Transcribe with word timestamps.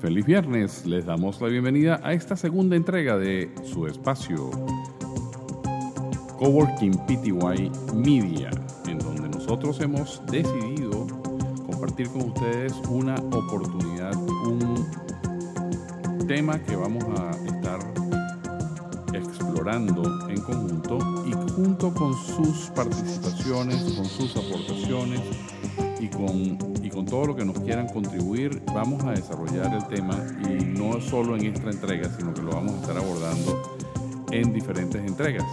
Feliz 0.00 0.24
viernes, 0.24 0.86
les 0.86 1.04
damos 1.04 1.40
la 1.40 1.48
bienvenida 1.48 2.00
a 2.02 2.12
esta 2.12 2.36
segunda 2.36 2.76
entrega 2.76 3.18
de 3.18 3.50
su 3.64 3.86
espacio 3.86 4.50
Coworking 6.38 6.92
PTY 7.06 7.70
Media, 7.94 8.50
en 8.86 8.98
donde 8.98 9.28
nosotros 9.28 9.80
hemos 9.80 10.22
decidido 10.26 11.06
compartir 11.66 12.08
con 12.08 12.30
ustedes 12.30 12.72
una 12.88 13.16
oportunidad, 13.16 14.14
un 14.46 14.86
tema 16.26 16.58
que 16.62 16.76
vamos 16.76 17.04
a 17.04 17.57
explorando 19.58 20.28
en 20.28 20.40
conjunto 20.40 20.98
y 21.26 21.32
junto 21.52 21.92
con 21.92 22.14
sus 22.14 22.70
participaciones, 22.76 23.82
con 23.94 24.04
sus 24.04 24.36
aportaciones 24.36 25.20
y 25.98 26.06
con, 26.06 26.58
y 26.80 26.88
con 26.88 27.04
todo 27.04 27.26
lo 27.26 27.36
que 27.36 27.44
nos 27.44 27.58
quieran 27.58 27.88
contribuir, 27.88 28.62
vamos 28.66 29.02
a 29.02 29.10
desarrollar 29.10 29.74
el 29.74 29.84
tema 29.88 30.16
y 30.48 30.64
no 30.64 31.00
solo 31.00 31.34
en 31.36 31.46
esta 31.46 31.70
entrega, 31.70 32.08
sino 32.16 32.32
que 32.34 32.42
lo 32.42 32.52
vamos 32.52 32.74
a 32.74 32.80
estar 32.82 32.96
abordando 32.98 33.76
en 34.30 34.52
diferentes 34.52 35.04
entregas, 35.04 35.44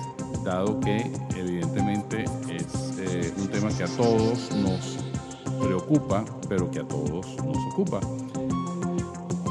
dado 0.43 0.79
que 0.81 1.11
evidentemente 1.35 2.25
es 2.51 2.99
eh, 2.99 3.33
un 3.37 3.47
tema 3.47 3.69
que 3.69 3.85
a 3.85 3.87
todos 3.87 4.51
nos 4.51 4.99
preocupa, 5.65 6.23
pero 6.47 6.69
que 6.69 6.81
a 6.81 6.87
todos 6.87 7.25
nos 7.43 7.57
ocupa. 7.73 8.01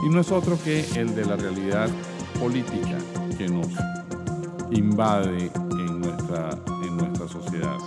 Y 0.06 0.08
no 0.10 0.20
es 0.20 0.30
otro 0.30 0.56
que 0.62 0.84
el 0.94 1.12
de 1.16 1.24
la 1.24 1.34
realidad 1.34 1.88
política 2.38 2.98
que 3.36 3.48
nos 3.48 3.66
invade 4.74 5.50
en 5.54 6.00
nuestra, 6.00 6.50
en 6.82 6.96
nuestra 6.96 7.28
sociedad. 7.28 7.78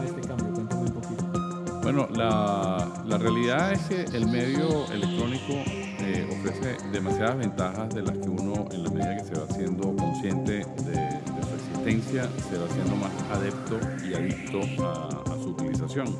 Bueno, 1.82 2.08
la, 2.12 2.88
la 3.06 3.18
realidad 3.18 3.72
es 3.72 3.80
que 3.84 4.18
el 4.18 4.28
medio 4.28 4.86
electrónico 4.92 5.54
eh, 6.00 6.28
ofrece 6.32 6.78
demasiadas 6.92 7.38
ventajas 7.38 7.90
de 7.96 8.02
las 8.02 8.18
que 8.18 8.30
uno, 8.30 8.66
en 8.72 8.84
la 8.84 8.90
medida 8.90 9.18
que 9.18 9.24
se 9.24 9.34
va 9.34 9.46
haciendo 9.50 9.96
consciente 9.96 10.52
de, 10.52 11.20
su 11.48 11.56
existencia, 11.56 12.30
se 12.50 12.58
va 12.58 12.66
haciendo 12.66 12.96
más 12.96 13.12
adepto 13.32 13.80
y 14.08 14.14
adicto 14.14 14.62
a, 14.84 15.08
a 15.08 15.38
su 15.42 15.50
utilización. 15.50 16.16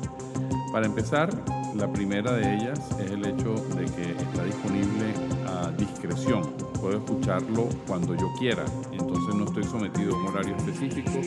Para 0.72 0.86
empezar, 0.86 1.30
la 1.74 1.92
primera 1.92 2.32
de 2.32 2.54
ellas 2.54 2.78
es 3.00 3.10
el 3.10 3.24
hecho 3.24 3.54
de 3.74 3.84
que 3.86 4.10
está 4.12 4.44
disponible 4.44 5.14
a 5.46 5.70
discreción. 5.72 6.42
Puedo 6.80 6.98
escucharlo 6.98 7.68
cuando 7.86 8.14
yo 8.14 8.30
quiera, 8.38 8.64
entonces 8.92 9.34
no 9.34 9.44
estoy 9.44 9.64
sometido 9.64 10.14
a 10.14 10.18
un 10.18 10.26
horario 10.28 10.56
específico 10.56 11.20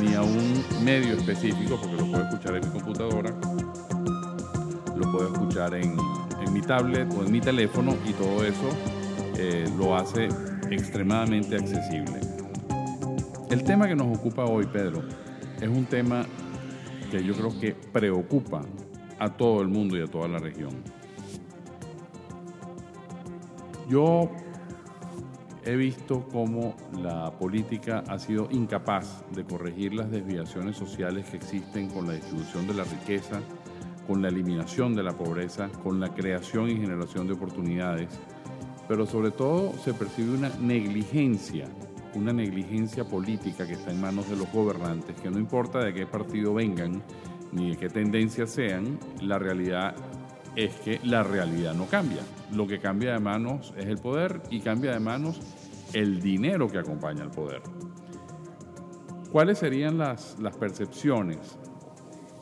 ni 0.00 0.14
a 0.14 0.22
un 0.22 0.64
medio 0.84 1.14
específico 1.14 1.78
porque 1.80 1.96
lo 1.96 2.06
puedo 2.06 2.22
escuchar 2.24 2.56
en 2.56 2.66
mi 2.66 2.80
computadora, 2.80 3.34
en, 5.68 5.96
en 6.44 6.52
mi 6.52 6.62
tablet 6.62 7.12
o 7.14 7.24
en 7.24 7.30
mi 7.30 7.40
teléfono 7.40 7.94
y 8.06 8.12
todo 8.12 8.44
eso 8.44 8.68
eh, 9.36 9.68
lo 9.78 9.94
hace 9.96 10.28
extremadamente 10.70 11.56
accesible. 11.56 12.20
El 13.50 13.64
tema 13.64 13.86
que 13.88 13.96
nos 13.96 14.16
ocupa 14.16 14.44
hoy, 14.44 14.66
Pedro, 14.66 15.02
es 15.60 15.68
un 15.68 15.84
tema 15.84 16.24
que 17.10 17.22
yo 17.22 17.34
creo 17.34 17.58
que 17.60 17.72
preocupa 17.72 18.62
a 19.18 19.28
todo 19.28 19.60
el 19.60 19.68
mundo 19.68 19.96
y 19.98 20.02
a 20.02 20.06
toda 20.06 20.28
la 20.28 20.38
región. 20.38 20.70
Yo 23.88 24.30
he 25.64 25.76
visto 25.76 26.26
cómo 26.32 26.74
la 27.02 27.32
política 27.32 28.02
ha 28.08 28.18
sido 28.18 28.48
incapaz 28.50 29.24
de 29.34 29.44
corregir 29.44 29.94
las 29.94 30.10
desviaciones 30.10 30.76
sociales 30.76 31.26
que 31.28 31.36
existen 31.36 31.88
con 31.90 32.06
la 32.06 32.14
distribución 32.14 32.66
de 32.66 32.74
la 32.74 32.84
riqueza, 32.84 33.40
con 34.10 34.22
la 34.22 34.28
eliminación 34.28 34.92
de 34.96 35.04
la 35.04 35.12
pobreza, 35.12 35.68
con 35.84 36.00
la 36.00 36.12
creación 36.12 36.68
y 36.68 36.74
generación 36.74 37.28
de 37.28 37.34
oportunidades, 37.34 38.08
pero 38.88 39.06
sobre 39.06 39.30
todo 39.30 39.72
se 39.84 39.94
percibe 39.94 40.34
una 40.34 40.48
negligencia, 40.58 41.68
una 42.16 42.32
negligencia 42.32 43.04
política 43.04 43.68
que 43.68 43.74
está 43.74 43.92
en 43.92 44.00
manos 44.00 44.28
de 44.28 44.34
los 44.34 44.50
gobernantes, 44.50 45.14
que 45.20 45.30
no 45.30 45.38
importa 45.38 45.78
de 45.78 45.94
qué 45.94 46.06
partido 46.06 46.54
vengan 46.54 47.00
ni 47.52 47.70
de 47.70 47.76
qué 47.76 47.88
tendencia 47.88 48.48
sean, 48.48 48.98
la 49.20 49.38
realidad 49.38 49.94
es 50.56 50.74
que 50.80 50.98
la 51.04 51.22
realidad 51.22 51.74
no 51.74 51.86
cambia. 51.86 52.22
Lo 52.52 52.66
que 52.66 52.80
cambia 52.80 53.12
de 53.12 53.20
manos 53.20 53.72
es 53.76 53.86
el 53.86 53.98
poder 53.98 54.42
y 54.50 54.58
cambia 54.58 54.90
de 54.90 54.98
manos 54.98 55.40
el 55.92 56.20
dinero 56.20 56.66
que 56.66 56.78
acompaña 56.78 57.22
al 57.22 57.30
poder. 57.30 57.62
¿Cuáles 59.30 59.58
serían 59.58 59.98
las, 59.98 60.36
las 60.40 60.56
percepciones 60.56 61.38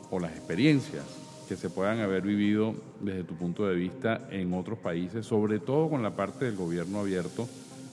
o 0.09 0.19
las 0.19 0.31
experiencias 0.31 1.18
que 1.49 1.57
se 1.57 1.71
puedan 1.71 1.99
haber 1.99 2.21
vivido 2.21 2.75
desde 3.01 3.23
tu 3.23 3.33
punto 3.33 3.65
de 3.65 3.73
vista 3.73 4.27
en 4.29 4.53
otros 4.53 4.77
países, 4.77 5.25
sobre 5.25 5.57
todo 5.59 5.89
con 5.89 6.03
la 6.03 6.15
parte 6.15 6.45
del 6.45 6.55
gobierno 6.55 6.99
abierto 6.99 7.49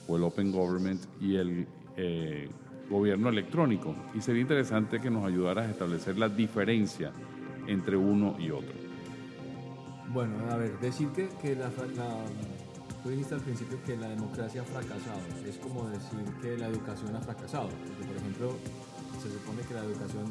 o 0.07 0.15
el 0.15 0.23
Open 0.23 0.51
Government 0.51 1.01
y 1.19 1.35
el 1.37 1.67
eh, 1.97 2.47
gobierno 2.87 3.29
electrónico? 3.29 3.95
Y 4.13 4.21
sería 4.21 4.43
interesante 4.43 5.01
que 5.01 5.09
nos 5.09 5.25
ayudaras 5.25 5.67
a 5.67 5.71
establecer 5.71 6.19
la 6.19 6.29
diferencia 6.29 7.11
entre 7.65 7.97
uno 7.97 8.35
y 8.39 8.51
otro. 8.51 8.75
Bueno, 10.13 10.35
a 10.51 10.57
ver, 10.57 10.79
decir 10.79 11.07
que, 11.09 11.27
que 11.41 11.55
la, 11.55 11.69
la- 11.95 12.23
tú 13.03 13.09
dijiste 13.09 13.33
al 13.33 13.41
principio 13.41 13.79
que 13.83 13.97
la 13.97 14.09
democracia 14.09 14.61
ha 14.61 14.65
fracasado. 14.65 15.19
Es 15.49 15.57
como 15.57 15.89
decir 15.89 16.19
que 16.43 16.57
la 16.59 16.67
educación 16.67 17.15
ha 17.15 17.21
fracasado. 17.21 17.69
Porque, 17.69 18.05
por 18.05 18.17
ejemplo, 18.17 18.55
se 19.21 19.31
supone 19.31 19.61
que 19.67 19.73
la 19.73 19.83
educación 19.83 20.25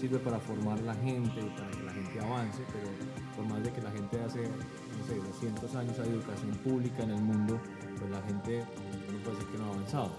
sirve 0.00 0.18
para 0.18 0.38
formar 0.40 0.80
la 0.80 0.94
gente 0.94 1.40
y 1.40 1.50
para 1.50 1.70
que 1.70 1.82
la 1.82 1.92
gente 1.92 2.20
avance, 2.20 2.62
pero 2.72 2.88
por 3.36 3.44
más 3.44 3.62
de 3.62 3.70
que 3.70 3.82
la 3.82 3.90
gente 3.90 4.18
hace, 4.22 4.48
no 4.48 5.06
sé, 5.06 5.16
200 5.16 5.74
años 5.74 5.98
hay 5.98 6.08
educación 6.08 6.52
pública 6.64 7.02
en 7.02 7.10
el 7.10 7.20
mundo, 7.20 7.60
pues 7.98 8.10
la 8.10 8.22
gente 8.22 8.64
no 9.12 9.18
puede 9.18 9.36
decir 9.36 9.52
que 9.52 9.58
no 9.58 9.64
ha 9.66 9.68
avanzado. 9.68 10.10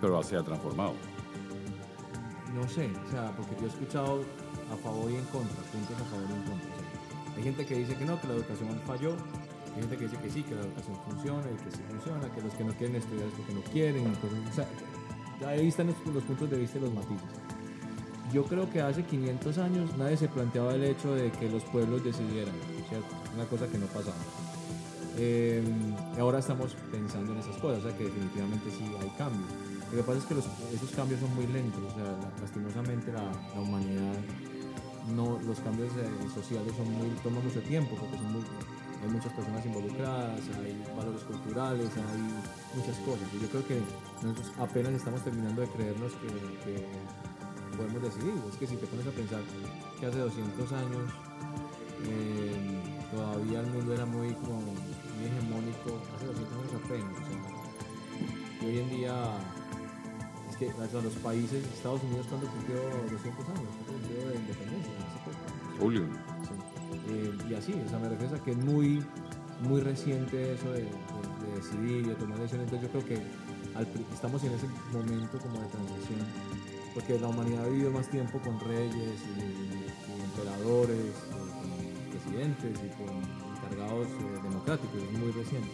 Pero 0.00 0.22
se 0.24 0.36
ha 0.36 0.42
transformado. 0.42 0.94
No 2.52 2.68
sé, 2.68 2.90
o 3.06 3.10
sea, 3.10 3.30
porque 3.36 3.54
yo 3.60 3.66
he 3.66 3.68
escuchado 3.68 4.24
a 4.72 4.76
favor 4.76 5.08
y 5.08 5.16
en 5.16 5.24
contra, 5.26 5.62
puntos 5.70 5.94
a 5.94 6.04
favor 6.10 6.26
y 6.28 6.32
en 6.32 6.42
contra. 6.50 6.70
o 6.70 6.78
sea, 6.80 7.36
hay 7.36 7.42
gente 7.44 7.66
que 7.66 7.74
dice 7.76 7.94
que 7.94 8.04
no, 8.04 8.20
que 8.20 8.26
la 8.26 8.34
educación 8.34 8.80
falló, 8.86 9.14
hay 9.76 9.82
gente 9.82 9.96
que 9.98 10.04
dice 10.08 10.16
que 10.16 10.30
sí, 10.30 10.42
que 10.42 10.56
la 10.56 10.62
educación 10.62 10.96
funciona 11.08 11.46
y 11.46 11.62
que 11.62 11.70
sí 11.70 11.82
funciona, 11.88 12.28
que 12.34 12.42
los 12.42 12.52
que 12.54 12.64
no 12.64 12.72
quieren 12.72 12.96
estudiar 12.96 13.28
es 13.28 13.34
porque 13.34 13.54
no 13.54 13.60
quieren, 13.70 14.04
cosas, 14.16 14.38
o 14.50 14.52
sea, 14.52 15.48
ahí 15.48 15.68
están 15.68 15.86
los, 15.86 15.96
los 16.12 16.24
puntos 16.24 16.50
de 16.50 16.58
vista 16.58 16.78
y 16.78 16.80
los 16.80 16.92
matices. 16.92 17.59
Yo 18.32 18.44
creo 18.44 18.70
que 18.70 18.80
hace 18.80 19.02
500 19.02 19.58
años 19.58 19.96
nadie 19.96 20.16
se 20.16 20.28
planteaba 20.28 20.74
el 20.74 20.84
hecho 20.84 21.14
de 21.14 21.30
que 21.32 21.48
los 21.48 21.64
pueblos 21.64 22.04
decidieran, 22.04 22.54
¿cierto? 22.88 23.08
Una 23.34 23.44
cosa 23.44 23.66
que 23.66 23.78
no 23.78 23.86
pasaba. 23.86 24.16
Eh, 25.18 25.62
ahora 26.18 26.38
estamos 26.38 26.76
pensando 26.92 27.32
en 27.32 27.38
esas 27.38 27.56
cosas, 27.56 27.84
o 27.84 27.88
sea 27.88 27.96
que 27.96 28.04
definitivamente 28.04 28.70
sí 28.70 28.84
hay 29.00 29.10
cambios. 29.18 29.50
Lo 29.90 29.96
que 29.96 30.02
pasa 30.04 30.18
es 30.18 30.24
que 30.24 30.34
esos 30.74 30.90
cambios 30.94 31.20
son 31.20 31.34
muy 31.34 31.46
lentos, 31.48 31.82
o 31.82 31.94
sea, 31.94 32.16
lastimosamente 32.40 33.12
la, 33.12 33.60
humanidad, 33.60 34.14
no, 35.14 35.38
los 35.44 35.58
cambios 35.60 35.90
eh, 35.96 36.08
sociales 36.32 36.72
son 36.76 36.92
muy, 36.92 37.08
toman 37.24 37.44
mucho 37.44 37.60
tiempo 37.62 37.96
porque 37.98 38.16
son 38.16 38.30
hay 39.02 39.08
muchas 39.08 39.32
personas 39.32 39.64
involucradas, 39.64 40.40
hay 40.58 40.84
valores 40.96 41.22
culturales, 41.22 41.88
hay 41.96 42.78
muchas 42.78 42.96
cosas. 42.98 43.26
Y 43.34 43.40
yo 43.40 43.48
creo 43.48 43.66
que 43.66 43.80
nosotros 44.22 44.52
apenas 44.58 44.92
estamos 44.92 45.24
terminando 45.24 45.62
de 45.62 45.68
creernos 45.68 46.12
que, 46.12 46.86
podemos 47.80 48.02
decidir. 48.02 48.34
Es 48.50 48.56
que 48.56 48.66
si 48.66 48.76
te 48.76 48.86
pones 48.86 49.06
a 49.06 49.10
pensar 49.10 49.40
que 49.98 50.06
hace 50.06 50.18
200 50.18 50.72
años 50.72 51.02
eh, 52.04 52.80
todavía 53.10 53.60
el 53.60 53.66
mundo 53.66 53.94
era 53.94 54.04
muy, 54.04 54.32
como, 54.34 54.60
muy 54.60 55.24
hegemónico, 55.24 56.00
hace 56.16 56.26
200 56.26 56.52
años 56.60 56.72
apenas. 56.84 57.16
y 58.60 58.66
hoy 58.66 58.78
en 58.78 58.90
día, 58.90 59.14
es 60.50 60.56
que 60.56 60.66
los 60.68 61.14
países, 61.24 61.64
Estados 61.74 62.02
Unidos 62.02 62.26
cuando 62.28 62.46
cumplió 62.48 62.80
200 63.10 63.48
años, 63.48 63.70
cumplió 63.86 64.28
de 64.28 64.36
independencia. 64.36 64.92
Julio. 65.78 66.04
Eh, 67.08 67.32
y 67.48 67.54
así, 67.54 67.74
o 67.74 67.88
sea, 67.88 67.98
me 67.98 68.08
refiero 68.08 68.36
a 68.36 68.44
que 68.44 68.50
es 68.50 68.58
muy, 68.58 69.02
muy 69.62 69.80
reciente 69.80 70.54
eso 70.54 70.70
de, 70.72 70.86
decidir 71.56 72.06
y 72.06 72.08
de 72.08 72.14
tomar 72.14 72.38
decisiones. 72.38 72.70
Entonces 72.70 72.92
yo 72.92 73.00
creo 73.00 73.06
que 73.06 74.12
estamos 74.12 74.42
en 74.44 74.52
ese 74.52 74.66
momento 74.92 75.38
como 75.38 75.60
de 75.60 75.68
transición, 75.68 76.20
porque 76.94 77.18
la 77.18 77.28
humanidad 77.28 77.64
ha 77.64 77.68
vivido 77.68 77.90
más 77.90 78.08
tiempo 78.08 78.38
con 78.40 78.58
reyes 78.60 79.20
y, 79.38 80.22
emperadores, 80.22 81.14
y 82.06 82.10
presidentes 82.10 82.78
y 82.78 82.88
con 82.98 83.40
encargados 83.56 84.08
eh, 84.08 84.40
democráticos, 84.42 85.02
es 85.02 85.18
muy 85.18 85.30
reciente. 85.32 85.70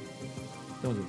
Entonces, 0.77 1.05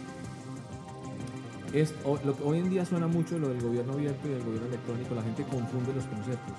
es, 1.73 1.93
hoy 2.05 2.59
en 2.59 2.69
día 2.69 2.85
suena 2.85 3.07
mucho 3.07 3.37
lo 3.37 3.49
del 3.49 3.61
gobierno 3.61 3.93
abierto 3.93 4.27
y 4.27 4.31
del 4.31 4.43
gobierno 4.43 4.67
electrónico, 4.67 5.15
la 5.15 5.23
gente 5.23 5.43
confunde 5.43 5.93
los 5.93 6.05
conceptos. 6.05 6.55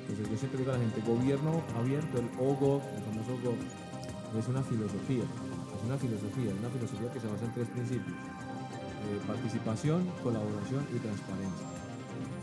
Entonces 0.00 0.30
yo 0.30 0.38
siempre 0.38 0.58
digo 0.60 0.72
a 0.72 0.74
la 0.74 0.80
gente, 0.80 1.02
gobierno 1.06 1.62
abierto, 1.76 2.18
el 2.18 2.28
OGOV, 2.40 2.80
el 2.96 3.02
famoso 3.04 3.32
OGOV, 3.34 4.38
es 4.38 4.48
una 4.48 4.62
filosofía, 4.62 5.24
es 5.24 5.84
una 5.84 5.98
filosofía, 5.98 6.52
una 6.58 6.70
filosofía 6.70 7.12
que 7.12 7.20
se 7.20 7.26
basa 7.26 7.44
en 7.44 7.52
tres 7.52 7.68
principios, 7.68 8.16
eh, 8.16 9.20
participación, 9.26 10.06
colaboración 10.22 10.86
y 10.96 10.98
transparencia. 10.98 11.77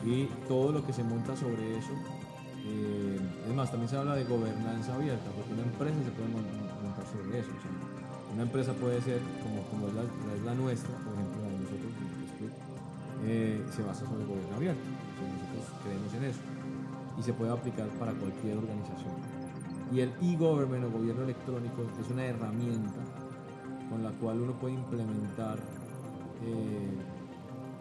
Y 0.06 0.30
todo 0.48 0.72
lo 0.72 0.86
que 0.86 0.94
se 0.94 1.04
monta 1.04 1.36
sobre 1.36 1.78
eso, 1.78 1.94
eh, 2.66 3.20
es 3.50 3.56
más, 3.56 3.72
también 3.72 3.90
se 3.90 3.98
habla 3.98 4.16
de 4.16 4.24
gobernanza 4.24 4.94
abierta, 4.96 5.32
porque 5.36 5.54
una 5.54 5.64
empresa 5.64 5.98
se 6.04 6.12
puede 6.12 6.30
montar 6.30 7.06
sobre 7.12 7.40
eso. 7.40 7.52
una 8.34 8.44
empresa 8.44 8.74
puede 8.74 9.02
ser, 9.02 9.20
como, 9.42 9.62
como 9.70 9.88
es, 9.88 10.44
la, 10.44 10.54
nuestra, 10.54 10.96
por 11.02 11.14
ejemplo, 11.14 11.42
la 11.42 11.50
de 11.50 11.60
nosotros, 11.60 11.92
eh, 13.26 13.66
se 13.76 13.82
basa 13.82 14.06
sobre 14.06 14.26
gobierno 14.26 14.56
abierto. 14.56 14.84
nosotros 14.86 15.82
creemos 15.84 16.14
en 16.14 16.24
eso 16.26 16.42
y 17.18 17.24
se 17.24 17.34
puede 17.34 17.52
aplicar 17.52 17.88
para 18.00 18.14
cualquier 18.14 18.58
organización. 18.58 19.14
Y 19.92 20.02
el 20.02 20.12
e-government 20.22 20.86
o 20.86 20.90
gobierno 20.90 21.24
electrónico 21.24 21.86
es 22.02 22.10
una 22.10 22.26
herramienta 22.26 23.02
con 23.90 24.04
la 24.04 24.10
cual 24.12 24.42
uno 24.42 24.54
puede 24.54 24.74
implementar, 24.74 25.58
eh, 26.44 27.15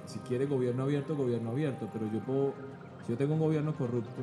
si 0.06 0.18
quiere 0.20 0.46
gobierno 0.46 0.84
abierto, 0.84 1.16
gobierno 1.16 1.50
abierto, 1.50 1.88
pero 1.92 2.06
yo 2.12 2.20
puedo, 2.20 2.52
si 3.06 3.12
yo 3.12 3.18
tengo 3.18 3.34
un 3.34 3.40
gobierno 3.40 3.74
corrupto, 3.74 4.22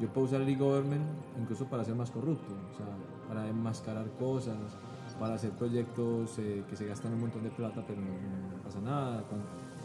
yo 0.00 0.08
puedo 0.08 0.26
usar 0.26 0.40
el 0.42 0.48
e-government 0.48 1.04
incluso 1.40 1.64
para 1.66 1.84
ser 1.84 1.94
más 1.94 2.10
corrupto, 2.10 2.52
o 2.72 2.76
sea, 2.76 2.86
para 3.28 3.48
enmascarar 3.48 4.06
cosas, 4.18 4.56
para 5.18 5.34
hacer 5.34 5.50
proyectos 5.50 6.38
eh, 6.38 6.62
que 6.68 6.76
se 6.76 6.86
gastan 6.86 7.14
un 7.14 7.20
montón 7.20 7.42
de 7.42 7.50
plata 7.50 7.82
pero 7.86 8.00
no, 8.00 8.62
pasa 8.62 8.80
nada. 8.80 9.22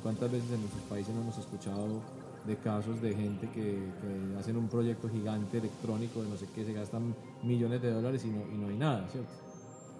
¿Cuántas 0.04 0.32
veces 0.32 0.52
en 0.52 0.62
nuestros 0.62 0.84
países 0.84 1.14
no 1.14 1.22
hemos 1.22 1.38
escuchado 1.38 2.02
de 2.46 2.56
casos 2.58 3.02
de 3.02 3.14
gente 3.14 3.50
que, 3.50 3.78
hacen 4.40 4.58
un 4.58 4.68
proyecto 4.68 5.08
gigante 5.10 5.60
electrónico 5.60 6.24
de 6.24 6.30
no 6.30 6.38
sé 6.38 6.48
qué, 6.56 6.66
se 6.66 6.74
gastan 6.74 7.16
millones 7.44 7.82
de 7.82 7.92
dólares 7.92 8.26
y 8.26 8.30
no, 8.30 8.42
y 8.52 8.58
no 8.58 8.68
hay 8.68 8.78
nada, 8.78 9.08
¿cierto? 9.10 9.30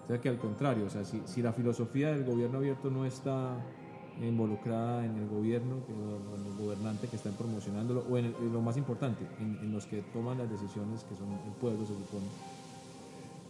O 0.04 0.06
sea 0.08 0.20
que 0.20 0.28
al 0.28 0.38
contrario, 0.38 0.86
o 0.86 0.90
sea, 0.90 1.04
si, 1.04 1.22
si 1.26 1.42
la 1.42 1.52
filosofía 1.52 2.10
del 2.10 2.24
gobierno 2.24 2.58
abierto 2.58 2.90
no 2.90 3.04
está 3.04 3.54
involucrada 4.20 5.04
en 5.04 5.16
el 5.16 5.28
gobierno, 5.28 5.76
en 5.88 6.46
el 6.46 6.56
gobernante 6.56 7.08
que 7.08 7.16
están 7.16 7.34
promocionándolo, 7.34 8.04
o 8.08 8.16
en, 8.18 8.34
lo 8.52 8.60
más 8.60 8.76
importante, 8.76 9.26
en, 9.40 9.72
los 9.72 9.86
que 9.86 10.02
toman 10.12 10.38
las 10.38 10.50
decisiones, 10.50 11.04
que 11.04 11.14
son 11.14 11.28
el 11.32 11.52
pueblo, 11.60 11.80
se 11.84 11.94
supone, 11.94 12.26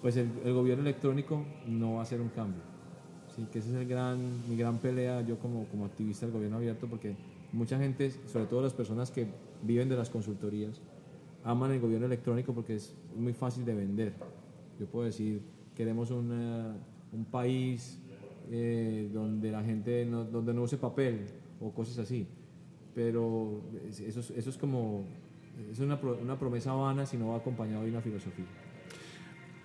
pues 0.00 0.16
el, 0.16 0.30
gobierno 0.52 0.82
electrónico 0.82 1.44
no 1.66 1.94
va 1.94 2.00
a 2.00 2.02
hacer 2.02 2.20
un 2.20 2.28
cambio. 2.28 2.62
Sí, 3.34 3.46
que 3.50 3.60
esa 3.60 3.70
es 3.70 3.74
el 3.74 3.88
gran, 3.88 4.18
mi 4.48 4.56
gran 4.56 4.78
pelea 4.78 5.22
yo 5.22 5.38
como, 5.38 5.64
como 5.66 5.86
activista 5.86 6.26
del 6.26 6.34
gobierno 6.34 6.58
abierto, 6.58 6.86
porque 6.86 7.16
mucha 7.52 7.78
gente, 7.78 8.10
sobre 8.26 8.46
todo 8.46 8.62
las 8.62 8.74
personas 8.74 9.10
que 9.10 9.26
viven 9.62 9.88
de 9.88 9.96
las 9.96 10.10
consultorías, 10.10 10.80
aman 11.44 11.72
el 11.72 11.80
gobierno 11.80 12.06
electrónico 12.06 12.52
porque 12.52 12.74
es 12.74 12.94
muy 13.16 13.32
fácil 13.32 13.64
de 13.64 13.74
vender. 13.74 14.14
Yo 14.78 14.86
puedo 14.86 15.06
decir, 15.06 15.42
queremos 15.74 16.10
un 16.10 17.26
país 17.30 18.01
eh, 18.50 19.08
donde 19.12 19.50
la 19.50 19.62
gente 19.62 20.04
no, 20.04 20.24
donde 20.24 20.54
no 20.54 20.62
use 20.62 20.76
papel 20.78 21.26
o 21.60 21.72
cosas 21.72 21.98
así. 21.98 22.26
Pero 22.94 23.62
eso, 23.88 24.20
eso 24.20 24.50
es 24.50 24.58
como, 24.58 25.06
es 25.70 25.78
una, 25.78 25.96
una 25.96 26.38
promesa 26.38 26.72
vana 26.72 27.06
si 27.06 27.16
no 27.16 27.28
va 27.28 27.36
acompañado 27.36 27.84
de 27.84 27.90
una 27.90 28.00
filosofía. 28.00 28.44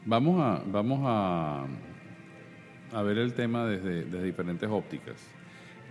Vamos 0.05 0.39
a, 0.39 0.63
vamos 0.71 1.01
a, 1.03 1.67
a 2.93 3.01
ver 3.01 3.17
el 3.17 3.33
tema 3.33 3.65
desde, 3.65 4.05
desde 4.05 4.23
diferentes 4.23 4.69
ópticas. 4.69 5.15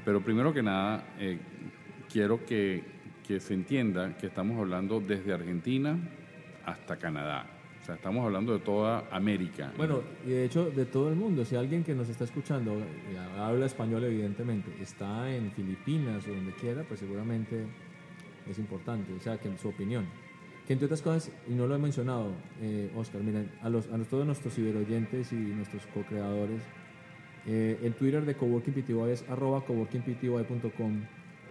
Pero 0.04 0.20
primero 0.20 0.54
que 0.54 0.62
nada, 0.62 1.04
eh, 1.18 1.38
quiero 2.10 2.44
que, 2.46 2.94
se 3.26 3.54
entienda 3.54 4.16
que 4.16 4.28
estamos 4.28 4.56
hablando 4.56 5.00
desde 5.00 5.32
Argentina 5.32 5.98
hasta 6.64 6.96
Canadá. 6.96 7.44
Sea, 7.86 7.94
estamos 7.94 8.24
hablando 8.24 8.52
de 8.52 8.58
toda 8.58 9.04
América. 9.12 9.72
Bueno, 9.76 10.02
y 10.26 10.30
de 10.30 10.46
hecho 10.46 10.68
de 10.72 10.86
todo 10.86 11.08
el 11.08 11.14
mundo. 11.14 11.44
Si 11.44 11.54
alguien 11.54 11.84
que 11.84 11.94
nos 11.94 12.08
está 12.08 12.24
escuchando 12.24 12.82
habla 13.38 13.66
español, 13.66 14.02
evidentemente, 14.02 14.72
está 14.82 15.32
en 15.32 15.52
Filipinas 15.52 16.26
o 16.26 16.30
donde 16.34 16.50
quiera, 16.54 16.82
pues 16.82 16.98
seguramente 16.98 17.64
es 18.50 18.58
importante. 18.58 19.12
O 19.12 19.20
sea, 19.20 19.38
que 19.38 19.56
su 19.56 19.68
opinión. 19.68 20.04
Que 20.66 20.72
entre 20.72 20.86
otras 20.86 21.00
cosas, 21.00 21.30
y 21.48 21.52
no 21.52 21.68
lo 21.68 21.76
he 21.76 21.78
mencionado, 21.78 22.32
eh, 22.60 22.90
Oscar, 22.96 23.22
miren, 23.22 23.52
a, 23.62 23.68
los, 23.68 23.86
a 23.86 23.98
todos 23.98 24.26
nuestros 24.26 24.52
ciberoyentes 24.52 25.32
y 25.32 25.36
nuestros 25.36 25.86
co-creadores, 25.94 26.62
eh, 27.46 27.78
el 27.84 27.94
Twitter 27.94 28.24
de 28.24 28.34
Coworking 28.34 28.74
PTY 28.74 29.10
es 29.12 29.24
arroba 29.28 29.64
coworkingpty.com 29.64 31.02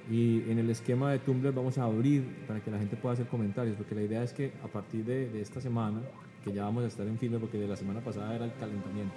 y 0.10 0.50
en 0.52 0.60
el 0.60 0.70
esquema 0.70 1.12
de 1.12 1.20
Tumblr 1.20 1.52
vamos 1.52 1.78
a 1.78 1.84
abrir 1.84 2.24
para 2.48 2.60
que 2.60 2.70
la 2.70 2.78
gente 2.78 2.96
pueda 2.96 3.14
hacer 3.14 3.26
comentarios, 3.28 3.76
porque 3.76 3.96
la 3.96 4.04
idea 4.04 4.24
es 4.24 4.34
que 4.34 4.52
a 4.64 4.68
partir 4.68 5.04
de, 5.04 5.42
esta 5.42 5.60
semana, 5.62 6.00
que 6.44 6.54
ya 6.54 6.64
vamos 6.64 6.84
a 6.84 6.88
estar 6.88 7.08
en 7.08 7.18
firme, 7.18 7.40
porque 7.40 7.58
de 7.58 7.68
la 7.68 7.76
semana 7.76 8.02
pasada 8.02 8.36
era 8.36 8.46
el 8.46 8.54
calentamiento 8.54 9.16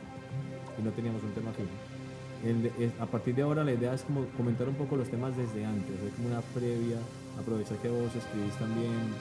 y 0.78 0.83
no 0.83 0.90
teníamos 0.92 1.23
un 1.23 1.33
tema 1.33 1.52
firme. 1.52 2.92
a 3.00 3.07
partir 3.07 3.35
de 3.35 3.42
ahora 3.42 3.64
la 3.64 3.73
idea 3.73 3.92
es 3.92 4.02
como 4.02 4.25
comentar 4.37 4.68
un 4.68 4.76
poco 4.76 4.97
los 4.97 5.09
temas 5.09 5.37
desde 5.37 5.64
antes, 5.64 5.95
hacer 5.99 6.11
como 6.12 6.28
una 6.28 6.40
previa, 6.40 6.97
aprovechar 7.38 7.76
que 7.78 7.90
vos 7.90 8.14
escribís 8.14 8.54
también 8.54 9.12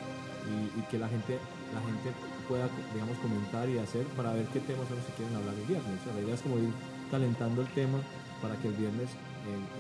y, 0.77 0.81
que 0.89 0.97
la 0.97 1.09
gente, 1.09 1.38
la 1.75 1.81
gente 1.83 2.15
pueda, 2.47 2.69
digamos, 2.93 3.17
comentar 3.17 3.67
y 3.67 3.77
hacer 3.77 4.05
para 4.15 4.31
ver 4.31 4.45
qué 4.53 4.62
temas 4.62 4.88
son 4.88 4.97
si 5.03 5.12
quieren 5.19 5.36
hablar 5.36 5.53
el 5.53 5.67
viernes. 5.67 6.00
la 6.15 6.21
idea 6.21 6.36
es 6.36 6.41
como 6.41 6.57
ir 6.59 6.71
calentando 7.12 7.62
el 7.62 7.67
tema 7.75 8.00
para 8.41 8.55
que 8.55 8.69
el 8.69 8.75
viernes 8.75 9.09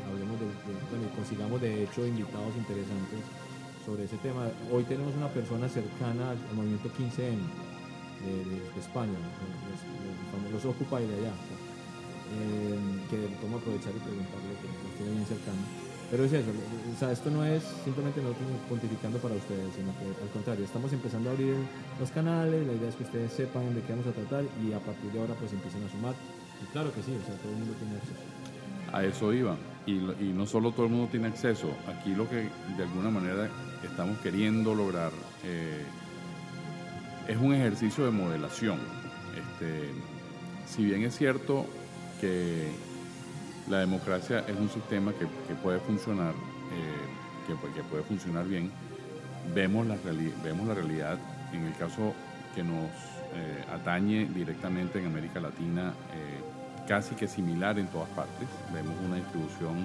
hablemos 0.07 0.39
de, 0.39 0.47
bueno, 0.89 1.09
consigamos 1.15 1.61
de 1.61 1.83
hecho 1.83 2.05
invitados 2.05 2.55
interesantes 2.55 3.19
sobre 3.85 4.03
ese 4.03 4.17
tema. 4.17 4.51
Hoy 4.71 4.83
tenemos 4.83 5.15
una 5.15 5.29
persona 5.29 5.69
cercana 5.69 6.31
al, 6.31 6.39
movimiento 6.55 6.89
15M 6.89 7.39
de, 8.23 8.79
España, 8.79 9.15
los, 9.15 10.51
los, 10.51 10.65
Occupy 10.65 11.07
de 11.07 11.15
allá, 11.23 11.33
eh, 12.35 12.79
que 13.09 13.17
tomo 13.39 13.57
aprovechar 13.57 13.95
y 13.95 14.01
preguntarle 14.03 14.59
que 14.59 14.67
estoy 14.91 15.07
bien 15.07 15.25
cercano. 15.25 15.87
Pero 16.09 16.23
es 16.23 16.31
eso, 16.31 16.51
o 16.51 16.99
sea, 16.99 17.11
esto 17.11 17.29
no 17.29 17.43
es 17.43 17.63
simplemente 17.83 18.21
nosotros 18.21 18.47
pontificando 18.69 19.19
para 19.19 19.35
ustedes, 19.35 19.67
sino 19.75 19.91
que 19.99 20.07
al 20.23 20.29
contrario, 20.31 20.63
estamos 20.63 20.91
empezando 20.93 21.29
a 21.29 21.33
abrir 21.33 21.55
los 21.99 22.11
canales, 22.11 22.65
la 22.65 22.73
idea 22.73 22.87
es 22.87 22.95
que 22.95 23.03
ustedes 23.03 23.33
sepan 23.33 23.75
de 23.75 23.81
qué 23.81 23.91
vamos 23.91 24.07
a 24.07 24.15
tratar 24.15 24.45
y 24.63 24.71
a 24.71 24.79
partir 24.79 25.11
de 25.11 25.19
ahora 25.19 25.35
pues 25.35 25.51
empiecen 25.51 25.83
a 25.83 25.91
sumar. 25.91 26.15
Y 26.63 26.65
claro 26.71 26.95
que 26.95 27.03
sí, 27.03 27.11
o 27.11 27.25
sea, 27.27 27.35
todo 27.35 27.51
el 27.51 27.59
mundo 27.59 27.75
tiene 27.75 27.99
acceso. 27.99 28.46
A 28.93 29.03
eso 29.03 29.33
iba. 29.33 29.55
Y, 29.85 29.93
no 30.33 30.45
solo 30.45 30.71
todo 30.71 30.85
el 30.85 30.91
mundo 30.91 31.07
tiene 31.09 31.27
acceso. 31.27 31.69
Aquí 31.87 32.13
lo 32.13 32.29
que 32.29 32.49
de 32.77 32.83
alguna 32.83 33.09
manera 33.09 33.49
estamos 33.83 34.17
queriendo 34.19 34.75
lograr 34.75 35.11
eh, 35.45 35.85
es 37.27 37.37
un 37.37 37.53
ejercicio 37.53 38.05
de 38.05 38.11
modelación. 38.11 38.79
Este, 39.35 39.91
si 40.65 40.83
bien 40.83 41.03
es 41.03 41.15
cierto 41.15 41.65
que 42.19 42.69
la 43.69 43.79
democracia 43.79 44.43
es 44.47 44.57
un 44.57 44.69
sistema 44.69 45.13
que, 45.13 45.25
puede 45.55 45.79
funcionar, 45.79 46.33
eh, 46.33 47.47
que, 47.47 47.83
puede 47.83 48.03
funcionar 48.03 48.45
bien, 48.45 48.71
vemos 49.55 49.87
la, 49.87 49.95
vemos 50.43 50.67
la 50.67 50.73
realidad 50.73 51.17
en 51.53 51.63
el 51.63 51.73
caso 51.75 52.13
que 52.55 52.63
nos 52.63 52.89
eh, 53.35 53.63
atañe 53.73 54.25
directamente 54.33 54.99
en 54.99 55.05
América 55.05 55.39
Latina 55.39 55.93
casi 56.87 57.15
que 57.15 57.27
similar 57.27 57.77
en 57.77 57.87
todas 57.87 58.09
partes. 58.09 58.47
Vemos 58.73 58.95
una 59.05 59.17
distribución, 59.17 59.83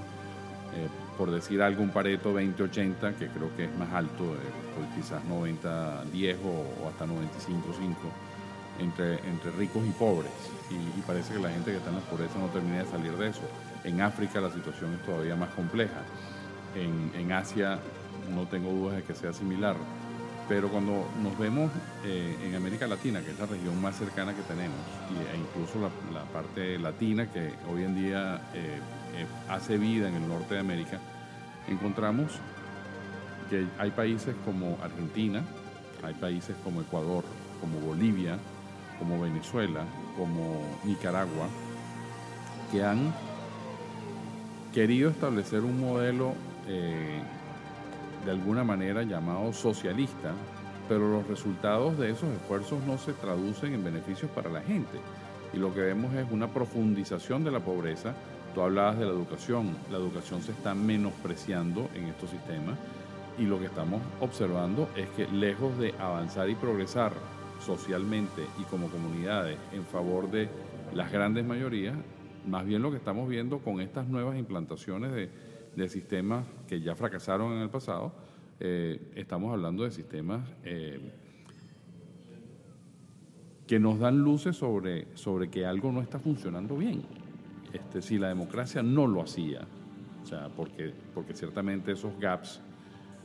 eh, 0.74 0.88
por 1.18 1.30
decir 1.30 1.60
algo, 1.60 1.82
un 1.82 1.90
Pareto 1.90 2.32
20-80, 2.32 3.14
que 3.14 3.28
creo 3.28 3.54
que 3.56 3.64
es 3.64 3.76
más 3.76 3.92
alto, 3.92 4.36
pues 4.76 4.88
quizás 4.94 5.22
90-10 5.24 6.36
o, 6.44 6.88
hasta 6.88 7.06
95-5, 7.06 7.16
entre, 8.78 9.14
entre 9.28 9.50
ricos 9.52 9.84
y 9.86 9.90
pobres. 9.90 10.32
Y, 10.70 11.00
parece 11.02 11.34
que 11.34 11.40
la 11.40 11.50
gente 11.50 11.70
que 11.72 11.76
está 11.78 11.90
en 11.90 11.96
la 11.96 12.02
pobreza 12.02 12.38
no 12.38 12.46
termina 12.46 12.78
de 12.78 12.86
salir 12.86 13.12
de 13.12 13.28
eso. 13.28 13.42
En 13.84 14.00
África 14.00 14.40
la 14.40 14.50
situación 14.50 14.94
es 14.94 15.02
todavía 15.04 15.36
más 15.36 15.50
compleja. 15.50 16.02
En 16.74 17.32
Asia 17.32 17.78
no 18.34 18.46
tengo 18.46 18.70
dudas 18.70 18.96
de 18.96 19.02
que 19.02 19.14
sea 19.14 19.32
similar. 19.32 19.76
Pero 20.52 20.68
cuando 20.68 21.08
nos 21.22 21.38
vemos 21.38 21.70
eh, 22.04 22.36
en 22.44 22.54
América 22.54 22.86
Latina, 22.86 23.22
que 23.22 23.30
es 23.30 23.38
la 23.38 23.46
región 23.46 23.80
más 23.80 23.96
cercana 23.96 24.34
que 24.34 24.42
tenemos, 24.42 24.76
e 25.32 25.38
incluso 25.38 25.80
la, 25.80 26.24
parte 26.24 26.78
latina 26.78 27.26
que 27.32 27.54
hoy 27.72 27.84
en 27.84 27.94
día 27.96 28.50
eh, 28.52 28.78
eh, 29.16 29.26
hace 29.48 29.78
vida 29.78 30.10
en 30.10 30.14
el 30.16 30.28
norte 30.28 30.52
de 30.52 30.60
América, 30.60 31.00
encontramos 31.68 32.32
que 33.48 33.64
hay 33.78 33.92
países 33.92 34.36
como 34.44 34.76
Argentina, 34.82 35.42
hay 36.02 36.12
países 36.12 36.54
como 36.62 36.82
Ecuador, 36.82 37.24
como 37.58 37.78
Bolivia, 37.80 38.36
como 38.98 39.22
Venezuela, 39.22 39.86
como 40.18 40.60
Nicaragua, 40.84 41.48
que 42.70 42.84
han 42.84 43.14
querido 44.74 45.08
establecer 45.08 45.60
un 45.60 45.80
modelo 45.80 46.34
de 48.24 48.30
alguna 48.30 48.64
manera 48.64 49.02
llamado 49.02 49.52
socialista, 49.52 50.32
pero 50.88 51.10
los 51.10 51.26
resultados 51.26 51.98
de 51.98 52.10
esos 52.10 52.28
esfuerzos 52.30 52.82
no 52.84 52.98
se 52.98 53.12
traducen 53.12 53.74
en 53.74 53.84
beneficios 53.84 54.30
para 54.30 54.50
la 54.50 54.60
gente. 54.60 54.98
Y 55.52 55.58
lo 55.58 55.72
que 55.74 55.80
vemos 55.80 56.14
es 56.14 56.26
una 56.30 56.48
profundización 56.48 57.44
de 57.44 57.50
la 57.50 57.60
pobreza. 57.60 58.14
Tú 58.54 58.62
hablabas 58.62 58.98
de 58.98 59.06
la 59.06 59.12
educación, 59.12 59.76
la 59.90 59.98
educación 59.98 60.42
se 60.42 60.52
está 60.52 60.74
menospreciando 60.74 61.88
en 61.94 62.06
estos 62.06 62.30
sistemas 62.30 62.78
y 63.38 63.44
lo 63.44 63.58
que 63.58 63.66
estamos 63.66 64.00
observando 64.20 64.88
es 64.96 65.08
que 65.10 65.26
lejos 65.28 65.78
de 65.78 65.94
avanzar 65.98 66.50
y 66.50 66.54
progresar 66.54 67.12
socialmente 67.64 68.42
y 68.60 68.64
como 68.64 68.88
comunidades 68.88 69.56
en 69.72 69.84
favor 69.84 70.30
de 70.30 70.48
las 70.94 71.10
grandes 71.10 71.44
mayorías, 71.44 71.96
más 72.46 72.66
bien 72.66 72.82
lo 72.82 72.90
que 72.90 72.98
estamos 72.98 73.28
viendo 73.28 73.58
con 73.60 73.80
estas 73.80 74.06
nuevas 74.08 74.36
implantaciones 74.36 75.12
de 75.12 75.30
de 75.76 75.88
sistemas 75.88 76.46
que 76.66 76.80
ya 76.80 76.94
fracasaron 76.94 77.52
en 77.52 77.58
el 77.60 77.70
pasado, 77.70 78.12
eh, 78.60 79.12
estamos 79.14 79.52
hablando 79.52 79.84
de 79.84 79.90
sistemas 79.90 80.48
eh, 80.64 81.00
que 83.66 83.78
nos 83.78 83.98
dan 83.98 84.18
luces 84.18 84.56
sobre, 84.56 85.08
sobre 85.16 85.48
que 85.48 85.64
algo 85.64 85.90
no 85.90 86.00
está 86.00 86.18
funcionando 86.18 86.76
bien. 86.76 87.02
Este, 87.72 88.02
si 88.02 88.18
la 88.18 88.28
democracia 88.28 88.82
no 88.82 89.06
lo 89.06 89.22
hacía, 89.22 89.62
o 90.22 90.26
sea, 90.26 90.48
porque, 90.54 90.92
porque 91.14 91.34
ciertamente 91.34 91.92
esos 91.92 92.18
gaps 92.18 92.60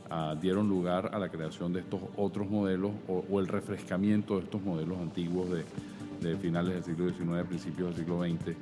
ah, 0.10 0.36
dieron 0.40 0.70
lugar 0.70 1.12
a 1.14 1.20
la 1.20 1.30
creación 1.30 1.74
de 1.74 1.82
estos 1.82 2.00
otros 2.16 2.50
modelos 2.50 2.92
o, 3.08 3.40
el 3.40 3.48
refrescamiento 3.48 4.38
de 4.38 4.46
estos 4.46 4.62
modelos 4.62 4.98
antiguos 5.00 5.50
de, 5.50 5.66
de 6.22 6.38
finales 6.38 6.74
del 6.74 6.84
siglo 6.84 7.10
XIX, 7.10 7.48
principios 7.48 7.90
del 7.90 8.06
siglo 8.06 8.24
XX, 8.24 8.56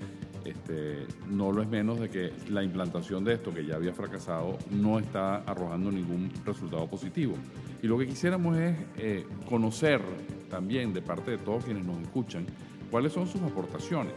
este, 0.46 1.08
no 1.28 1.52
lo 1.52 1.62
es 1.62 1.68
menos 1.68 2.00
de 2.00 2.10
que 2.10 2.32
la 2.50 2.64
implantación 2.64 3.24
de 3.24 3.34
esto, 3.34 3.54
que 3.54 3.66
ya 3.66 3.76
había 3.76 3.94
fracasado, 3.94 4.58
no 4.72 5.00
está 5.00 5.38
arrojando 5.38 5.92
ningún 5.92 6.32
resultado 6.46 6.88
positivo. 6.88 7.36
Y 7.82 7.88
lo 7.88 7.98
que 7.98 8.08
quisiéramos 8.08 8.58
es 8.58 8.76
eh, 8.98 9.26
conocer 9.50 10.02
también 10.50 10.94
de 10.94 11.02
parte 11.02 11.32
de 11.32 11.38
todos 11.40 11.66
quienes 11.66 11.84
nos 11.84 12.00
escuchan 12.02 12.46
cuáles 12.92 13.14
son 13.14 13.28
sus 13.28 13.42
aportaciones. 13.42 14.14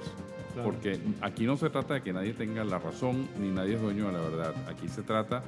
Porque 0.63 0.99
aquí 1.21 1.45
no 1.45 1.57
se 1.57 1.71
trata 1.71 1.95
de 1.95 2.03
que 2.03 2.13
nadie 2.13 2.33
tenga 2.33 2.65
la 2.65 2.79
razón 2.79 3.29
ni 3.39 3.49
nadie 3.49 3.75
es 3.75 3.81
dueño 3.81 4.07
de 4.07 4.13
la 4.13 4.21
verdad. 4.21 4.55
Aquí 4.69 4.89
se 4.89 5.03
trata 5.03 5.43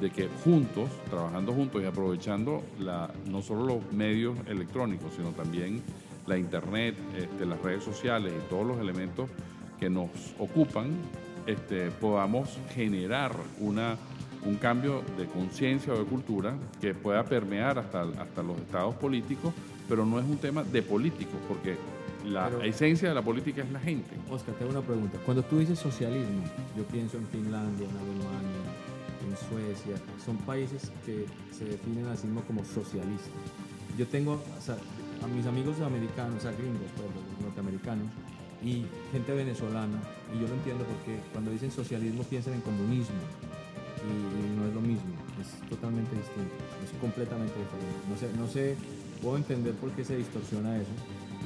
de 0.00 0.10
que 0.10 0.28
juntos, 0.44 0.90
trabajando 1.10 1.52
juntos 1.52 1.82
y 1.82 1.86
aprovechando 1.86 2.62
la, 2.80 3.10
no 3.26 3.40
solo 3.40 3.66
los 3.66 3.92
medios 3.92 4.36
electrónicos, 4.46 5.12
sino 5.14 5.30
también 5.30 5.82
la 6.26 6.38
internet, 6.38 6.94
este, 7.16 7.46
las 7.46 7.60
redes 7.62 7.84
sociales 7.84 8.32
y 8.36 8.50
todos 8.50 8.66
los 8.66 8.78
elementos 8.78 9.28
que 9.78 9.88
nos 9.88 10.10
ocupan, 10.38 10.90
este, 11.46 11.90
podamos 11.90 12.58
generar 12.74 13.32
una, 13.60 13.96
un 14.44 14.56
cambio 14.56 15.02
de 15.16 15.26
conciencia 15.26 15.92
o 15.92 15.98
de 15.98 16.04
cultura 16.04 16.54
que 16.80 16.94
pueda 16.94 17.24
permear 17.24 17.78
hasta, 17.78 18.02
hasta 18.02 18.42
los 18.42 18.58
estados 18.58 18.94
políticos, 18.96 19.54
pero 19.88 20.04
no 20.04 20.18
es 20.18 20.24
un 20.26 20.36
tema 20.38 20.62
de 20.62 20.82
políticos, 20.82 21.36
porque 21.48 21.76
la 22.24 22.50
esencia 22.64 23.08
de 23.08 23.14
la 23.14 23.22
política 23.22 23.62
es 23.62 23.70
la 23.70 23.80
gente. 23.80 24.10
Oscar, 24.30 24.54
te 24.54 24.64
hago 24.64 24.72
una 24.72 24.82
pregunta. 24.82 25.18
Cuando 25.24 25.42
tú 25.42 25.58
dices 25.58 25.78
socialismo, 25.78 26.42
yo 26.76 26.84
pienso 26.84 27.16
en 27.16 27.26
Finlandia, 27.28 27.88
en 27.88 27.96
Alemania, 27.96 28.62
en 29.26 29.36
Suecia, 29.48 29.96
son 30.24 30.36
países 30.38 30.92
que 31.06 31.26
se 31.50 31.64
definen 31.64 32.06
a 32.06 32.16
sí 32.16 32.26
mismos 32.26 32.44
como 32.44 32.64
socialistas. 32.64 33.32
Yo 33.96 34.06
tengo 34.06 34.40
a 35.22 35.26
mis 35.28 35.46
amigos 35.46 35.80
americanos, 35.80 36.44
a 36.44 36.52
gringos, 36.52 36.90
norteamericanos, 37.42 38.06
y 38.64 38.84
gente 39.12 39.32
venezolana, 39.32 39.98
y 40.34 40.40
yo 40.40 40.48
lo 40.48 40.54
entiendo 40.54 40.84
porque 40.84 41.18
cuando 41.32 41.50
dicen 41.50 41.70
socialismo 41.70 42.22
piensan 42.24 42.54
en 42.54 42.60
comunismo, 42.60 43.16
y, 43.98 44.58
no 44.58 44.66
es 44.66 44.74
lo 44.74 44.80
mismo, 44.80 45.10
es 45.40 45.48
totalmente 45.68 46.14
distinto, 46.14 46.54
es 46.82 46.90
completamente 47.00 47.54
diferente. 47.54 47.98
No 48.08 48.16
sé, 48.16 48.26
no 48.38 48.46
sé, 48.46 48.76
puedo 49.22 49.36
entender 49.36 49.74
por 49.74 49.90
qué 49.92 50.04
se 50.04 50.16
distorsiona 50.16 50.76
eso. 50.76 50.90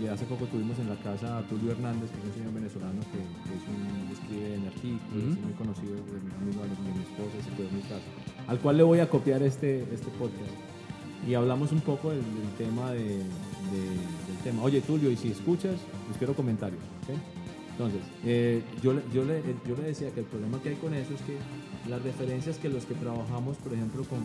Y 0.00 0.06
hace 0.06 0.24
poco 0.24 0.46
tuvimos 0.46 0.78
en 0.78 0.88
la 0.88 0.96
casa 0.96 1.38
a 1.38 1.42
Tulio 1.42 1.72
Hernández, 1.72 2.10
que 2.10 2.16
es 2.16 2.24
un 2.24 2.32
señor 2.32 2.54
venezolano 2.54 3.00
que, 3.12 3.20
es 3.20 3.62
un, 3.68 4.08
escribe 4.10 4.54
en 4.54 4.66
artículos, 4.66 5.36
es 5.36 5.44
muy 5.44 5.52
conocido, 5.52 5.92
amigo 6.40 6.62
de 6.64 6.92
mi 6.96 7.04
esposa, 7.04 7.36
se 7.44 7.50
quedó 7.56 7.68
en 7.68 7.76
mi 7.76 7.82
casa, 7.82 8.08
al 8.48 8.58
cual 8.58 8.78
le 8.78 8.82
voy 8.84 9.00
a 9.00 9.10
copiar 9.10 9.42
este, 9.42 9.82
este 9.92 10.08
podcast. 10.18 10.52
Y 11.28 11.34
hablamos 11.34 11.72
un 11.72 11.80
poco 11.80 12.10
del, 12.10 12.24
tema 12.58 12.90
de, 12.92 13.20
del 13.72 14.38
tema. 14.44 14.62
Oye, 14.62 14.80
Tulio, 14.80 15.10
y 15.10 15.16
si 15.16 15.30
escuchas, 15.30 15.76
pues 16.06 16.18
quiero 16.18 16.34
comentarios. 16.34 16.82
Entonces, 17.72 18.02
eh, 18.24 18.62
yo, 18.82 18.92
yo, 19.12 19.24
le, 19.24 19.42
yo 19.66 19.74
le 19.76 19.82
decía 19.84 20.10
que 20.10 20.20
el 20.20 20.26
problema 20.26 20.60
que 20.62 20.70
hay 20.70 20.74
con 20.76 20.92
eso 20.94 21.14
es 21.14 21.22
que 21.22 21.38
las 21.88 22.02
referencias 22.02 22.58
que 22.58 22.68
los 22.68 22.84
que 22.84 22.94
trabajamos, 22.94 23.56
por 23.56 23.72
ejemplo, 23.72 24.04
con, 24.04 24.20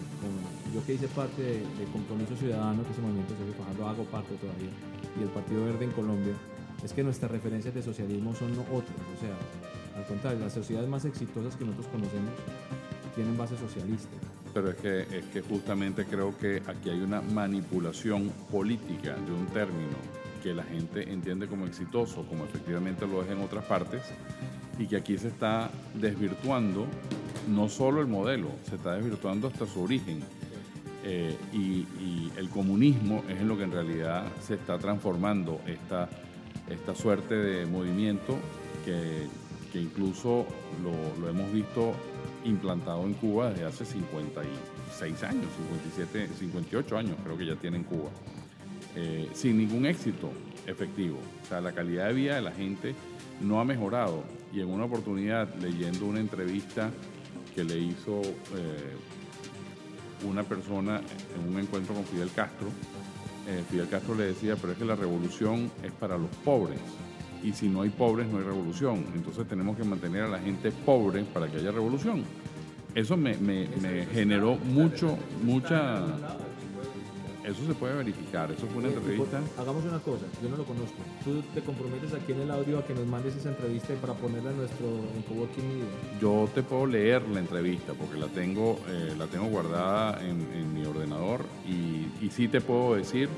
yo 0.74 0.86
que 0.86 0.94
hice 0.94 1.08
parte 1.08 1.42
de, 1.42 1.86
Compromiso 1.92 2.36
Ciudadano, 2.36 2.84
que 2.84 2.92
ese 2.92 3.01
movimiento 3.01 3.34
se 3.34 3.80
lo 3.80 3.88
hago 3.88 4.04
parte 4.06 4.36
todavía, 4.36 4.70
y 5.20 5.24
el 5.24 5.30
Partido 5.30 5.66
Verde 5.66 5.86
en 5.86 5.92
Colombia, 5.92 6.34
es 6.84 6.94
que 6.94 7.04
nuestras 7.04 7.32
referencias 7.32 7.74
de 7.74 7.82
socialismo 7.82 8.36
son 8.36 8.51
otras. 8.51 9.01
O 9.16 9.20
sea, 9.20 9.36
al 9.98 10.06
contrario, 10.06 10.39
las 10.39 10.54
sociedades 10.54 10.89
más 10.89 11.06
exitosas 11.06 11.56
que 11.56 11.66
nosotros 11.66 11.88
conocemos 11.88 12.34
tienen 13.16 13.36
base 13.38 13.58
socialista. 13.58 14.16
Pero 14.58 14.72
es 14.72 14.78
que, 14.78 15.02
es 15.20 15.26
que 15.26 15.42
justamente 15.42 16.06
creo 16.06 16.36
que 16.36 16.64
aquí 16.66 16.90
hay 16.90 17.00
una 17.00 17.22
manipulación 17.22 18.32
política 18.52 19.14
de 19.14 19.32
un 19.32 19.46
término 19.54 19.96
que 20.42 20.52
la 20.56 20.64
gente 20.64 21.14
entiende 21.14 21.46
como 21.46 21.68
exitoso, 21.68 22.26
como 22.28 22.46
efectivamente 22.46 23.06
lo 23.06 23.22
es 23.22 23.30
en 23.30 23.40
otras 23.44 23.66
partes, 23.66 24.02
y 24.80 24.88
que 24.88 24.96
aquí 24.96 25.16
se 25.20 25.28
está 25.28 25.70
desvirtuando 25.94 26.88
no 27.48 27.70
solo 27.70 28.02
el 28.02 28.08
modelo, 28.08 28.48
se 28.68 28.78
está 28.78 28.94
desvirtuando 28.94 29.48
hasta 29.48 29.68
su 29.68 29.84
origen. 29.84 30.22
Eh, 31.04 31.38
y, 31.54 31.86
el 32.36 32.50
comunismo 32.50 33.24
es 33.30 33.40
en 33.40 33.48
lo 33.48 33.58
que 33.58 33.64
en 33.64 33.72
realidad 33.72 34.26
se 34.42 34.56
está 34.56 34.80
transformando 34.80 35.62
esta, 35.68 36.10
esta 36.68 36.96
suerte 36.96 37.36
de 37.36 37.68
movimiento 37.68 38.38
que, 38.84 39.28
incluso 39.80 40.48
lo, 40.82 41.30
hemos 41.30 41.54
visto 41.54 41.94
implantado 42.48 43.04
en 43.04 43.13
Cuba 43.13 43.51
desde 43.51 43.66
hace 43.66 43.86
56 43.86 45.24
años, 45.24 45.46
57, 45.94 46.30
58 46.39 46.98
años 46.98 47.18
creo 47.24 47.38
que 47.38 47.46
ya 47.46 47.56
tiene 47.56 47.77
en 47.77 47.84
Cuba. 47.84 48.10
Eh, 48.96 49.30
sin 49.34 49.58
ningún 49.58 49.86
éxito 49.86 50.32
efectivo. 50.66 51.20
O 51.44 51.48
sea, 51.48 51.62
la 51.62 51.72
calidad 51.72 52.08
de 52.08 52.13
vida 52.13 52.36
de 52.36 52.42
la 52.42 52.51
gente 52.51 52.96
no 53.42 53.60
ha 53.60 53.66
mejorado. 53.66 54.24
Y 54.54 54.62
en 54.62 54.70
una 54.70 54.86
oportunidad, 54.86 55.54
leyendo 55.56 56.06
una 56.06 56.20
entrevista 56.20 56.89
que 57.54 57.63
le 57.63 57.77
hizo 57.77 58.22
eh, 58.22 58.96
una 60.27 60.44
persona 60.44 61.01
en 61.36 61.54
un 61.54 61.60
encuentro 61.60 61.94
con 61.94 62.06
Fidel 62.06 62.32
Castro, 62.36 62.70
eh, 63.48 63.63
Fidel 63.70 63.88
Castro 63.88 64.16
le 64.16 64.25
decía, 64.25 64.56
pero 64.56 64.74
es 64.74 64.80
que 64.80 64.86
la 64.86 64.96
revolución 64.96 65.72
es 65.84 65.92
para 65.92 66.18
los 66.18 66.30
pobres. 66.44 66.80
Y 67.44 67.53
si 67.53 67.70
no 67.70 67.82
hay 67.82 67.89
pobres, 67.89 68.27
no 68.27 68.38
hay 68.38 68.44
revolución. 68.44 69.06
Entonces 69.15 69.48
tenemos 69.48 69.77
que 69.77 69.84
mantener 69.84 70.24
a 70.24 70.27
la 70.27 70.39
gente 70.39 70.72
pobre 70.72 71.24
para 71.24 71.48
que 71.48 71.58
haya 71.58 71.72
revolución. 71.72 72.24
Eso 72.96 73.15
me, 73.15 73.38
me 73.38 73.67
generó 74.12 74.56
mucho, 74.56 75.17
mucha 75.44 76.03
eso 77.48 77.65
se 77.65 77.74
puede 77.74 77.96
verificar, 77.96 78.51
eso 78.51 78.67
fue 78.67 78.79
una 78.79 78.89
entrevista. 78.89 79.39
Hagamos 79.58 79.86
una 79.86 80.00
cosa, 80.00 80.25
yo 80.44 80.50
no 80.50 80.58
lo 80.58 80.65
conozco. 80.65 80.98
Tú 81.24 81.41
te 81.53 81.62
comprometes 81.62 82.13
aquí 82.13 82.34
en 82.34 82.41
el 82.41 82.51
audio 82.51 82.79
a 82.79 82.86
que 82.86 82.94
nos 82.94 83.06
mandes 83.08 83.38
esa 83.38 83.50
entrevista 83.50 83.94
para 84.01 84.13
ponerla 84.15 84.51
en 84.51 84.58
nuestro 84.58 84.86
en 84.86 85.22
Coworking. 85.22 85.63
Yo 86.20 86.50
te 86.53 86.62
puedo 86.62 86.86
leer 86.86 87.22
la 87.29 87.39
entrevista 87.39 87.94
porque 87.94 88.17
la 88.17 88.27
tengo, 88.27 88.77
eh, 88.89 89.15
la 89.17 89.27
tengo 89.27 89.46
guardada 89.46 90.22
en, 90.22 90.74
mi 90.74 90.86
ordenador 90.86 91.46
y, 91.65 92.08
y 92.24 92.29
sí 92.32 92.50
te 92.50 92.60
puedo 92.60 92.96
decir 92.96 93.29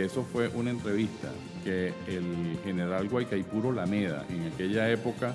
eso 0.00 0.24
fue 0.24 0.48
una 0.48 0.70
entrevista 0.70 1.28
que 1.64 1.92
el 2.06 2.58
general 2.64 3.08
Guaycaipuro 3.08 3.72
Lameda, 3.72 4.24
en 4.28 4.52
aquella 4.52 4.90
época 4.90 5.34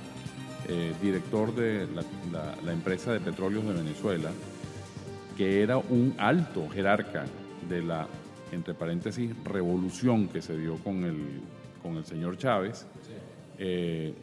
eh, 0.67 0.93
director 1.01 1.53
de 1.53 1.88
la, 2.32 2.72
empresa 2.72 3.12
de 3.12 3.20
petróleos 3.20 3.65
de 3.65 3.74
Venezuela, 3.74 4.29
que 5.38 5.62
era 5.62 5.77
un 5.77 6.15
alto 6.17 6.70
jerarca 6.70 7.25
de 7.67 7.82
la, 7.82 8.08
entre 8.51 8.74
paréntesis, 8.74 9.32
revolución 9.43 10.29
que 10.29 10.41
se 10.41 10.58
dio 10.58 10.77
con 10.77 11.03
el, 11.03 11.41
con 11.82 11.98
el 11.98 12.05
señor 12.05 12.38
Chávez, 12.38 12.88
eh, 13.58 14.13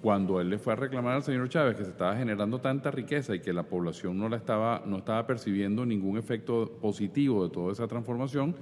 cuando 0.00 0.40
él 0.40 0.48
le 0.48 0.58
fue 0.58 0.74
a 0.74 0.76
reclamar 0.76 1.16
al 1.16 1.22
señor 1.24 1.48
Chávez 1.48 1.76
que 1.76 1.84
se 1.84 1.90
estaba 1.90 2.16
generando 2.16 2.60
tanta 2.60 2.92
riqueza 2.92 3.34
y 3.34 3.40
que 3.40 3.52
la 3.52 3.64
población 3.64 4.16
no, 4.16 4.28
la 4.28 4.36
estaba, 4.36 4.82
no 4.86 4.98
estaba 4.98 5.26
percibiendo 5.26 5.84
ningún 5.84 6.18
efecto 6.18 6.70
positivo 6.80 7.48
de 7.48 7.52
toda 7.52 7.72
esa 7.72 7.88
transformación, 7.88 8.54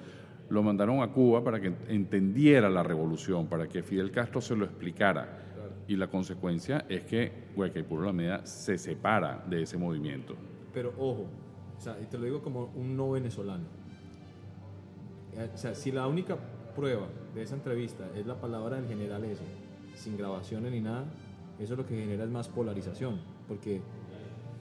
lo 0.49 0.63
mandaron 0.63 1.03
a 1.03 1.13
Cuba 1.13 1.43
para 1.43 1.61
que 1.61 1.73
entendiera 1.89 2.71
la 2.71 2.83
revolución, 2.83 3.47
para 3.47 3.69
que 3.69 3.83
Fidel 3.83 4.11
Castro 4.11 4.41
se 4.41 4.57
lo 4.57 4.65
explicara. 4.65 5.43
Y 5.89 5.97
la 5.97 6.09
consecuencia 6.09 6.85
es 6.89 7.05
que 7.05 7.33
Guaycaipuro 7.55 8.03
Alameda 8.03 8.45
se 8.45 8.77
separa 8.77 9.45
de 9.49 9.63
ese 9.63 9.77
movimiento. 9.77 10.35
Pero 10.73 10.93
ojo, 10.99 11.27
o 11.77 11.81
sea, 11.81 11.97
y 12.01 12.07
te 12.07 12.19
lo 12.19 12.25
digo 12.25 12.43
como 12.43 12.73
un 12.75 12.97
no 12.97 13.13
venezolano. 13.13 13.65
Eh, 15.37 15.51
o 15.55 15.57
sea, 15.57 15.75
si 15.75 15.93
la 15.93 16.07
única 16.07 16.37
prueba 16.75 17.07
de 17.35 17.43
esa 17.43 17.55
entrevista 17.55 18.05
es 18.17 18.27
la 18.27 18.41
palabra 18.41 18.77
del 18.77 18.89
general 18.89 19.25
ese, 19.25 19.45
sin 19.95 20.17
grabaciones 20.17 20.73
ni 20.73 20.81
nada, 20.81 21.05
eso 21.59 21.77
lo 21.77 21.87
que 21.87 21.97
genera 21.97 22.25
es 22.25 22.31
más 22.31 22.49
polarización. 22.49 23.21
Porque, 23.49 23.81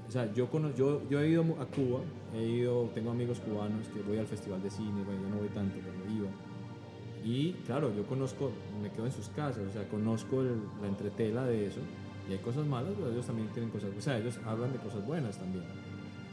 o 0.07 0.12
sea, 0.12 0.31
yo, 0.33 0.50
yo, 0.75 1.01
yo 1.09 1.19
he 1.19 1.29
ido 1.29 1.41
a 1.59 1.65
Cuba, 1.65 2.01
he 2.33 2.43
ido, 2.43 2.89
tengo 2.93 3.12
amigos 3.12 3.39
cubanos 3.39 3.88
que 3.88 4.01
voy 4.01 4.17
al 4.17 4.27
festival 4.27 4.62
de 4.62 4.69
cine, 4.69 5.03
bueno, 5.03 5.21
yo 5.24 5.29
no 5.29 5.38
voy 5.38 5.50
tanto, 5.50 5.75
pero 5.83 6.13
iba 6.13 6.29
y 7.25 7.53
claro, 7.65 7.91
yo 7.95 8.05
conozco, 8.05 8.51
me 8.83 8.91
quedo 8.91 9.07
en 9.07 9.12
sus 9.12 9.29
casas, 9.29 9.63
o 9.67 9.71
sea, 9.74 9.89
conozco 9.89 10.43
la 10.43 10.88
entretela 10.88 11.43
de 11.43 11.65
eso. 11.65 11.79
Y 12.29 12.33
hay 12.33 12.38
cosas 12.38 12.67
malas, 12.67 12.93
pero 12.95 13.12
ellos 13.12 13.25
también 13.25 13.47
tienen 13.50 13.71
cosas, 13.71 13.89
o 13.97 14.01
sea, 14.01 14.19
ellos 14.19 14.39
hablan 14.45 14.71
de 14.71 14.77
cosas 14.77 15.05
buenas 15.05 15.38
también. 15.38 15.63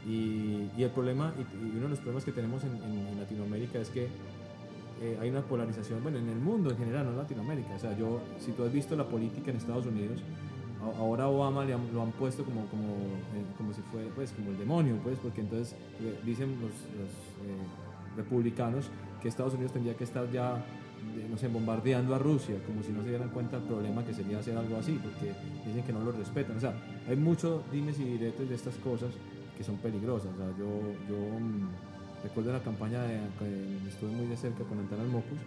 Y, 0.07 0.69
y 0.77 0.83
el 0.83 0.91
problema, 0.91 1.33
y, 1.37 1.69
uno 1.71 1.83
de 1.83 1.89
los 1.89 1.99
problemas 1.99 2.23
que 2.23 2.31
tenemos 2.31 2.63
en, 2.63 3.19
Latinoamérica 3.19 3.79
es 3.79 3.89
que 3.89 4.03
eh, 5.01 5.17
hay 5.19 5.29
una 5.31 5.41
polarización, 5.41 6.03
bueno, 6.03 6.19
en 6.19 6.29
el 6.29 6.37
mundo 6.37 6.69
en 6.69 6.77
general, 6.77 7.05
no 7.05 7.11
en 7.11 7.17
Latinoamérica. 7.17 7.75
O 7.75 7.79
sea, 7.79 7.97
yo, 7.97 8.21
si 8.39 8.51
tú 8.51 8.63
has 8.63 8.71
visto 8.71 8.95
la 8.95 9.07
política 9.07 9.49
en 9.49 9.57
Estados 9.57 9.87
Unidos, 9.87 10.19
ahora 10.97 11.27
Obama 11.27 11.65
lo 11.65 12.01
han 12.01 12.11
puesto 12.11 12.43
como, 12.43 12.65
como, 12.67 12.83
eh, 12.83 13.45
como 13.57 13.73
si 13.73 13.81
fuera, 13.83 14.09
pues, 14.15 14.31
como 14.31 14.51
el 14.51 14.57
demonio, 14.57 14.95
pues, 15.03 15.17
porque 15.21 15.41
entonces 15.41 15.75
eh, 16.01 16.19
dicen 16.25 16.51
los, 16.61 16.71
los 16.71 18.17
republicanos 18.17 18.89
que 19.21 19.27
Estados 19.27 19.53
Unidos 19.53 19.71
tendría 19.73 19.95
que 19.95 20.03
estar 20.03 20.29
ya 20.31 20.63
no 21.29 21.49
bombardeando 21.49 22.15
a 22.15 22.19
Rusia, 22.19 22.55
como 22.65 22.81
si 22.83 22.91
no 22.91 23.03
se 23.03 23.09
dieran 23.09 23.29
cuenta 23.29 23.57
del 23.57 23.67
problema 23.67 24.03
que 24.05 24.13
sería 24.13 24.39
hacer 24.39 24.57
algo 24.57 24.77
así, 24.77 24.99
porque 25.01 25.33
dicen 25.65 25.83
que 25.83 25.93
no 25.93 25.99
lo 26.01 26.11
respetan. 26.11 26.57
O 26.57 26.59
sea, 26.59 26.73
hay 27.07 27.15
muchos 27.15 27.61
dimes 27.71 27.99
y 27.99 28.03
diretes 28.03 28.47
de 28.47 28.55
estas 28.55 28.75
cosas 28.75 29.09
que 29.57 29.63
son 29.63 29.77
peligrosas. 29.77 30.31
O 30.33 30.37
sea, 30.37 30.47
yo, 30.57 30.67
yo 31.09 31.39
mm, 31.39 32.23
recuerdo 32.23 32.53
la 32.53 32.61
campaña 32.61 33.01
de, 33.03 33.19
que 33.39 33.89
estuve 33.89 34.11
muy 34.11 34.27
de 34.27 34.37
cerca 34.37 34.63
con 34.63 34.79
Antanas 34.79 35.07
Mocus, 35.07 35.39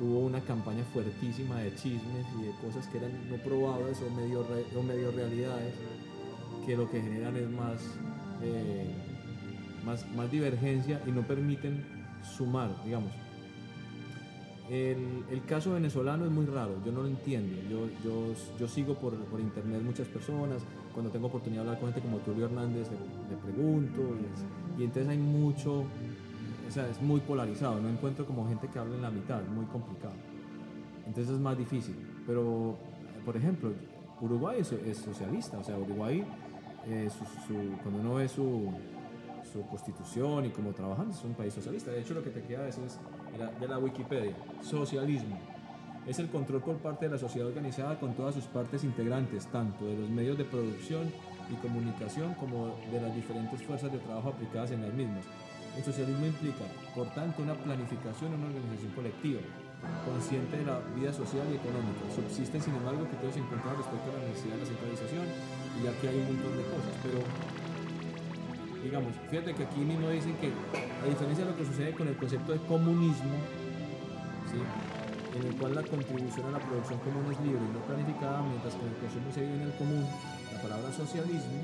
hubo 0.00 0.20
una 0.20 0.40
campaña 0.40 0.84
fuertísima 0.92 1.60
de 1.60 1.74
chismes 1.74 2.26
y 2.38 2.44
de 2.44 2.52
cosas 2.62 2.86
que 2.88 2.98
eran 2.98 3.12
no 3.30 3.36
probadas 3.36 4.00
o 4.02 4.10
medio, 4.14 4.46
o 4.76 4.82
medio 4.82 5.10
realidades, 5.12 5.74
que 6.66 6.76
lo 6.76 6.90
que 6.90 7.00
generan 7.00 7.36
es 7.36 7.48
más, 7.48 7.80
eh, 8.42 8.94
más, 9.84 10.04
más 10.14 10.30
divergencia 10.30 11.00
y 11.06 11.10
no 11.10 11.22
permiten 11.22 11.84
sumar, 12.22 12.70
digamos 12.84 13.12
el, 14.70 15.24
el, 15.30 15.44
caso 15.46 15.72
venezolano 15.72 16.26
es 16.26 16.30
muy 16.30 16.44
raro, 16.44 16.74
yo 16.84 16.92
no 16.92 17.02
lo 17.02 17.08
entiendo. 17.08 17.56
Yo, 17.70 17.88
yo, 18.04 18.34
yo 18.58 18.68
sigo 18.68 18.94
por, 18.94 19.14
por, 19.14 19.40
internet 19.40 19.80
muchas 19.82 20.06
personas, 20.08 20.62
cuando 20.92 21.10
tengo 21.10 21.28
oportunidad 21.28 21.62
de 21.62 21.68
hablar 21.68 21.80
con 21.80 21.92
gente 21.92 22.06
como 22.06 22.18
Tulio 22.18 22.46
Hernández, 22.46 22.88
le, 22.90 23.36
pregunto, 23.36 24.02
y, 24.76 24.82
y, 24.82 24.84
entonces 24.84 25.08
hay 25.08 25.18
mucho, 25.18 25.84
o 26.68 26.70
sea, 26.70 26.88
es 26.88 27.00
muy 27.00 27.20
polarizado, 27.20 27.80
no 27.80 27.88
encuentro 27.88 28.26
como 28.26 28.46
gente 28.46 28.68
que 28.68 28.78
hable 28.78 28.96
en 28.96 29.02
la 29.02 29.10
mitad, 29.10 29.42
muy 29.44 29.64
complicado. 29.66 30.14
Entonces 31.06 31.34
es 31.34 31.40
más 31.40 31.56
difícil. 31.56 31.96
Pero, 32.26 32.76
por 33.24 33.36
ejemplo, 33.36 33.72
Uruguay 34.20 34.58
es, 34.60 34.72
es 34.72 34.98
socialista, 34.98 35.58
o 35.58 35.64
sea, 35.64 35.78
Uruguay, 35.78 36.24
eh, 36.86 37.08
su, 37.10 37.54
cuando 37.82 38.00
uno 38.00 38.14
ve 38.14 38.28
su, 38.28 38.70
su 39.50 39.66
constitución 39.68 40.44
y 40.44 40.50
cómo 40.50 40.72
trabajan, 40.72 41.10
es 41.10 41.24
un 41.24 41.34
país 41.34 41.54
socialista. 41.54 41.90
De 41.90 42.00
hecho, 42.00 42.14
lo 42.14 42.22
que 42.22 42.30
te 42.30 42.42
queda 42.42 42.64
decir 42.64 42.84
es 42.84 42.98
de 43.60 43.68
la 43.68 43.78
Wikipedia. 43.78 44.34
Socialismo. 44.62 45.38
Es 46.06 46.18
el 46.18 46.28
control 46.28 46.62
por 46.62 46.76
parte 46.76 47.06
de 47.06 47.12
la 47.12 47.18
sociedad 47.18 47.48
organizada 47.48 47.98
con 47.98 48.14
todas 48.14 48.34
sus 48.34 48.44
partes 48.44 48.84
integrantes, 48.84 49.46
tanto 49.46 49.84
de 49.86 49.96
los 49.96 50.08
medios 50.08 50.38
de 50.38 50.44
producción 50.44 51.12
y 51.50 51.54
comunicación 51.56 52.34
como 52.34 52.76
de 52.90 53.00
las 53.00 53.14
diferentes 53.14 53.62
fuerzas 53.62 53.92
de 53.92 53.98
trabajo 53.98 54.30
aplicadas 54.30 54.70
en 54.70 54.82
las 54.82 54.92
mismas. 54.92 55.24
El 55.76 55.84
socialismo 55.84 56.26
implica, 56.26 56.64
por 56.94 57.08
tanto, 57.14 57.42
una 57.42 57.54
planificación, 57.54 58.34
una 58.34 58.46
organización 58.46 58.92
colectiva, 58.92 59.40
consciente 60.04 60.58
de 60.58 60.66
la 60.66 60.80
vida 60.96 61.12
social 61.12 61.46
y 61.52 61.54
económica. 61.54 62.02
Subsisten, 62.10 62.60
sin 62.60 62.74
embargo, 62.74 63.06
que 63.06 63.16
todos 63.22 63.36
encuentran 63.36 63.76
respecto 63.78 64.10
a 64.10 64.18
la 64.18 64.26
necesidad 64.26 64.58
de 64.58 64.62
la 64.62 64.66
centralización, 64.66 65.26
y 65.78 65.86
aquí 65.86 66.04
hay 66.10 66.16
un 66.18 66.26
montón 66.34 66.52
de 66.58 66.64
cosas, 66.66 66.94
pero 67.02 67.22
digamos, 68.82 69.12
fíjate 69.30 69.54
que 69.54 69.62
aquí 69.64 69.80
mismo 69.80 70.10
dicen 70.10 70.34
que, 70.42 70.50
a 70.50 71.06
diferencia 71.06 71.44
de 71.44 71.50
lo 71.52 71.56
que 71.56 71.64
sucede 71.64 71.94
con 71.94 72.08
el 72.08 72.16
concepto 72.16 72.52
de 72.52 72.60
comunismo, 72.66 73.38
en 74.50 75.46
el 75.46 75.54
cual 75.56 75.74
la 75.74 75.82
contribución 75.82 76.46
a 76.50 76.58
la 76.58 76.58
producción 76.58 76.98
común 77.00 77.30
es 77.30 77.38
libre 77.46 77.62
y 77.62 77.70
no 77.70 77.78
planificada, 77.86 78.42
mientras 78.42 78.74
que 78.74 78.82
el 78.82 78.96
consumo 78.98 79.30
se 79.30 79.46
vive 79.46 79.54
en 79.62 79.70
el 79.70 79.74
común, 79.78 80.02
la 80.50 80.58
palabra 80.62 80.90
socialismo 80.90 81.62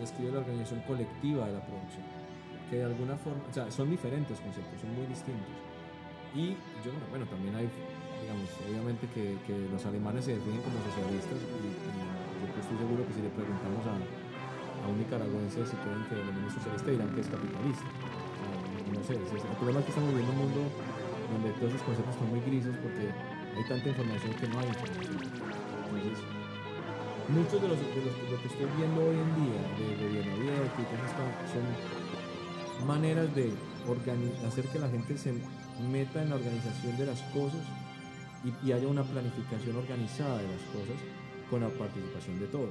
describe 0.00 0.32
la 0.32 0.38
organización 0.40 0.80
colectiva 0.82 1.46
de 1.46 1.52
la 1.54 1.62
producción, 1.62 2.02
que 2.70 2.76
de 2.76 2.84
alguna 2.84 3.16
forma, 3.16 3.40
o 3.48 3.52
sea, 3.52 3.70
son 3.70 3.90
diferentes 3.90 4.38
conceptos, 4.40 4.80
son 4.80 4.94
muy 4.94 5.06
distintos. 5.06 5.52
Y 6.36 6.52
yo, 6.84 6.92
bueno, 7.08 7.24
también 7.26 7.56
hay, 7.56 7.68
digamos, 8.20 8.48
obviamente 8.68 9.08
que, 9.12 9.36
los 9.72 9.80
alemanes 9.86 10.24
se 10.24 10.36
definen 10.36 10.60
como 10.60 10.76
socialistas 10.84 11.38
y, 11.40 11.72
yo 12.38 12.60
estoy 12.62 12.78
seguro 12.78 13.02
que 13.06 13.12
si 13.14 13.22
le 13.22 13.30
preguntamos 13.34 13.82
a 13.86 13.98
un 14.86 14.98
nicaragüense 14.98 15.66
si 15.66 15.74
creen 15.82 16.06
que 16.06 16.14
el 16.14 16.30
mundo 16.30 16.50
socialista 16.54 16.90
dirán 16.90 17.10
que 17.14 17.20
es 17.20 17.28
capitalista. 17.28 17.88
no 18.94 19.02
sé, 19.02 19.14
el 19.18 19.56
problema 19.58 19.80
es 19.80 19.84
que 19.86 19.92
estamos 19.92 20.10
viviendo 20.14 20.32
un 20.32 20.40
mundo 20.46 20.60
donde 21.32 21.50
todos 21.58 21.74
esos 21.74 21.82
conceptos 21.82 22.14
son 22.14 22.30
muy 22.30 22.40
grises 22.46 22.72
porque 22.78 23.10
hay 23.10 23.64
tanta 23.66 23.88
información 23.88 24.32
que 24.38 24.46
no 24.48 24.56
hay 24.60 24.68
información. 24.70 25.18
Muchos 27.28 27.60
de 27.60 27.68
los, 27.68 27.76
de 27.76 28.30
lo 28.32 28.36
que 28.40 28.48
estoy 28.48 28.68
viendo 28.78 28.98
hoy 29.04 29.18
en 29.20 29.30
día, 29.36 29.60
de 29.76 29.84
gobierno 30.00 30.32
abierto 30.32 30.78
y 30.80 30.86
cosas 30.88 31.12
son 31.52 31.66
maneras 32.86 33.34
de 33.34 33.52
hacer 34.46 34.64
que 34.66 34.78
la 34.78 34.88
gente 34.88 35.16
se 35.16 35.32
meta 35.90 36.22
en 36.22 36.30
la 36.30 36.36
organización 36.36 36.96
de 36.96 37.06
las 37.06 37.20
cosas 37.34 37.60
y, 38.44 38.66
y 38.66 38.72
haya 38.72 38.86
una 38.86 39.02
planificación 39.02 39.76
organizada 39.76 40.38
de 40.38 40.48
las 40.48 40.62
cosas 40.72 40.96
con 41.50 41.60
la 41.60 41.68
participación 41.68 42.38
de 42.40 42.46
todos. 42.46 42.70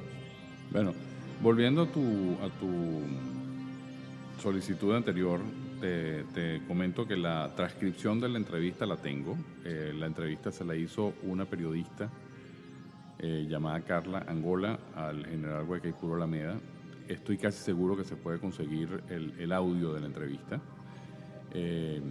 Bueno, 0.71 0.93
Volviendo 1.41 1.83
a 1.83 1.85
tu, 1.85 2.01
a 2.41 2.49
tu 2.59 3.01
solicitud 4.41 4.95
anterior, 4.95 5.39
te, 5.79 6.61
comento 6.67 7.07
que 7.07 7.15
la 7.15 7.51
transcripción 7.55 8.19
de 8.19 8.27
la 8.27 8.39
entrevista 8.39 8.87
la 8.87 8.97
tengo. 8.97 9.37
Eh, 9.63 9.93
la 9.95 10.07
entrevista 10.07 10.51
se 10.51 10.65
la 10.65 10.75
hizo 10.75 11.13
una 11.23 11.45
periodista 11.45 12.09
eh, 13.19 13.45
llamada 13.47 13.81
Carla 13.81 14.25
Angola 14.27 14.79
al 14.95 15.27
general 15.27 15.65
Huecaipuro 15.65 16.15
Alameda. 16.15 16.55
Estoy 17.07 17.37
casi 17.37 17.59
seguro 17.59 17.95
que 17.95 18.03
se 18.03 18.15
puede 18.15 18.39
conseguir 18.39 19.01
el, 19.09 19.51
audio 19.51 19.93
de 19.93 20.01
la 20.01 20.07
entrevista. 20.07 20.59
Eh, 21.53 22.01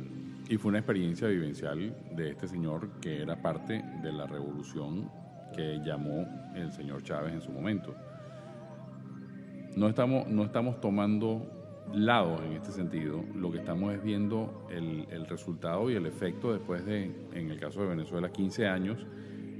y 0.49 0.57
fue 0.57 0.71
una 0.71 0.79
experiencia 0.79 1.29
vivencial 1.29 1.95
de 2.13 2.31
este 2.31 2.49
señor 2.49 2.89
que 3.01 3.23
era 3.23 3.43
parte 3.43 3.85
de 4.03 4.13
la 4.13 4.27
revolución 4.27 5.11
que 5.55 5.81
llamó 5.85 6.27
el 6.55 6.73
señor 6.73 7.03
Chávez 7.03 7.35
en 7.35 7.43
su 7.43 7.51
momento. 7.51 7.95
No 9.77 9.89
estamos, 9.89 10.27
no 10.29 10.45
estamos 10.45 10.81
tomando 10.81 11.53
lado 11.93 12.43
en 12.45 12.53
este 12.53 12.73
sentido, 12.73 13.23
lo 13.35 13.53
que 13.53 13.59
estamos 13.59 13.93
es 13.95 14.03
viendo 14.03 14.67
el, 14.71 15.07
el, 15.11 15.27
resultado 15.27 15.91
y 15.91 15.95
el 15.95 16.07
efecto 16.07 16.53
después 16.53 16.85
de, 16.85 17.29
en 17.33 17.51
el 17.51 17.61
caso 17.61 17.83
de 17.83 17.89
Venezuela, 17.89 18.31
15 18.31 18.67
años, 18.67 19.07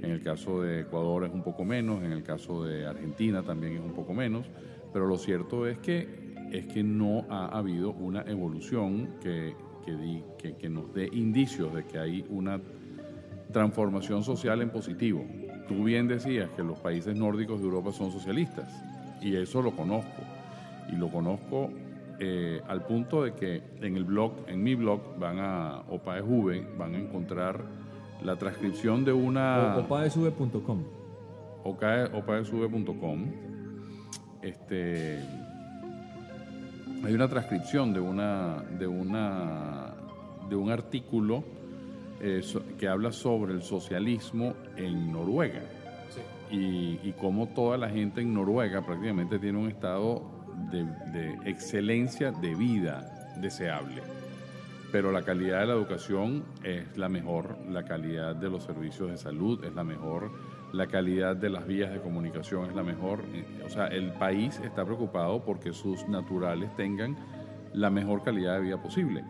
en 0.01 0.11
el 0.11 0.21
caso 0.21 0.61
de 0.61 0.81
Ecuador 0.81 1.25
es 1.25 1.33
un 1.33 1.43
poco 1.43 1.63
menos, 1.63 2.03
en 2.03 2.11
el 2.11 2.23
caso 2.23 2.63
de 2.63 2.85
Argentina 2.85 3.43
también 3.43 3.77
es 3.77 3.81
un 3.81 3.93
poco 3.93 4.13
menos, 4.13 4.45
pero 4.93 5.07
lo 5.07 5.17
cierto 5.17 5.67
es 5.67 5.77
que, 5.79 6.35
es 6.51 6.65
que 6.67 6.83
no 6.83 7.25
ha 7.29 7.47
habido 7.57 7.91
una 7.91 8.21
evolución 8.21 9.15
que, 9.21 9.55
que, 9.85 10.55
que 10.55 10.69
nos 10.69 10.93
dé 10.93 11.09
indicios 11.11 11.73
de 11.73 11.85
que 11.85 11.99
hay 11.99 12.25
una 12.29 12.59
transformación 13.51 14.23
social 14.23 14.61
en 14.61 14.69
positivo. 14.69 15.25
Tú 15.67 15.83
bien 15.83 16.07
decías 16.07 16.49
que 16.51 16.63
los 16.63 16.79
países 16.79 17.15
nórdicos 17.15 17.59
de 17.59 17.65
Europa 17.65 17.91
son 17.91 18.11
socialistas 18.11 18.71
y 19.21 19.35
eso 19.35 19.61
lo 19.61 19.71
conozco. 19.71 20.21
Y 20.91 20.95
lo 20.95 21.09
conozco 21.09 21.69
eh, 22.19 22.61
al 22.67 22.85
punto 22.85 23.23
de 23.23 23.33
que 23.33 23.61
en 23.81 23.97
el 23.97 24.05
blog, 24.05 24.33
en 24.47 24.63
mi 24.63 24.75
blog, 24.75 25.19
van 25.19 25.39
a 25.39 25.83
OPAESV, 25.89 26.77
van 26.77 26.95
a 26.95 26.97
encontrar 26.97 27.63
la 28.23 28.35
transcripción 28.37 29.05
de 29.05 29.13
una... 29.13 29.77
opaesv.com 29.77 30.83
opaesv.com 31.63 33.25
este 34.49 35.19
hay 37.03 37.13
una 37.13 37.27
transcripción 37.27 37.93
de 37.93 37.99
una 37.99 38.63
de 38.77 38.87
una 38.87 39.93
de 40.49 40.55
un 40.55 40.71
artículo 40.71 41.43
eh, 42.21 42.41
que 42.79 42.87
habla 42.87 43.11
sobre 43.11 43.53
el 43.53 43.61
socialismo 43.61 44.55
en 44.75 45.11
Noruega 45.11 45.61
y, 46.49 46.99
y 47.03 47.13
cómo 47.19 47.47
toda 47.49 47.77
la 47.77 47.89
gente 47.89 48.21
en 48.21 48.33
Noruega 48.33 48.85
prácticamente 48.85 49.37
tiene 49.37 49.59
un 49.59 49.69
estado 49.69 50.37
de, 50.71 51.37
excelencia 51.45 52.31
de 52.31 52.55
vida 52.55 53.33
deseable. 53.37 54.01
Pero 54.91 55.11
la 55.11 55.23
calidad 55.23 55.61
de 55.61 55.67
la 55.67 55.73
educación 55.73 56.45
es 56.63 56.97
la 56.97 57.09
mejor, 57.09 57.57
la 57.69 57.83
calidad 57.83 58.35
de 58.35 58.49
los 58.49 58.63
servicios 58.63 59.09
de 59.09 59.17
salud 59.17 59.63
es 59.63 59.73
la 59.75 59.83
mejor, 59.83 60.31
la 60.73 60.87
calidad 60.87 61.35
de 61.35 61.49
las 61.49 61.65
vías 61.65 61.91
de 61.91 61.99
comunicación 61.99 62.69
es 62.69 62.75
la 62.75 62.83
mejor. 62.83 63.23
O 63.65 63.69
sea, 63.69 63.87
el 63.87 64.11
país 64.13 64.59
está 64.63 64.83
preocupado 64.85 65.43
porque 65.43 65.73
sus 65.73 66.07
naturales 66.07 66.75
tengan 66.75 67.15
la 67.73 67.89
mejor 67.89 68.23
calidad 68.23 68.55
de 68.55 68.61
vida 68.61 68.81
posible. 68.81 69.23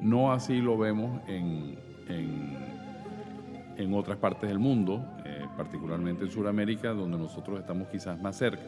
No 0.00 0.32
así 0.32 0.60
lo 0.60 0.78
vemos 0.78 1.20
en, 1.28 1.78
en, 2.08 3.94
otras 3.94 4.18
partes 4.18 4.48
del 4.48 4.58
mundo, 4.58 5.04
eh, 5.24 5.44
particularmente 5.56 6.24
en 6.24 6.30
Sudamérica, 6.30 6.90
donde 6.90 7.18
nosotros 7.18 7.58
estamos 7.58 7.88
quizás 7.88 8.20
más 8.20 8.36
cerca 8.36 8.62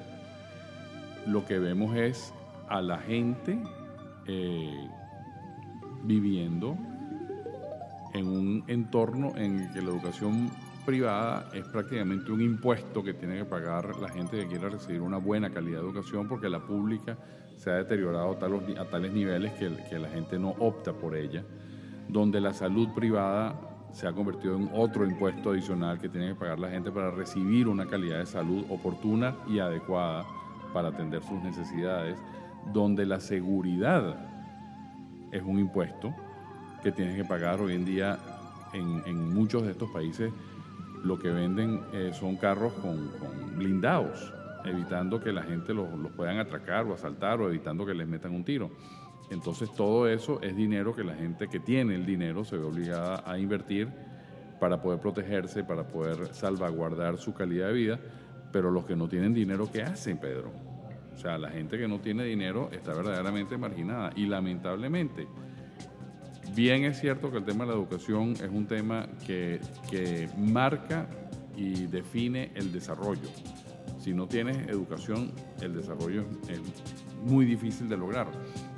lo 1.26 1.44
que 1.44 1.58
vemos 1.58 1.94
es 1.96 2.32
a 2.68 2.80
la 2.80 2.98
gente 2.98 3.58
eh, 4.26 4.88
viviendo 6.04 6.76
en 8.12 8.26
un 8.26 8.64
entorno 8.66 9.32
en 9.36 9.72
que 9.72 9.80
la 9.80 9.90
educación 9.90 10.50
privada 10.84 11.48
es 11.52 11.66
prácticamente 11.68 12.30
un 12.32 12.40
impuesto 12.40 13.02
que 13.02 13.14
tiene 13.14 13.38
que 13.38 13.44
pagar 13.44 13.96
la 13.96 14.08
gente 14.08 14.38
que 14.38 14.46
quiera 14.46 14.68
recibir 14.68 15.00
una 15.00 15.18
buena 15.18 15.50
calidad 15.50 15.80
de 15.80 15.84
educación 15.86 16.28
porque 16.28 16.48
la 16.48 16.60
pública 16.60 17.16
se 17.56 17.70
ha 17.70 17.74
deteriorado 17.74 18.32
a 18.32 18.84
tales, 18.86 19.12
niveles 19.12 19.52
que, 19.52 19.98
la 19.98 20.08
gente 20.08 20.38
no 20.38 20.50
opta 20.50 20.92
por 20.92 21.14
ella, 21.14 21.44
donde 22.08 22.40
la 22.40 22.52
salud 22.52 22.88
privada 22.94 23.54
se 23.92 24.08
ha 24.08 24.12
convertido 24.12 24.56
en 24.56 24.70
otro 24.72 25.04
impuesto 25.04 25.50
adicional 25.50 26.00
que 26.00 26.08
tiene 26.08 26.28
que 26.28 26.34
pagar 26.34 26.58
la 26.58 26.70
gente 26.70 26.90
para 26.90 27.10
recibir 27.10 27.68
una 27.68 27.86
calidad 27.86 28.18
de 28.18 28.26
salud 28.26 28.64
oportuna 28.68 29.36
y 29.46 29.58
adecuada 29.58 30.26
para 30.72 30.88
atender 30.88 31.22
sus 31.22 31.42
necesidades, 31.42 32.18
donde 32.72 33.06
la 33.06 33.20
seguridad 33.20 34.16
es 35.30 35.42
un 35.42 35.58
impuesto 35.58 36.14
que 36.82 36.90
tienes 36.90 37.16
que 37.16 37.24
pagar 37.24 37.60
hoy 37.60 37.74
en 37.74 37.84
día 37.84 38.18
en, 38.72 39.32
muchos 39.32 39.62
de 39.62 39.72
estos 39.72 39.90
países. 39.90 40.32
Lo 41.04 41.18
que 41.18 41.30
venden 41.30 41.80
eh, 41.92 42.12
son 42.12 42.36
carros 42.36 42.72
con, 42.74 43.10
blindados, 43.56 44.32
evitando 44.64 45.20
que 45.20 45.32
la 45.32 45.42
gente 45.42 45.74
los, 45.74 45.92
los 45.98 46.12
puedan 46.12 46.38
atracar 46.38 46.86
o 46.86 46.94
asaltar 46.94 47.40
o 47.40 47.48
evitando 47.48 47.84
que 47.84 47.94
les 47.94 48.06
metan 48.06 48.32
un 48.32 48.44
tiro. 48.44 48.70
Entonces 49.30 49.72
todo 49.72 50.08
eso 50.08 50.40
es 50.42 50.54
dinero 50.54 50.94
que 50.94 51.04
la 51.04 51.14
gente 51.14 51.48
que 51.48 51.60
tiene 51.60 51.94
el 51.94 52.04
dinero 52.04 52.44
se 52.44 52.56
ve 52.56 52.64
obligada 52.64 53.22
a 53.26 53.38
invertir 53.38 53.88
para 54.60 54.80
poder 54.80 55.00
protegerse, 55.00 55.64
para 55.64 55.84
poder 55.84 56.34
salvaguardar 56.34 57.18
su 57.18 57.34
calidad 57.34 57.68
de 57.68 57.72
vida 57.72 58.00
pero 58.52 58.70
los 58.70 58.84
que 58.84 58.94
no 58.94 59.08
tienen 59.08 59.32
dinero, 59.32 59.68
¿qué 59.72 59.82
hacen, 59.82 60.18
Pedro? 60.18 60.52
O 61.14 61.18
sea, 61.18 61.38
la 61.38 61.50
gente 61.50 61.78
que 61.78 61.88
no 61.88 62.00
tiene 62.00 62.24
dinero 62.24 62.68
está 62.70 62.92
verdaderamente 62.94 63.56
marginada. 63.56 64.12
Y 64.14 64.26
lamentablemente, 64.26 65.26
bien 66.54 66.84
es 66.84 67.00
cierto 67.00 67.30
que 67.30 67.38
el 67.38 67.44
tema 67.44 67.64
de 67.64 67.70
la 67.70 67.76
educación 67.76 68.32
es 68.32 68.50
un 68.50 68.66
tema 68.66 69.08
que, 69.26 69.60
marca 70.36 71.06
y 71.56 71.86
define 71.86 72.50
el 72.54 72.72
desarrollo. 72.72 73.28
Si 73.98 74.12
no 74.12 74.26
tienes 74.26 74.68
educación, 74.68 75.32
el 75.60 75.74
desarrollo 75.74 76.24
es 76.48 76.60
muy 77.24 77.44
difícil 77.44 77.88
de 77.88 77.96
lograr. 77.96 78.26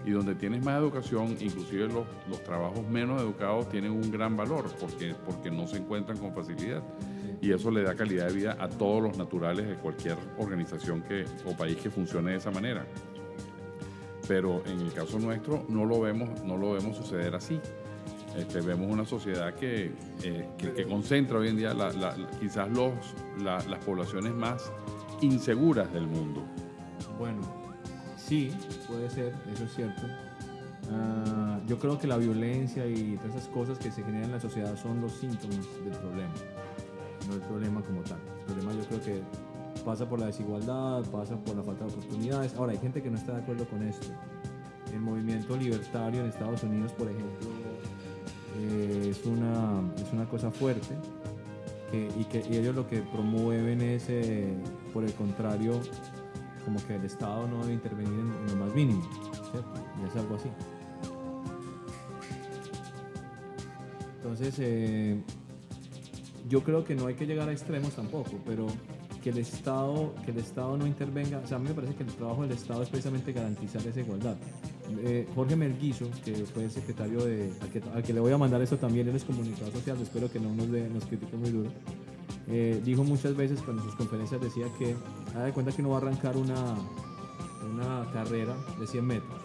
Y 0.04 0.10
donde 0.10 0.34
tienes 0.34 0.62
más 0.62 0.78
educación, 0.78 1.37
inclusive 1.40 1.87
los, 1.87 2.06
los 2.28 2.42
trabajos 2.44 2.87
menos 2.88 3.22
educados 3.22 3.68
tienen 3.70 3.92
un 3.92 4.10
gran 4.10 4.37
valor 4.37 4.66
porque, 4.78 5.14
porque 5.24 5.50
no 5.50 5.66
se 5.66 5.78
encuentran 5.78 6.18
con 6.18 6.34
facilidad 6.34 6.82
y 7.40 7.52
eso 7.52 7.70
le 7.70 7.82
da 7.82 7.94
calidad 7.94 8.28
de 8.28 8.34
vida 8.34 8.56
a 8.58 8.68
todos 8.68 9.02
los 9.02 9.18
naturales 9.18 9.66
de 9.66 9.74
cualquier 9.74 10.16
organización 10.38 11.02
que, 11.02 11.24
o 11.44 11.56
país 11.56 11.76
que 11.76 11.90
funcione 11.90 12.32
de 12.32 12.38
esa 12.38 12.50
manera. 12.50 12.87
Pero 14.26 14.62
en 14.66 14.80
el 14.80 14.92
caso 14.92 15.18
nuestro 15.18 15.64
no 15.68 15.84
lo 15.84 16.00
vemos, 16.00 16.42
no 16.44 16.56
lo 16.56 16.72
vemos 16.72 16.96
suceder 16.96 17.34
así. 17.34 17.60
Este, 18.37 18.60
vemos 18.60 18.90
una 18.90 19.04
sociedad 19.04 19.54
que, 19.54 19.92
eh, 20.22 20.48
que, 20.58 20.84
concentra 20.87 21.38
hoy 21.38 21.48
en 21.48 21.56
día 21.56 21.72
quizás 22.40 22.68
los, 22.70 22.92
las 23.38 23.78
poblaciones 23.84 24.32
más 24.32 24.72
inseguras 25.20 25.92
del 25.92 26.06
mundo. 26.06 26.42
Bueno, 27.18 27.40
sí, 28.16 28.50
puede 28.88 29.08
ser, 29.08 29.34
eso 29.52 29.64
es 29.64 29.74
cierto. 29.74 30.02
Ah, 30.90 31.60
yo 31.66 31.78
creo 31.78 31.98
que 31.98 32.08
la 32.08 32.16
violencia 32.16 32.87
y 32.87 33.16
todas 33.18 33.37
esas 33.37 33.48
cosas 33.48 33.78
que 33.78 33.90
se 33.90 34.02
generan 34.02 34.24
en 34.24 34.32
la 34.32 34.40
sociedad 34.40 34.76
son 34.76 35.00
los 35.00 35.12
síntomas 35.12 35.60
del 35.84 35.96
problema 35.98 36.34
no 37.28 37.34
el 37.34 37.40
problema 37.40 37.82
como 37.82 38.02
tal. 38.02 38.18
El 38.40 38.44
problema 38.44 38.72
yo 38.72 38.87
creo 38.88 39.00
que 39.02 39.22
pasa 39.84 40.08
por 40.08 40.18
la 40.18 40.26
desigualdad, 40.26 41.04
pasa 41.10 41.36
por 41.36 41.56
la 41.56 41.62
falta 41.62 41.84
de 41.84 41.92
oportunidades. 41.92 42.54
Ahora, 42.54 42.72
hay 42.72 42.78
gente 42.78 43.02
que 43.02 43.10
no 43.10 43.16
está 43.16 43.32
de 43.32 43.42
acuerdo 43.42 43.66
con 43.66 43.82
esto. 43.82 44.08
El 44.92 45.00
movimiento 45.00 45.56
libertario 45.56 46.20
en 46.20 46.28
Estados 46.28 46.62
Unidos, 46.62 46.92
por 46.92 47.08
ejemplo, 47.08 47.48
eh, 48.58 49.08
es, 49.10 49.24
una, 49.26 49.82
es 49.96 50.12
una 50.12 50.28
cosa 50.28 50.50
fuerte 50.50 50.94
y 52.18 52.24
que 52.24 52.38
ellos 52.50 52.74
lo 52.74 52.88
que 52.88 53.00
promueven 53.02 53.80
es, 53.80 54.08
eh, 54.08 54.52
por 54.92 55.04
el 55.04 55.12
contrario, 55.12 55.80
como 56.64 56.84
que 56.86 56.96
el 56.96 57.04
Estado 57.04 57.46
no 57.46 57.60
debe 57.60 57.74
intervenir 57.74 58.12
en, 58.12 58.46
lo 58.46 58.64
más 58.64 58.74
mínimo, 58.74 59.02
¿cierto? 59.50 59.72
Y 60.02 60.08
es 60.08 60.16
algo 60.16 60.36
así. 60.36 60.48
Entonces, 64.16 64.56
eh, 64.58 65.20
yo 66.48 66.62
creo 66.62 66.84
que 66.84 66.94
no 66.94 67.06
hay 67.06 67.14
que 67.14 67.26
llegar 67.26 67.48
a 67.48 67.52
extremos 67.52 67.94
tampoco, 67.94 68.32
pero 68.44 68.66
que 69.24 69.30
el 69.30 69.38
Estado, 69.38 70.14
que 70.22 70.32
el 70.32 70.37
Estado 70.37 70.76
no 70.76 70.87
intervenga, 70.87 71.38
o 71.42 71.46
sea, 71.46 71.56
a 71.56 71.58
mí 71.58 71.66
me 71.66 71.74
parece 71.74 71.94
que 71.94 72.02
el 72.02 72.10
trabajo 72.10 72.42
del 72.42 72.52
Estado 72.52 72.82
es 72.82 72.90
precisamente 72.90 73.32
garantizar 73.32 73.80
esa 73.87 73.98
igualdad. 73.98 74.37
Eh, 74.98 75.26
Jorge 75.34 75.56
Merguizo, 75.56 76.10
que 76.22 76.34
fue 76.34 76.64
el 76.64 76.70
secretario 76.70 77.24
de, 77.24 77.50
al 77.94 78.02
que, 78.02 78.12
le 78.12 78.20
voy 78.20 78.34
a 78.34 78.37
mandar 78.37 78.60
eso 78.60 78.76
también, 78.76 79.08
él 79.08 79.16
es 79.16 79.24
comunicador 79.24 79.72
social, 79.72 79.96
espero 80.02 80.30
que 80.30 80.38
no 80.38 80.54
nos, 80.54 80.68
nos 80.68 81.06
critique 81.06 81.34
muy 81.38 81.48
duro, 81.48 81.70
eh, 82.48 82.82
dijo 82.84 83.02
muchas 83.02 83.34
veces 83.34 83.62
cuando 83.62 83.82
en 83.82 83.88
sus 83.88 83.96
conferencias 83.96 84.42
decía 84.42 84.66
que, 84.78 84.94
haga 85.30 85.46
de 85.46 85.52
cuenta 85.52 85.72
que 85.72 85.80
uno 85.80 85.92
va 85.92 85.96
a 85.96 86.00
arrancar 86.02 86.37
una, 86.37 86.74
una 87.72 88.12
carrera 88.12 88.54
de 88.78 88.87
100 88.87 89.06
metros, 89.06 89.40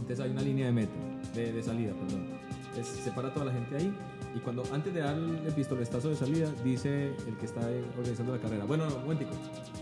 entonces 0.00 0.18
hay 0.18 0.32
una 0.32 0.42
línea 0.42 0.66
de 0.66 0.72
meta, 0.72 0.92
de, 1.36 1.52
de 1.52 1.62
salida, 1.62 1.92
perdón, 1.92 2.26
entonces 2.70 3.04
separa 3.04 3.28
a 3.28 3.32
toda 3.32 3.46
la 3.46 3.52
gente 3.52 3.76
ahí 3.76 3.94
y 4.34 4.38
cuando 4.40 4.62
antes 4.72 4.94
de 4.94 5.00
dar 5.00 5.16
el 5.16 5.52
pistoletazo 5.54 6.08
de 6.08 6.16
salida, 6.16 6.50
dice 6.64 7.14
el 7.26 7.36
que 7.36 7.46
está 7.46 7.60
organizando 7.98 8.32
la 8.32 8.40
carrera, 8.40 8.64
bueno, 8.64 8.88
no, 8.88 8.98
momentico, 9.00 9.32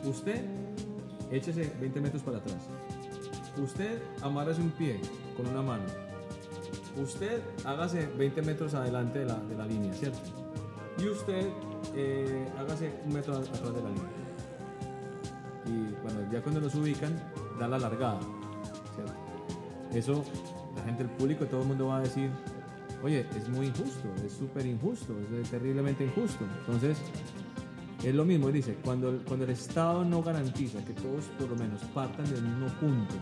usted 0.05 0.45
échese 1.31 1.73
20 1.81 2.01
metros 2.01 2.23
para 2.23 2.39
atrás. 2.39 2.59
Usted 3.63 4.01
amárrese 4.23 4.61
un 4.61 4.71
pie 4.71 5.01
con 5.37 5.47
una 5.47 5.63
mano. 5.63 5.85
Usted 7.01 7.41
hágase 7.65 8.07
20 8.19 8.43
metros 8.43 8.75
adelante 8.75 9.21
de 9.21 9.27
la, 9.27 9.37
de 9.37 9.57
la 9.57 9.67
línea, 9.67 9.93
¿cierto? 9.95 10.19
Y 10.99 11.09
usted 11.09 11.49
eh, 11.95 12.47
hágase 12.59 12.93
un 13.07 13.13
metro 13.13 13.37
atrás 13.37 13.75
de 13.75 13.83
la 13.83 13.89
línea. 13.89 14.11
Y 15.67 15.95
bueno, 16.03 16.33
ya 16.33 16.43
cuando 16.43 16.61
los 16.61 16.75
ubican, 16.75 17.17
da 17.59 17.69
la 17.69 17.79
largada, 17.79 18.21
¿cierto? 18.95 19.13
Eso, 19.95 20.25
la 20.77 20.83
gente, 20.83 21.05
el 21.05 21.11
público, 21.11 21.47
todo 21.47 21.63
el 21.63 21.69
mundo 21.69 21.87
va 21.87 21.99
a 21.99 22.01
decir, 22.01 22.31
oye, 23.03 23.27
es 23.37 23.49
muy 23.49 23.67
injusto, 23.67 24.09
es 24.25 24.33
súper 24.33 24.67
injusto, 24.67 25.15
es 25.41 25.51
terriblemente 25.51 26.05
injusto. 26.05 26.45
Entonces, 26.61 26.99
es 28.03 28.15
lo 28.15 28.25
mismo, 28.25 28.51
dice, 28.51 28.77
cuando, 28.83 29.23
cuando 29.27 29.45
el 29.45 29.51
Estado 29.51 30.05
no 30.05 30.23
garantiza 30.23 30.85
que 30.85 30.95
todos 30.95 31.27
por 31.39 31.51
lo 31.51 31.57
menos 31.57 31.81
partan 31.95 32.25
del 32.31 32.43
mismo 32.43 32.67
punto, 32.81 33.15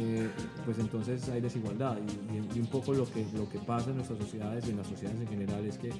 eh, 0.00 0.30
pues 0.64 0.78
entonces 0.78 1.28
hay 1.28 1.40
desigualdad. 1.40 1.98
Y, 2.54 2.60
un 2.60 2.66
poco 2.66 2.92
lo 2.92 3.04
que, 3.04 3.26
lo 3.34 3.48
que 3.48 3.58
pasa 3.58 3.90
en 3.90 3.96
nuestras 3.96 4.18
sociedades 4.20 4.66
y 4.66 4.70
en 4.70 4.76
las 4.76 4.86
sociedades 4.86 5.20
en 5.20 5.28
general 5.28 5.64
es 5.66 5.78
que, 5.78 5.90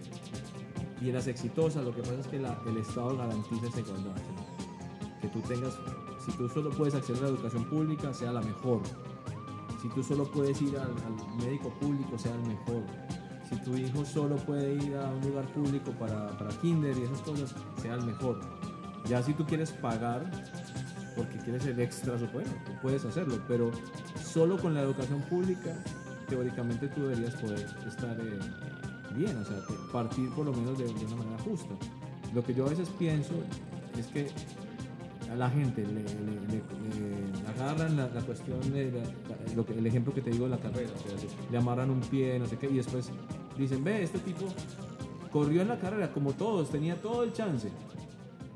y 1.00 1.08
en 1.08 1.14
las 1.14 1.26
exitosas, 1.26 1.84
lo 1.84 1.94
que 1.94 2.02
pasa 2.02 2.20
es 2.20 2.26
que 2.26 2.36
el 2.36 2.76
Estado 2.76 3.16
garantiza 3.16 3.66
esa 3.66 3.80
igualdad. 3.80 4.16
Que 5.20 5.28
tú 5.28 5.40
tengas, 5.40 5.74
si 6.24 6.32
tú 6.36 6.48
solo 6.48 6.70
puedes 6.70 6.94
acceder 6.94 7.24
a 7.24 7.26
la 7.26 7.30
educación 7.30 7.64
pública, 7.68 8.14
sea 8.14 8.32
la 8.32 8.40
mejor 8.40 8.82
si 9.80 9.88
tú 9.88 10.02
solo 10.02 10.24
puedes 10.30 10.60
ir 10.62 10.76
al, 10.76 10.94
médico 11.36 11.70
público, 11.80 12.18
sea 12.18 12.34
el 12.34 12.42
mejor. 12.42 12.82
Si 13.48 13.56
tu 13.62 13.76
hijo 13.76 14.04
solo 14.04 14.36
puede 14.36 14.74
ir 14.74 14.96
a 14.96 15.08
un 15.08 15.20
lugar 15.22 15.46
público 15.52 15.92
para, 15.92 16.36
para 16.36 16.50
kinder 16.60 16.96
y 16.96 17.02
esas 17.02 17.20
cosas, 17.22 17.54
sea 17.80 17.94
el 17.94 18.04
mejor. 18.04 18.40
Ya 19.08 19.22
si 19.22 19.32
tú 19.32 19.46
quieres 19.46 19.72
pagar 19.72 20.30
porque 21.18 21.36
quieres 21.38 21.66
el 21.66 21.80
extra, 21.80 22.14
bueno, 22.32 22.50
tú 22.64 22.72
puedes 22.80 23.04
hacerlo, 23.04 23.42
pero 23.48 23.72
solo 24.22 24.56
con 24.56 24.72
la 24.72 24.82
educación 24.82 25.20
pública, 25.22 25.76
teóricamente 26.28 26.86
tú 26.88 27.08
deberías 27.08 27.34
poder 27.34 27.66
estar 27.86 28.16
eh, 28.20 28.38
bien, 29.16 29.36
o 29.36 29.44
sea, 29.44 29.56
partir 29.92 30.30
por 30.30 30.46
lo 30.46 30.52
menos 30.52 30.78
de, 30.78 30.84
una 30.84 31.16
manera 31.16 31.42
justa. 31.42 31.74
Lo 32.34 32.44
que 32.44 32.54
yo 32.54 32.66
a 32.66 32.68
veces 32.68 32.88
pienso 32.98 33.34
es 33.98 34.06
que 34.06 34.30
a 35.30 35.34
la 35.34 35.50
gente 35.50 35.84
le, 35.86 36.04
agarran 37.48 37.96
la, 37.96 38.08
cuestión 38.22 38.60
de 38.72 39.02
ejemplo 39.84 40.14
que 40.14 40.22
te 40.22 40.30
digo 40.30 40.44
de 40.44 40.50
la 40.50 40.58
carrera, 40.58 40.90
le 41.50 41.58
amarran 41.58 41.90
un 41.90 42.00
pie, 42.00 42.38
no 42.38 42.46
sé 42.46 42.56
qué, 42.56 42.66
y 42.66 42.76
después 42.76 43.10
dicen, 43.56 43.84
ve, 43.84 44.02
este 44.02 44.18
tipo 44.18 44.46
corrió 45.30 45.62
en 45.62 45.68
la 45.68 45.78
carrera 45.78 46.12
como 46.12 46.32
todos, 46.32 46.70
tenía 46.70 46.96
todo 46.96 47.24
el 47.24 47.32
chance. 47.32 47.68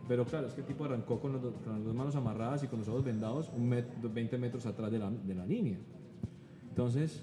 Pero 0.09 0.25
claro, 0.25 0.49
es 0.49 0.55
que 0.55 0.61
el 0.63 0.67
tipo 0.67 0.85
arrancó 0.85 1.21
con, 1.21 1.33
las 1.33 1.43
dos 1.43 1.95
manos 1.95 2.17
amarradas 2.17 2.63
y 2.65 2.67
con 2.67 2.81
los 2.81 2.89
ojos 2.89 3.05
vendados 3.05 3.51
un 3.57 3.71
20 3.71 4.39
metros 4.39 4.67
atrás 4.67 4.91
de 4.91 4.99
la, 4.99 5.11
de 5.11 5.35
la 5.35 5.47
línea. 5.47 5.79
Entonces, 6.69 7.23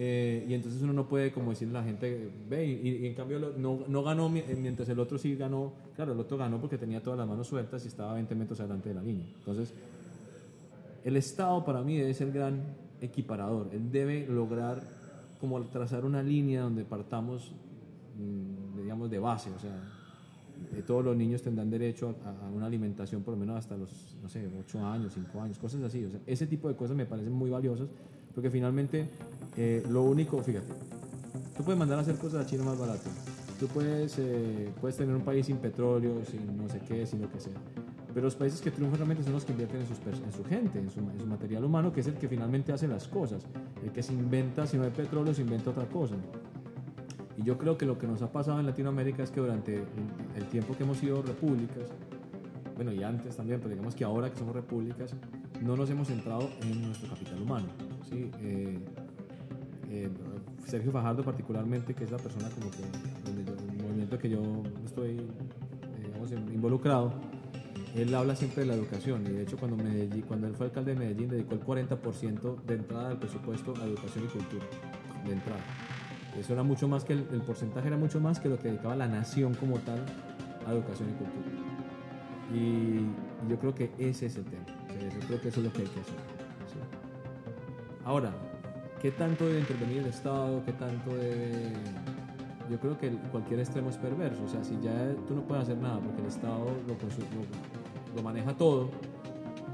eh, 0.00 0.46
y 0.48 0.54
entonces 0.54 0.80
uno 0.80 0.92
no 0.92 1.08
puede 1.08 1.32
como 1.32 1.50
decirle 1.50 1.76
a 1.76 1.80
la 1.80 1.86
gente, 1.86 2.30
ve, 2.48 2.64
y, 2.64 3.04
en 3.04 3.14
cambio 3.14 3.52
no, 3.58 3.80
no, 3.88 4.02
ganó 4.04 4.28
mientras 4.28 4.88
el 4.88 5.00
otro 5.00 5.18
sí 5.18 5.34
ganó, 5.34 5.72
claro, 5.96 6.12
el 6.12 6.20
otro 6.20 6.36
ganó 6.38 6.60
porque 6.60 6.78
tenía 6.78 7.02
todas 7.02 7.18
las 7.18 7.26
manos 7.26 7.48
sueltas 7.48 7.84
y 7.84 7.88
estaba 7.88 8.14
20 8.14 8.32
metros 8.36 8.60
adelante 8.60 8.90
de 8.90 8.94
la 8.94 9.02
línea. 9.02 9.26
Entonces, 9.40 9.74
el 11.04 11.16
Estado 11.16 11.64
para 11.64 11.82
mí 11.82 11.98
ser 12.14 12.28
el 12.28 12.32
gran 12.32 12.62
equiparador, 13.00 13.70
él 13.72 13.90
debe 13.90 14.24
lograr 14.28 14.84
como 15.40 15.60
trazar 15.64 16.04
una 16.04 16.22
línea 16.22 16.62
donde 16.62 16.84
partamos, 16.84 17.50
mm, 18.16 18.80
digamos, 18.80 19.10
de 19.10 19.18
base, 19.18 19.50
o 19.50 19.58
sea, 19.58 19.82
eh, 20.76 20.84
todos 20.86 21.04
los 21.04 21.16
niños 21.16 21.42
tendrán 21.42 21.70
derecho 21.70 22.14
a, 22.24 22.48
una 22.50 22.66
alimentación 22.66 23.24
por 23.24 23.34
lo 23.34 23.40
menos 23.40 23.56
hasta 23.56 23.76
los, 23.76 24.16
no 24.22 24.28
sé, 24.28 24.48
8 24.60 24.86
años, 24.86 25.12
5 25.12 25.42
años, 25.42 25.58
cosas 25.58 25.82
así. 25.82 26.04
O 26.04 26.10
sea, 26.10 26.20
ese 26.24 26.46
tipo 26.46 26.68
de 26.68 26.76
cosas 26.76 26.96
me 26.96 27.04
parecen 27.04 27.32
muy 27.32 27.50
valiosas 27.50 27.88
porque 28.34 28.50
finalmente 28.50 29.08
eh, 29.56 29.82
lo 29.88 30.02
único, 30.02 30.42
fíjate, 30.42 30.72
tú 31.56 31.64
puedes 31.64 31.78
mandar 31.78 31.98
a 31.98 32.02
hacer 32.02 32.16
cosas 32.16 32.44
a 32.44 32.46
China 32.46 32.64
más 32.64 32.78
barato. 32.78 33.08
Tú 33.58 33.66
puedes, 33.66 34.16
eh, 34.18 34.70
puedes 34.80 34.96
tener 34.96 35.14
un 35.14 35.22
país 35.22 35.46
sin 35.46 35.56
petróleo, 35.56 36.24
sin 36.24 36.56
no 36.56 36.68
sé 36.68 36.80
qué, 36.86 37.04
sin 37.06 37.20
lo 37.20 37.30
que 37.30 37.40
sea. 37.40 37.54
Pero 38.14 38.26
los 38.26 38.36
países 38.36 38.60
que 38.60 38.70
triunfan 38.70 38.98
realmente 38.98 39.24
son 39.24 39.32
los 39.32 39.44
que 39.44 39.52
invierten 39.52 39.80
en, 39.80 39.86
sus, 39.86 39.98
en 39.98 40.32
su 40.32 40.44
gente, 40.44 40.78
en 40.78 40.90
su, 40.90 41.00
en 41.00 41.18
su, 41.18 41.26
material 41.26 41.64
humano, 41.64 41.92
que 41.92 42.00
es 42.00 42.06
el 42.06 42.14
que 42.14 42.28
finalmente 42.28 42.72
hace 42.72 42.86
las 42.86 43.08
cosas. 43.08 43.44
El 43.82 43.90
que 43.90 44.02
se 44.02 44.12
inventa, 44.12 44.66
si 44.66 44.76
no 44.76 44.84
hay 44.84 44.90
petróleo, 44.90 45.34
se 45.34 45.42
inventa 45.42 45.70
otra 45.70 45.86
cosa. 45.86 46.14
Y 47.36 47.42
yo 47.42 47.58
creo 47.58 47.76
que 47.76 47.86
lo 47.86 47.98
que 47.98 48.06
nos 48.06 48.22
ha 48.22 48.32
pasado 48.32 48.58
en 48.60 48.66
Latinoamérica 48.66 49.22
es 49.22 49.30
que 49.30 49.40
durante 49.40 49.84
el 50.36 50.44
tiempo 50.50 50.76
que 50.76 50.84
hemos 50.84 50.98
sido 50.98 51.22
repúblicas, 51.22 51.90
bueno, 52.76 52.92
y 52.92 53.02
antes 53.02 53.36
también, 53.36 53.58
pero 53.60 53.70
digamos 53.70 53.94
que 53.94 54.04
ahora 54.04 54.30
que 54.30 54.38
somos 54.38 54.54
repúblicas, 54.54 55.14
no 55.62 55.76
nos 55.76 55.90
hemos 55.90 56.08
centrado 56.08 56.48
en 56.62 56.82
nuestro 56.82 57.08
capital 57.08 57.42
humano. 57.42 57.66
¿Sí? 58.08 58.30
Eh, 58.40 58.78
eh, 59.90 60.08
Sergio 60.66 60.92
Fajardo 60.92 61.22
particularmente, 61.22 61.94
que 61.94 62.04
es 62.04 62.10
la 62.10 62.18
persona 62.18 62.48
como 62.50 62.70
que, 62.70 62.82
donde 63.24 63.50
el 63.50 63.82
movimiento 63.82 64.18
que 64.18 64.28
yo 64.28 64.42
estoy 64.84 65.20
digamos, 66.02 66.32
involucrado, 66.32 67.12
él 67.94 68.14
habla 68.14 68.36
siempre 68.36 68.62
de 68.62 68.68
la 68.68 68.74
educación 68.74 69.26
y 69.26 69.30
de 69.30 69.42
hecho 69.42 69.56
cuando, 69.56 69.82
Medellín, 69.82 70.22
cuando 70.22 70.46
él 70.46 70.54
fue 70.54 70.66
alcalde 70.66 70.94
de 70.94 70.98
Medellín 70.98 71.28
dedicó 71.28 71.54
el 71.54 71.60
40% 71.60 72.62
de 72.64 72.74
entrada 72.74 73.08
del 73.08 73.18
presupuesto 73.18 73.74
a 73.80 73.86
educación 73.86 74.24
y 74.24 74.28
cultura, 74.28 74.64
de 75.24 75.32
entrada. 75.32 75.60
Eso 76.38 76.52
era 76.52 76.62
mucho 76.62 76.86
más 76.86 77.04
que 77.04 77.14
el, 77.14 77.24
porcentaje 77.46 77.88
era 77.88 77.96
mucho 77.96 78.20
más 78.20 78.38
que 78.38 78.48
lo 78.48 78.58
que 78.58 78.68
dedicaba 78.68 78.94
la 78.94 79.08
nación 79.08 79.54
como 79.54 79.78
tal 79.78 80.04
a 80.66 80.72
educación 80.72 81.08
y 81.08 81.12
cultura. 81.12 81.48
Y, 82.54 83.48
yo 83.48 83.58
creo 83.58 83.74
que 83.74 83.90
ese 83.98 84.26
es 84.26 84.36
el 84.36 84.44
tema. 84.44 84.64
yo 84.66 85.26
creo 85.26 85.40
que 85.40 85.48
eso 85.48 85.60
es 85.60 85.66
lo 85.66 85.72
que 85.72 85.82
hay 85.82 85.88
que 85.88 86.00
hacer. 86.00 86.37
Ahora, 88.08 88.30
¿qué 89.02 89.10
tanto 89.10 89.46
debe 89.46 89.60
intervenir 89.60 89.98
el 89.98 90.06
Estado? 90.06 90.64
¿Qué 90.64 90.72
tanto 90.72 91.14
debe.? 91.14 91.74
Yo 92.70 92.80
creo 92.80 92.98
que 92.98 93.10
cualquier 93.30 93.60
extremo 93.60 93.90
es 93.90 93.98
perverso. 93.98 94.44
O 94.46 94.48
sea, 94.48 94.64
si 94.64 94.80
ya 94.80 95.14
tú 95.26 95.34
no 95.34 95.42
puedes 95.42 95.64
hacer 95.64 95.76
nada 95.76 96.00
porque 96.00 96.22
el 96.22 96.28
Estado 96.28 96.64
lo, 96.86 96.94
lo, 96.94 98.16
lo 98.16 98.22
maneja 98.22 98.54
todo, 98.56 98.88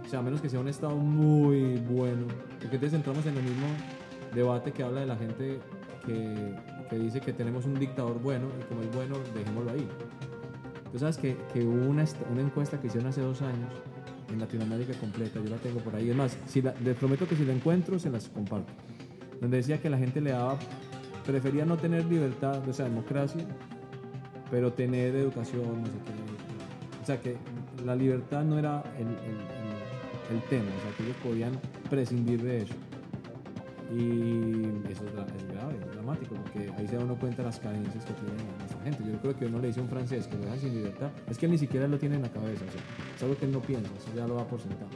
o 0.04 0.08
sea, 0.08 0.18
a 0.18 0.22
menos 0.22 0.40
que 0.40 0.48
sea 0.48 0.58
un 0.58 0.66
Estado 0.66 0.96
muy 0.96 1.76
bueno, 1.88 2.26
porque 2.58 2.74
entonces 2.74 2.94
entramos 2.94 3.24
en 3.26 3.36
el 3.36 3.42
mismo 3.44 3.68
debate 4.34 4.72
que 4.72 4.82
habla 4.82 5.02
de 5.02 5.06
la 5.06 5.16
gente 5.16 5.60
que, 6.04 6.98
dice 6.98 7.20
que 7.20 7.32
tenemos 7.32 7.66
un 7.66 7.74
dictador 7.74 8.20
bueno 8.20 8.48
y 8.60 8.64
como 8.64 8.80
es 8.80 8.96
bueno, 8.96 9.14
dejémoslo 9.32 9.70
ahí. 9.70 9.88
Tú 10.90 10.98
sabes 10.98 11.18
que, 11.18 11.36
que 11.52 11.64
hubo 11.64 11.88
una, 11.88 12.04
una, 12.32 12.42
encuesta 12.42 12.80
que 12.80 12.88
hicieron 12.88 13.10
hace 13.10 13.20
dos 13.20 13.42
años 13.42 13.70
en 14.32 14.40
Latinoamérica 14.40 14.94
completa, 14.94 15.40
yo 15.42 15.50
la 15.50 15.56
tengo 15.56 15.80
por 15.80 15.94
ahí. 15.94 16.10
Es 16.10 16.16
más, 16.16 16.36
si 16.46 16.62
les 16.62 16.96
prometo 16.96 17.26
que 17.26 17.36
si 17.36 17.44
la 17.44 17.52
encuentro, 17.52 17.98
se 17.98 18.10
las 18.10 18.28
comparto. 18.28 18.72
Donde 19.40 19.58
decía 19.58 19.80
que 19.80 19.90
la 19.90 19.98
gente 19.98 20.20
le 20.20 20.30
daba, 20.30 20.58
prefería 21.26 21.64
no 21.64 21.76
tener 21.76 22.04
libertad, 22.06 22.66
o 22.68 22.72
sea, 22.72 22.86
democracia, 22.86 23.44
pero 24.50 24.72
tener 24.72 25.14
educación, 25.16 25.80
no 25.80 25.86
sé 25.86 25.92
qué. 26.04 27.02
O 27.02 27.06
sea, 27.06 27.20
que 27.20 27.36
la 27.84 27.94
libertad 27.94 28.44
no 28.44 28.58
era 28.58 28.82
el, 28.98 29.06
el, 30.34 30.42
tema, 30.48 30.64
o 30.64 30.82
sea, 30.82 30.96
que 30.96 31.02
ellos 31.02 31.16
podían 31.22 31.52
prescindir 31.90 32.42
de 32.42 32.62
eso. 32.62 32.74
Y 33.92 34.90
eso 34.90 35.04
es, 35.04 35.12
grave, 35.12 35.76
es 35.78 35.92
dramático, 35.92 36.34
porque 36.34 36.72
ahí 36.78 36.88
se 36.88 36.96
da 36.96 37.04
uno 37.04 37.14
cuenta 37.16 37.42
las 37.42 37.60
carencias 37.60 38.04
que 38.04 38.12
tiene 38.14 38.32
nuestra 38.58 38.73
Yo 38.90 39.18
creo 39.20 39.36
que 39.36 39.46
uno 39.46 39.58
le 39.58 39.68
dice 39.68 39.80
a 39.80 39.82
un 39.82 39.88
francés 39.88 40.26
que 40.26 40.36
lo 40.36 40.44
deja 40.44 40.56
sin 40.58 40.74
libertad, 40.74 41.10
es 41.28 41.38
que 41.38 41.46
él 41.46 41.52
ni 41.52 41.58
siquiera 41.58 41.88
lo 41.88 41.98
tiene 41.98 42.16
en 42.16 42.22
la 42.22 42.30
cabeza, 42.30 42.64
o 42.64 43.16
es 43.16 43.22
algo 43.22 43.36
que 43.36 43.46
él 43.46 43.52
no 43.52 43.60
piensa, 43.60 43.90
eso 43.96 44.14
ya 44.14 44.26
lo 44.26 44.36
va 44.36 44.46
por 44.46 44.60
sentado. 44.60 44.90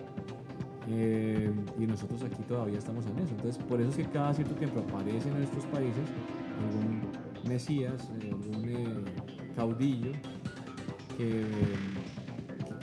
Eh, 0.91 1.51
y 1.79 1.87
nosotros 1.87 2.23
aquí 2.23 2.43
todavía 2.45 2.79
estamos 2.79 3.05
en 3.07 3.19
eso. 3.19 3.35
Entonces, 3.35 3.63
por 3.65 3.81
eso 3.81 3.91
es 3.91 3.97
que 3.97 4.05
cada 4.05 4.33
cierto 4.33 4.55
tiempo 4.55 4.81
aparece 4.81 5.29
en 5.29 5.39
nuestros 5.39 5.67
países 5.67 6.05
algún 6.63 7.03
mesías, 7.47 8.11
eh, 8.23 8.31
algún 8.31 8.69
eh, 8.69 9.55
caudillo 9.55 10.13
que 11.17 11.45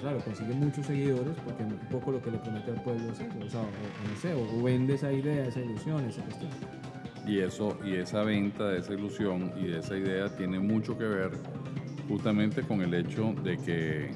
claro, 0.05 0.19
consigue 0.19 0.53
muchos 0.53 0.85
seguidores 0.85 1.35
porque 1.43 1.63
poco 1.89 2.11
lo 2.11 2.21
que 2.21 2.29
le 2.29 2.37
promete 2.37 2.71
al 2.71 2.83
pueblo 2.83 3.11
es 3.11 3.19
o 3.19 3.49
sea, 3.49 3.61
o, 3.61 3.63
no 3.63 4.15
sé, 4.21 4.33
o, 4.33 4.61
vende 4.61 4.93
esa 4.93 5.11
idea, 5.11 5.45
esa 5.45 5.61
ilusión, 5.61 6.05
esa 6.05 6.21
cuestión. 6.23 6.51
Y 7.27 7.39
eso, 7.39 7.77
y 7.83 7.95
esa 7.95 8.23
venta 8.23 8.67
de 8.67 8.79
esa 8.79 8.93
ilusión 8.93 9.51
y 9.57 9.67
de 9.67 9.79
esa 9.79 9.97
idea 9.97 10.35
tiene 10.35 10.59
mucho 10.59 10.97
que 10.97 11.05
ver 11.05 11.31
justamente 12.07 12.61
con 12.61 12.81
el 12.81 12.93
hecho 12.93 13.33
de 13.43 13.57
que, 13.57 14.11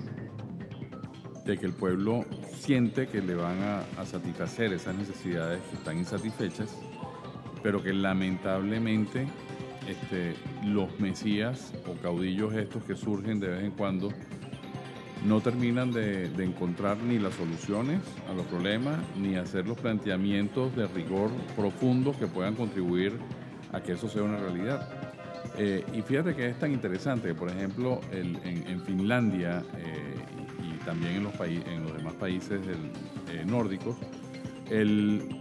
de 1.45 1.57
que 1.57 1.65
el 1.65 1.73
pueblo 1.73 2.25
siente 2.53 3.07
que 3.07 3.21
le 3.21 3.35
van 3.35 3.57
a, 3.63 4.05
satisfacer 4.05 4.73
esas 4.73 4.95
necesidades 4.95 5.59
que 5.69 5.75
están 5.77 5.97
insatisfechas, 5.97 6.77
pero 7.63 7.81
que 7.81 7.93
lamentablemente 7.93 9.27
este, 9.87 10.35
los 10.65 10.99
mesías 10.99 11.73
o 11.87 11.93
caudillos 12.01 12.53
estos 12.53 12.83
que 12.83 12.95
surgen 12.95 13.39
de 13.39 13.47
vez 13.47 13.63
en 13.63 13.71
cuando 13.71 14.09
no 15.25 15.41
terminan 15.41 15.91
de, 15.91 16.25
encontrar 16.43 16.97
ni 16.97 17.19
las 17.19 17.33
soluciones 17.35 17.99
a 18.29 18.33
los 18.33 18.45
problemas, 18.47 18.99
ni 19.17 19.35
hacer 19.35 19.67
los 19.67 19.77
planteamientos 19.77 20.75
de 20.75 20.87
rigor 20.87 21.29
profundos 21.55 22.15
que 22.17 22.27
puedan 22.27 22.55
contribuir 22.55 23.13
a 23.71 23.81
que 23.81 23.93
eso 23.93 24.07
sea 24.07 24.23
una 24.23 24.37
realidad. 24.37 24.89
Eh, 25.57 25.83
y 25.93 26.01
fíjate 26.01 26.35
que 26.35 26.47
es 26.47 26.59
tan 26.59 26.71
interesante 26.71 27.33
por 27.33 27.49
ejemplo, 27.49 27.99
en, 28.11 28.81
Finlandia 28.85 29.63
eh, 29.77 30.15
y, 30.63 30.85
también 30.85 31.15
en 31.15 31.23
los, 31.23 31.33
en 31.41 31.83
los 31.83 31.97
demás 31.97 32.13
países 32.13 32.61
eh, 33.29 33.43
nórdicos, 33.45 33.97
el, 34.69 35.39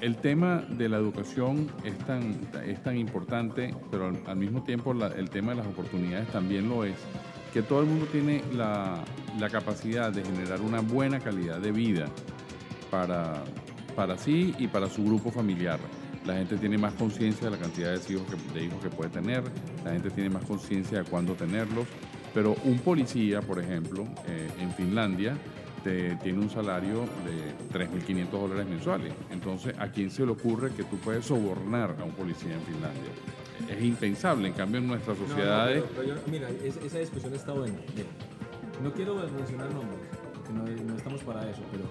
el 0.00 0.16
tema 0.16 0.62
de 0.68 0.88
la 0.88 0.98
educación 0.98 1.68
es 1.84 1.96
tan, 1.98 2.38
es 2.66 2.82
tan 2.82 2.96
importante, 2.96 3.74
pero 3.90 4.12
al, 4.26 4.36
mismo 4.36 4.62
tiempo 4.62 4.92
el 4.92 5.30
tema 5.30 5.52
de 5.52 5.58
las 5.58 5.66
oportunidades 5.66 6.28
también 6.28 6.68
lo 6.68 6.84
es 6.84 6.96
que 7.56 7.62
todo 7.62 7.80
el 7.80 7.86
mundo 7.86 8.04
tiene 8.12 8.42
la, 8.52 9.02
capacidad 9.50 10.12
de 10.12 10.22
generar 10.22 10.60
una 10.60 10.80
buena 10.80 11.20
calidad 11.20 11.58
de 11.58 11.72
vida 11.72 12.04
para, 12.90 13.44
para 13.94 14.18
sí 14.18 14.54
y 14.58 14.66
para 14.66 14.90
su 14.90 15.02
grupo 15.02 15.30
familiar. 15.30 15.80
La 16.26 16.34
gente 16.34 16.58
tiene 16.58 16.76
más 16.76 16.92
conciencia 16.92 17.48
de 17.48 17.56
la 17.56 17.62
cantidad 17.62 17.98
de 17.98 18.12
hijos, 18.12 18.26
que, 18.26 18.52
de 18.52 18.66
hijos 18.66 18.78
que 18.82 18.90
puede 18.90 19.08
tener, 19.08 19.42
la 19.86 19.92
gente 19.92 20.10
tiene 20.10 20.28
más 20.28 20.44
conciencia 20.44 20.98
de 20.98 21.04
cuándo 21.08 21.32
tenerlos, 21.32 21.86
pero 22.34 22.54
un 22.64 22.78
policía, 22.80 23.40
por 23.40 23.58
ejemplo, 23.58 24.06
eh, 24.26 24.50
en 24.60 24.70
Finlandia, 24.72 25.38
tiene 25.82 26.38
un 26.40 26.50
salario 26.50 27.06
de 27.24 27.56
3.500 27.72 28.28
dólares 28.32 28.66
mensuales. 28.66 29.14
Entonces, 29.30 29.74
¿a 29.78 29.88
quién 29.88 30.10
se 30.10 30.26
le 30.26 30.32
ocurre 30.32 30.72
que 30.72 30.84
tú 30.84 30.98
puedes 30.98 31.24
sobornar 31.24 31.96
a 31.98 32.04
un 32.04 32.12
policía 32.12 32.52
en 32.52 32.60
Finlandia? 32.60 33.45
Es 33.68 33.82
impensable. 33.82 34.48
En 34.48 34.54
cambio, 34.54 34.80
en 34.80 34.88
nuestras 34.88 35.18
sociedades. 35.18 35.84
mira, 36.30 36.48
esa 36.50 36.98
discusión 36.98 37.34
está 37.34 37.52
buena. 37.52 37.78
no 38.82 38.92
quiero 38.92 39.14
mencionar 39.14 39.72
nombres, 39.72 40.00
porque 40.34 40.82
no, 40.84 40.96
estamos 40.96 41.22
para 41.22 41.48
eso, 41.48 41.62
pero 41.70 41.84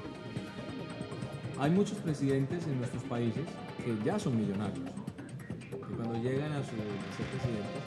hay 1.59 1.71
muchos 1.71 1.97
presidentes 1.99 2.65
en 2.67 2.77
nuestros 2.79 3.03
países 3.03 3.43
que 3.83 3.95
ya 4.03 4.19
son 4.19 4.37
millonarios. 4.37 4.85
Y 5.71 5.93
cuando 5.95 6.15
llegan 6.21 6.51
a, 6.51 6.63
ser 6.63 6.75
presidentes, 7.31 7.81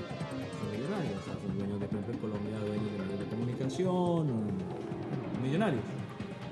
son 0.58 0.70
millonarios. 0.72 1.20
O 1.20 1.24
sea, 1.24 1.34
son 1.34 1.58
dueños 1.58 1.80
de, 1.80 1.86
por 1.86 1.98
ejemplo, 1.98 2.14
en 2.14 2.20
Colombia, 2.20 2.58
dueños 2.60 2.92
de 2.92 2.98
medios 2.98 3.20
de 3.20 3.26
comunicación, 3.26 4.26
millonarios. 5.42 5.82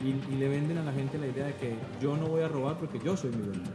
y, 0.01 0.35
y 0.35 0.39
le 0.39 0.49
venden 0.49 0.79
a 0.79 0.85
la 0.85 0.93
gente 0.93 1.19
la 1.19 1.27
idea 1.27 1.47
de 1.47 1.55
que 1.55 1.75
yo 2.01 2.17
no 2.17 2.27
voy 2.27 2.43
a 2.43 2.49
robar 2.49 2.77
porque 2.77 2.99
yo 2.99 3.17
soy 3.17 3.31
millonario. 3.31 3.73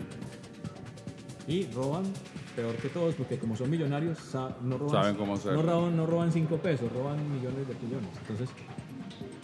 Y 1.48 1.66
roban 1.74 2.04
peor 2.52 2.76
que 2.76 2.90
todos 2.90 3.16
porque 3.16 3.38
como 3.38 3.56
son 3.56 3.70
millonarios 3.70 4.18
no 4.64 4.78
roban, 4.78 5.04
Saben 5.04 5.16
cómo 5.16 5.38
no 5.56 5.62
roban, 5.62 5.98
no 5.98 6.06
roban 6.06 6.32
cinco 6.32 6.58
pesos, 6.58 6.92
roban 6.92 7.18
millones 7.32 7.68
de 7.68 7.74
billones. 7.82 8.10
Entonces, 8.22 8.50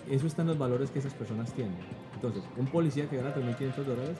eso 0.10 0.28
están 0.28 0.48
los 0.48 0.58
valores 0.58 0.90
que 0.90 1.00
esas 1.00 1.14
personas 1.14 1.52
tienen. 1.54 1.76
Entonces, 2.16 2.44
un 2.58 2.66
policía 2.68 3.10
que 3.10 3.18
gana 3.18 3.34
3.500 3.34 3.86
dólares 3.86 4.18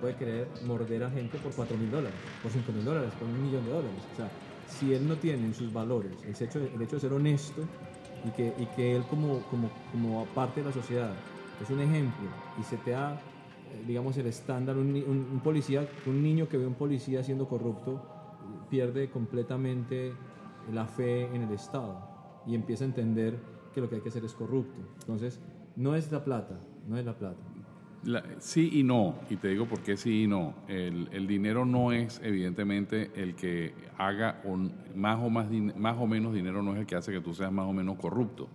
puede 0.00 0.14
querer 0.16 0.48
morder 0.66 1.04
a 1.04 1.10
gente 1.10 1.38
por 1.38 1.52
4.000 1.52 1.90
dólares, 1.90 2.18
por 2.42 2.50
5.000 2.52 2.84
dólares, 2.84 3.10
por 3.18 3.28
un 3.28 3.42
millón 3.42 3.64
de 3.64 3.70
dólares. 3.70 4.02
O 4.12 4.16
sea, 4.16 4.28
si 4.68 4.94
él 4.94 5.06
no 5.08 5.16
tiene 5.16 5.44
en 5.46 5.54
sus 5.54 5.72
valores 5.72 6.12
el 6.26 6.30
hecho 6.46 6.60
de, 6.60 6.66
el 6.74 6.82
hecho 6.82 6.96
de 6.96 7.00
ser 7.00 7.12
honesto 7.12 7.62
y 8.24 8.30
que, 8.30 8.54
y 8.58 8.66
que 8.76 8.96
él 8.96 9.02
como, 9.08 9.40
como, 9.50 9.70
como 9.92 10.24
parte 10.34 10.60
de 10.60 10.66
la 10.66 10.72
sociedad 10.72 11.12
es 11.62 11.70
un 11.70 11.80
ejemplo 11.80 12.28
y 12.60 12.62
se 12.64 12.76
te 12.76 12.90
da, 12.92 13.12
eh, 13.14 13.84
digamos, 13.86 14.16
el 14.18 14.26
estándar, 14.26 14.76
un, 14.76 14.88
un- 14.90 15.28
un 15.32 15.40
policía, 15.40 15.86
un 16.06 16.22
niño 16.22 16.48
que 16.48 16.56
ve 16.58 16.64
a 16.64 16.68
un 16.68 16.74
policía 16.74 17.22
siendo 17.24 17.46
corrupto 17.48 18.00
pierde 18.70 19.10
completamente 19.10 20.12
la 20.72 20.86
fe 20.86 21.24
en 21.34 21.42
el 21.42 21.52
Estado 21.52 22.42
y 22.46 22.54
empieza 22.54 22.84
a 22.84 22.88
entender 22.88 23.38
que 23.74 23.80
lo 23.80 23.88
que 23.88 23.96
hay 23.96 24.00
que 24.00 24.08
hacer 24.08 24.24
es 24.24 24.34
corrupto. 24.34 24.80
Entonces, 25.00 25.40
no 25.76 25.94
es 25.94 26.10
la 26.10 26.24
plata, 26.24 26.58
no 26.86 26.96
es 26.98 27.04
la 27.04 27.16
plata. 27.16 27.40
La- 28.04 28.24
sí 28.38 28.70
y 28.74 28.84
no, 28.84 29.16
y 29.28 29.36
te 29.36 29.48
digo 29.48 29.66
por 29.66 29.80
qué 29.80 29.96
sí 29.96 30.22
y 30.24 30.26
no. 30.26 30.54
El, 30.68 31.08
el 31.12 31.26
dinero 31.26 31.64
no 31.64 31.92
es 31.92 32.20
evidentemente 32.22 33.10
el 33.16 33.34
que 33.34 33.74
haga 33.98 34.40
más, 34.94 35.18
o 35.20 35.28
más, 35.30 35.48
más 35.76 35.96
o 35.98 36.06
menos 36.06 36.32
dinero, 36.32 36.62
no 36.62 36.72
es 36.74 36.78
el 36.78 36.86
que 36.86 36.94
hace 36.96 37.12
que 37.12 37.20
tú 37.20 37.34
seas 37.34 37.52
más 37.52 37.66
o 37.66 37.72
menos 37.72 37.96
corrupto. 37.98 38.48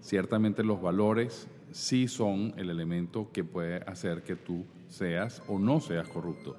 Ciertamente 0.00 0.64
los 0.64 0.80
valores 0.82 1.48
sí 1.70 2.08
son 2.08 2.52
el 2.56 2.68
elemento 2.70 3.30
que 3.32 3.44
puede 3.44 3.76
hacer 3.84 4.22
que 4.22 4.34
tú 4.34 4.66
seas 4.88 5.42
o 5.46 5.58
no 5.58 5.80
seas 5.80 6.08
corrupto. 6.08 6.56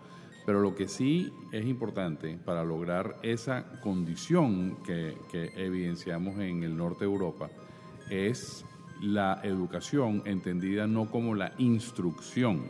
Pero 0.52 0.64
lo 0.64 0.76
que 0.76 0.90
sí 0.90 1.32
es 1.54 1.66
importante 1.66 2.38
para 2.44 2.66
lograr 2.66 3.16
esa 3.24 3.80
condición 3.80 4.76
que, 4.84 5.16
evidenciamos 5.56 6.38
en 6.42 6.64
el 6.64 6.76
norte 6.76 7.06
de 7.06 7.12
Europa 7.12 7.50
es 8.10 8.66
la 9.02 9.40
educación 9.44 10.24
entendida 10.26 10.88
no 10.88 11.10
como 11.10 11.36
la 11.36 11.54
instrucción, 11.58 12.64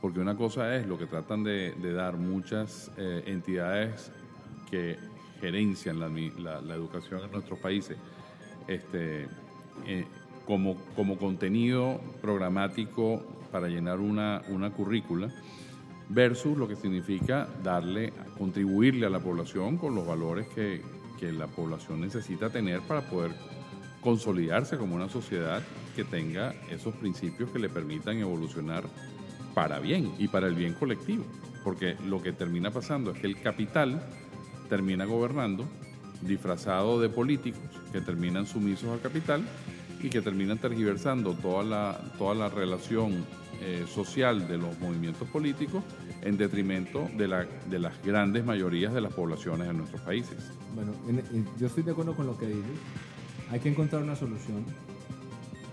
porque 0.00 0.18
una 0.18 0.34
cosa 0.34 0.74
es 0.74 0.86
lo 0.86 0.96
que 0.96 1.04
tratan 1.04 1.44
de, 1.44 1.74
dar 1.92 2.16
muchas 2.16 2.90
eh, 2.96 3.22
entidades 3.26 4.10
que 4.70 4.96
gerencian 5.42 6.00
la 6.00 6.74
educación 6.74 7.20
en 7.22 7.32
nuestros 7.32 7.58
países, 7.58 7.98
este, 8.66 9.28
eh, 9.84 10.06
como, 10.46 10.74
como 10.96 11.18
contenido 11.18 12.00
programático 12.22 13.22
para 13.52 13.68
llenar 13.68 14.00
una, 14.00 14.40
una 14.48 14.70
currícula, 14.70 15.30
versus 16.10 16.58
lo 16.58 16.68
que 16.68 16.76
significa 16.76 17.48
darle, 17.62 18.12
contribuirle 18.36 19.06
a 19.06 19.10
la 19.10 19.20
población 19.20 19.78
con 19.78 19.94
los 19.94 20.06
valores 20.06 20.48
que, 20.48 20.82
que 21.18 21.32
la 21.32 21.46
población 21.46 22.00
necesita 22.00 22.50
tener 22.50 22.80
para 22.80 23.08
poder 23.08 23.32
consolidarse 24.00 24.76
como 24.76 24.96
una 24.96 25.08
sociedad 25.08 25.62
que 25.94 26.04
tenga 26.04 26.54
esos 26.70 26.94
principios 26.94 27.50
que 27.50 27.58
le 27.58 27.68
permitan 27.68 28.18
evolucionar 28.18 28.84
para 29.54 29.78
bien 29.78 30.12
y 30.18 30.28
para 30.28 30.48
el 30.48 30.54
bien 30.54 30.74
colectivo. 30.74 31.24
Porque 31.62 31.96
lo 32.06 32.22
que 32.22 32.32
termina 32.32 32.70
pasando 32.70 33.12
es 33.12 33.20
que 33.20 33.26
el 33.26 33.40
capital 33.40 34.02
termina 34.68 35.04
gobernando 35.04 35.64
disfrazado 36.22 37.00
de 37.00 37.08
políticos 37.08 37.62
que 37.92 38.00
terminan 38.00 38.46
sumisos 38.46 38.88
al 38.90 39.00
capital 39.00 39.42
y 40.02 40.08
que 40.08 40.22
terminan 40.22 40.58
tergiversando 40.58 41.34
toda 41.34 41.62
la, 41.62 42.00
toda 42.18 42.34
la 42.34 42.48
relación 42.48 43.24
eh, 43.60 43.84
social 43.88 44.48
de 44.48 44.58
los 44.58 44.78
movimientos 44.80 45.28
políticos 45.28 45.84
en 46.22 46.36
detrimento 46.36 47.08
de, 47.16 47.28
la, 47.28 47.46
de 47.68 47.78
las 47.78 48.00
grandes 48.02 48.44
mayorías 48.44 48.92
de 48.94 49.00
las 49.00 49.12
poblaciones 49.12 49.68
en 49.68 49.76
nuestros 49.78 50.00
países. 50.02 50.36
Bueno, 50.74 50.92
en- 51.08 51.18
en- 51.36 51.48
yo 51.58 51.66
estoy 51.66 51.82
de 51.82 51.92
acuerdo 51.92 52.14
con 52.14 52.26
lo 52.26 52.36
que 52.38 52.46
dices. 52.46 52.62
Hay 53.50 53.60
que 53.60 53.68
encontrar 53.68 54.02
una 54.02 54.16
solución. 54.16 54.64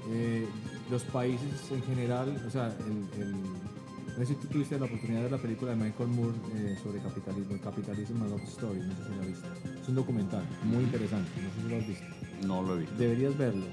Eh, 0.10 0.48
los 0.90 1.04
países 1.04 1.70
en 1.72 1.84
general, 1.84 2.42
o 2.48 2.50
sea, 2.50 2.68
el, 2.68 3.22
el- 3.22 3.32
no 4.18 4.26
sé 4.26 4.28
si 4.28 4.36
tú 4.36 4.48
tuviste 4.48 4.80
la 4.80 4.86
oportunidad 4.86 5.18
de 5.18 5.24
ver 5.24 5.32
la 5.34 5.38
película 5.38 5.72
de 5.72 5.78
Michael 5.78 6.10
Moore 6.10 6.34
eh, 6.56 6.76
sobre 6.82 7.00
capitalismo, 7.00 7.58
Capitalism 7.64 8.24
a 8.24 8.28
Love 8.28 8.44
Story, 8.48 8.80
no 8.80 8.96
sé 8.96 9.04
si 9.04 9.16
lo 9.16 9.22
has 9.22 9.28
visto. 9.28 9.48
Es 9.82 9.90
un 9.90 9.96
documental 9.96 10.44
muy 10.64 10.84
interesante, 10.84 11.30
no 11.42 11.50
sé 11.50 11.62
si 11.62 11.70
lo 11.70 11.78
has 11.78 11.88
visto. 11.88 12.06
No 12.48 12.64
lo 12.64 12.76
he 12.76 12.80
visto. 12.80 12.96
Deberías 12.96 13.38
verlo. 13.38 13.66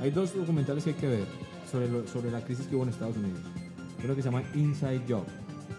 Hay 0.00 0.10
dos 0.10 0.34
documentales 0.34 0.82
que 0.84 0.90
hay 0.90 0.96
que 0.96 1.06
ver 1.08 1.24
sobre, 1.70 1.88
lo- 1.88 2.06
sobre 2.08 2.30
la 2.32 2.40
crisis 2.44 2.66
que 2.66 2.74
hubo 2.74 2.82
en 2.84 2.88
Estados 2.88 3.16
Unidos. 3.16 3.40
Uno 4.04 4.14
que 4.14 4.22
se 4.22 4.30
llama 4.30 4.42
Inside 4.54 5.02
Job, 5.08 5.24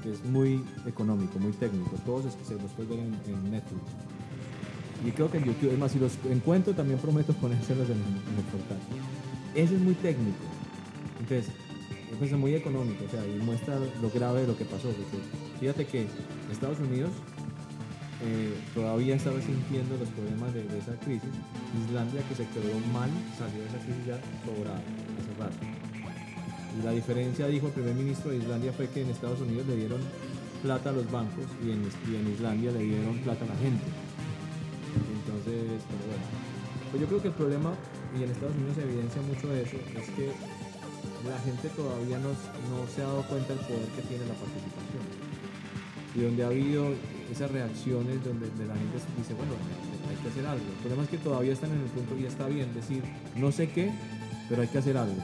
que 0.02 0.12
es 0.12 0.24
muy 0.26 0.64
económico, 0.88 1.38
muy 1.40 1.52
técnico. 1.54 1.96
Todos 2.06 2.34
se 2.44 2.56
los 2.56 2.72
puedes 2.72 2.90
ver 2.90 3.00
en, 3.00 3.14
en 3.28 3.52
Netflix. 3.52 3.84
Y 5.06 5.12
creo 5.12 5.30
que 5.30 5.38
en 5.38 5.46
YouTube, 5.46 5.72
es 5.72 5.78
más, 5.78 5.92
si 5.92 6.00
los 6.00 6.18
encuentro 6.30 6.74
también 6.74 7.00
prometo 7.00 7.34
ponérselos 7.42 7.88
en, 7.90 7.98
en 7.98 8.38
el 8.38 8.44
portal. 8.52 8.78
Ese 9.54 9.76
es 9.76 9.82
muy 9.82 9.94
técnico. 9.96 10.44
Entonces, 11.20 11.54
pues 12.18 12.32
es 12.32 12.38
muy 12.38 12.56
económico, 12.56 13.04
o 13.06 13.10
sea, 13.10 13.26
y 13.28 13.40
muestra 13.40 13.78
lo 14.02 14.10
grave 14.10 14.42
de 14.42 14.48
lo 14.48 14.58
que 14.58 14.66
pasó. 14.66 14.90
fíjate 15.60 15.86
que 15.86 16.08
Estados 16.52 16.80
Unidos 16.80 17.12
eh, 18.24 18.54
todavía 18.74 19.16
estaba 19.16 19.40
sintiendo 19.42 19.98
los 19.98 20.10
problemas 20.10 20.54
de, 20.54 20.64
de 20.64 20.80
esa 20.80 20.94
crisis. 21.00 21.30
Islandia, 21.88 22.22
que 22.28 22.36
se 22.36 22.48
quedó 22.48 22.80
mal, 22.94 23.10
salió 23.38 23.62
de 23.62 23.68
esa 23.68 23.80
crisis 23.80 24.06
ya 24.08 24.20
sobrada 24.46 24.82
hace 25.20 25.40
rato. 25.40 25.75
La 26.84 26.92
diferencia, 26.92 27.48
dijo 27.48 27.68
el 27.68 27.74
primer 27.74 27.96
ministro 27.96 28.32
de 28.32 28.38
Islandia, 28.38 28.74
fue 28.74 28.90
que 28.90 29.02
en 29.02 29.10
Estados 29.10 29.40
Unidos 29.42 29.66
le 29.68 29.76
dieron 29.76 30.02
plata 30.62 30.90
a 30.90 30.94
los 30.94 31.10
bancos 31.12 31.46
y 31.64 31.72
en, 31.72 32.32
Islandia 32.34 32.72
le 32.72 32.80
dieron 32.80 33.18
plata 33.20 33.46
a 33.46 33.48
la 33.48 33.56
gente. 33.56 33.86
Entonces, 35.14 35.82
pero 35.88 36.04
bueno. 36.10 36.26
Pues 36.92 37.02
yo 37.02 37.08
creo 37.08 37.22
que 37.22 37.28
el 37.28 37.34
problema, 37.34 37.74
y 38.18 38.24
en 38.24 38.32
Estados 38.32 38.56
Unidos 38.56 38.76
se 38.76 38.84
evidencia 38.84 39.22
mucho 39.22 39.54
eso, 39.54 39.78
es 39.78 40.10
que 40.16 40.32
la 41.28 41.40
gente 41.40 41.70
todavía 41.70 42.20
no, 42.20 42.30
no 42.30 42.88
se 42.94 43.02
ha 43.02 43.06
dado 43.06 43.24
cuenta 43.28 43.54
del 43.54 43.64
poder 43.66 43.90
que 43.96 44.02
tiene 44.04 44.26
la 44.26 44.36
participación. 44.36 45.04
Y 46.16 46.22
donde 46.22 46.44
ha 46.44 46.48
habido 46.48 46.94
esas 47.32 47.52
reacciones 47.52 48.24
donde, 48.24 48.48
donde 48.48 48.66
la 48.66 48.76
gente 48.76 48.98
dice, 49.18 49.34
bueno, 49.34 49.54
hay 50.10 50.16
que 50.18 50.30
hacer 50.30 50.46
algo. 50.46 50.66
El 50.66 50.80
problema 50.80 51.04
es 51.04 51.10
que 51.10 51.18
todavía 51.18 51.54
están 51.54 51.72
en 51.72 51.82
el 51.82 51.90
punto 51.90 52.18
y 52.18 52.26
está 52.26 52.48
bien 52.48 52.74
decir, 52.74 53.04
no 53.36 53.52
sé 53.52 53.70
qué, 53.70 53.92
pero 54.48 54.62
hay 54.62 54.68
que 54.68 54.78
hacer 54.78 54.98
algo. 54.98 55.22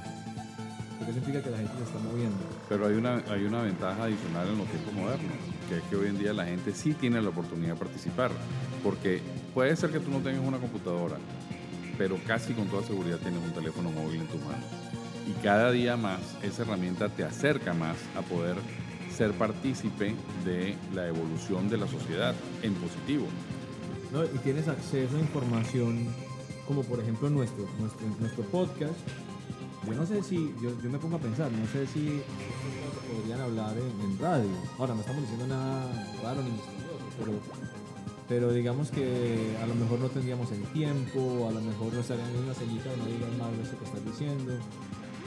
Porque 1.01 1.17
implica 1.17 1.41
que 1.41 1.49
la 1.49 1.57
gente 1.57 1.73
se 1.77 1.83
está 1.83 1.97
moviendo. 1.97 2.37
Pero 2.69 2.85
hay 2.85 2.93
una, 2.93 3.23
hay 3.27 3.43
una 3.43 3.63
ventaja 3.63 4.03
adicional 4.03 4.47
en 4.49 4.57
los 4.59 4.67
tiempos 4.67 4.93
modernos, 4.93 5.33
que 5.67 5.77
es 5.77 5.83
que 5.85 5.95
hoy 5.95 6.09
en 6.09 6.19
día 6.19 6.31
la 6.31 6.45
gente 6.45 6.75
sí 6.75 6.93
tiene 6.93 7.19
la 7.19 7.29
oportunidad 7.29 7.73
de 7.73 7.79
participar, 7.79 8.29
porque 8.83 9.19
puede 9.55 9.75
ser 9.75 9.89
que 9.89 9.99
tú 9.99 10.11
no 10.11 10.19
tengas 10.19 10.45
una 10.47 10.59
computadora, 10.59 11.15
pero 11.97 12.17
casi 12.27 12.53
con 12.53 12.67
toda 12.67 12.83
seguridad 12.83 13.17
tienes 13.17 13.41
un 13.43 13.51
teléfono 13.51 13.89
móvil 13.89 14.21
en 14.21 14.27
tus 14.27 14.41
manos. 14.41 14.63
Y 15.27 15.31
cada 15.41 15.71
día 15.71 15.97
más 15.97 16.19
esa 16.43 16.61
herramienta 16.61 17.09
te 17.09 17.23
acerca 17.23 17.73
más 17.73 17.97
a 18.15 18.21
poder 18.21 18.57
ser 19.17 19.31
partícipe 19.31 20.13
de 20.45 20.75
la 20.93 21.07
evolución 21.07 21.67
de 21.67 21.77
la 21.77 21.87
sociedad 21.87 22.35
en 22.61 22.75
positivo. 22.75 23.25
¿no? 24.13 24.23
Y 24.23 24.37
tienes 24.43 24.67
acceso 24.67 25.17
a 25.17 25.19
información 25.19 26.09
como 26.67 26.83
por 26.83 26.99
ejemplo 26.99 27.27
nuestro, 27.31 27.67
nuestro, 27.79 28.07
nuestro 28.19 28.43
podcast. 28.43 28.99
Yo 29.85 29.93
no 29.93 30.05
sé 30.05 30.21
si, 30.21 30.53
yo, 30.61 30.69
yo 30.81 30.89
me 30.89 30.99
pongo 30.99 31.15
a 31.15 31.19
pensar, 31.19 31.51
no 31.51 31.65
sé 31.67 31.87
si 31.87 32.21
podrían 33.11 33.41
hablar 33.41 33.75
en, 33.77 34.19
radio. 34.19 34.49
Ahora, 34.77 34.93
no 34.93 35.01
estamos 35.01 35.21
diciendo 35.21 35.47
nada 35.47 35.91
raro 36.21 36.43
ni 36.43 36.51
misterioso, 36.51 36.97
pero, 37.17 37.31
pero 38.29 38.53
digamos 38.53 38.91
que 38.91 39.57
a 39.61 39.65
lo 39.65 39.73
mejor 39.73 39.99
no 39.99 40.07
tendríamos 40.09 40.51
el 40.51 40.61
tiempo, 40.65 41.47
a 41.49 41.51
lo 41.51 41.61
mejor 41.61 41.93
no 41.93 41.99
estarían 41.99 42.29
en 42.29 42.37
una 42.37 42.53
de 42.53 42.65
no 42.65 43.05
digas 43.05 43.37
más 43.39 43.57
de 43.57 43.63
eso 43.63 43.77
que 43.79 43.85
estás 43.85 44.05
diciendo. 44.05 44.53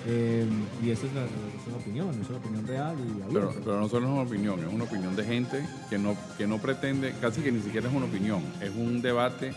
Eh, 0.06 0.46
y 0.84 0.90
eso 0.90 1.06
es, 1.06 1.12
una 1.12 1.76
opinión, 1.76 2.20
es 2.20 2.28
una 2.28 2.38
opinión 2.38 2.66
real 2.66 2.94
y 2.98 3.32
Pero, 3.32 3.54
pero 3.64 3.80
no 3.80 3.88
solo 3.88 4.06
es 4.06 4.12
una 4.12 4.22
opinión, 4.22 4.60
es 4.60 4.72
una 4.72 4.84
opinión 4.84 5.16
de 5.16 5.24
gente 5.24 5.66
que 5.88 5.98
no, 5.98 6.14
que 6.36 6.46
no 6.46 6.58
pretende, 6.58 7.14
casi 7.20 7.40
que 7.40 7.50
ni 7.50 7.60
siquiera 7.60 7.88
es 7.88 7.94
una 7.94 8.04
opinión, 8.04 8.42
es 8.60 8.70
un 8.70 9.00
debate 9.00 9.54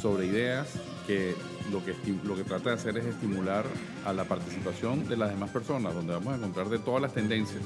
sobre 0.00 0.26
ideas 0.26 0.68
que 1.06 1.34
lo 1.70 1.84
que, 1.84 1.94
lo 2.24 2.36
que 2.36 2.44
trata 2.44 2.70
de 2.70 2.76
hacer 2.76 2.98
es 2.98 3.06
estimular 3.06 3.64
a 4.04 4.12
la 4.12 4.24
participación 4.24 5.08
de 5.08 5.16
las 5.16 5.30
demás 5.30 5.50
personas, 5.50 5.94
donde 5.94 6.12
vamos 6.12 6.34
a 6.34 6.36
encontrar 6.36 6.68
de 6.68 6.78
todas 6.78 7.02
las 7.02 7.12
tendencias. 7.14 7.62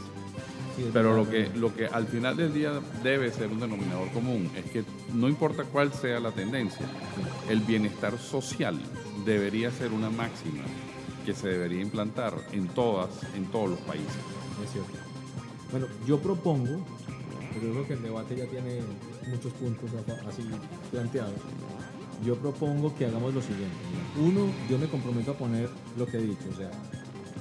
Sí, 0.77 0.91
Pero 0.93 1.17
lo 1.17 1.31
que, 1.31 1.51
lo 1.55 1.75
que 1.75 1.87
al 1.87 2.07
final 2.07 2.37
del 2.37 2.53
día 2.53 2.73
debe 3.03 3.31
ser 3.31 3.49
un 3.49 3.61
denominador 3.61 4.11
común 4.11 4.51
es 4.57 4.65
que 4.71 4.85
no 5.13 5.29
importa 5.29 5.63
cuál 5.65 5.93
sea 5.93 6.19
la 6.19 6.33
tendencia, 6.33 6.87
el 7.49 7.61
bienestar 7.61 8.19
social 8.19 8.81
debería 9.25 9.71
ser 9.71 9.93
una 9.93 10.11
máxima 10.11 10.65
que 11.25 11.33
se 11.33 11.49
debería 11.49 11.81
implantar 11.81 12.35
en 12.53 12.69
todas, 12.69 13.11
en 13.35 13.47
todos 13.47 13.71
los 13.71 13.79
países. 13.81 14.17
Es 14.65 14.73
cierto. 14.73 14.93
Bueno, 15.71 15.87
yo 16.07 16.19
propongo, 16.19 16.85
pero 17.55 17.67
yo 17.67 17.73
creo 17.73 17.87
que 17.87 17.93
el 17.95 18.03
debate 18.03 18.37
ya 18.37 18.47
tiene 18.47 18.81
muchos 19.29 19.53
puntos 19.55 19.91
así 20.29 20.43
planteados. 20.91 21.35
Yo 22.23 22.37
propongo 22.37 22.95
que 22.95 23.07
hagamos 23.07 23.35
lo 23.35 23.43
siguiente. 23.43 23.75
Uno, 24.21 24.47
yo 24.69 24.79
me 24.79 24.87
comprometo 24.87 25.33
a 25.33 25.35
poner 25.35 25.69
lo 25.99 26.07
que 26.07 26.19
he 26.19 26.23
dicho, 26.23 26.49
o 26.53 26.57
sea, 26.57 26.71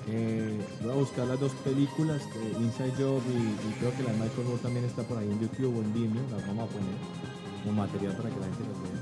Eh, 0.08 0.60
voy 0.82 0.92
a 0.92 0.96
buscar 0.96 1.26
las 1.28 1.40
dos 1.40 1.54
películas, 1.64 2.22
Inside 2.60 2.92
Job 3.00 3.22
y, 3.24 3.80
creo 3.80 3.96
que 3.96 4.04
la 4.04 4.12
de 4.12 4.20
Michael 4.20 4.48
Moore 4.48 4.62
también 4.62 4.84
está 4.84 5.02
por 5.04 5.18
ahí 5.18 5.32
en 5.32 5.40
YouTube 5.40 5.78
o 5.78 5.82
en 5.82 5.94
Vimeo, 5.94 6.24
las 6.30 6.46
vamos 6.46 6.68
a 6.68 6.74
poner 6.74 6.96
como 7.64 7.82
material 7.82 8.12
para 8.18 8.28
que 8.28 8.36
la 8.36 8.46
gente 8.52 8.64
las 8.68 8.80
vea. 8.84 9.00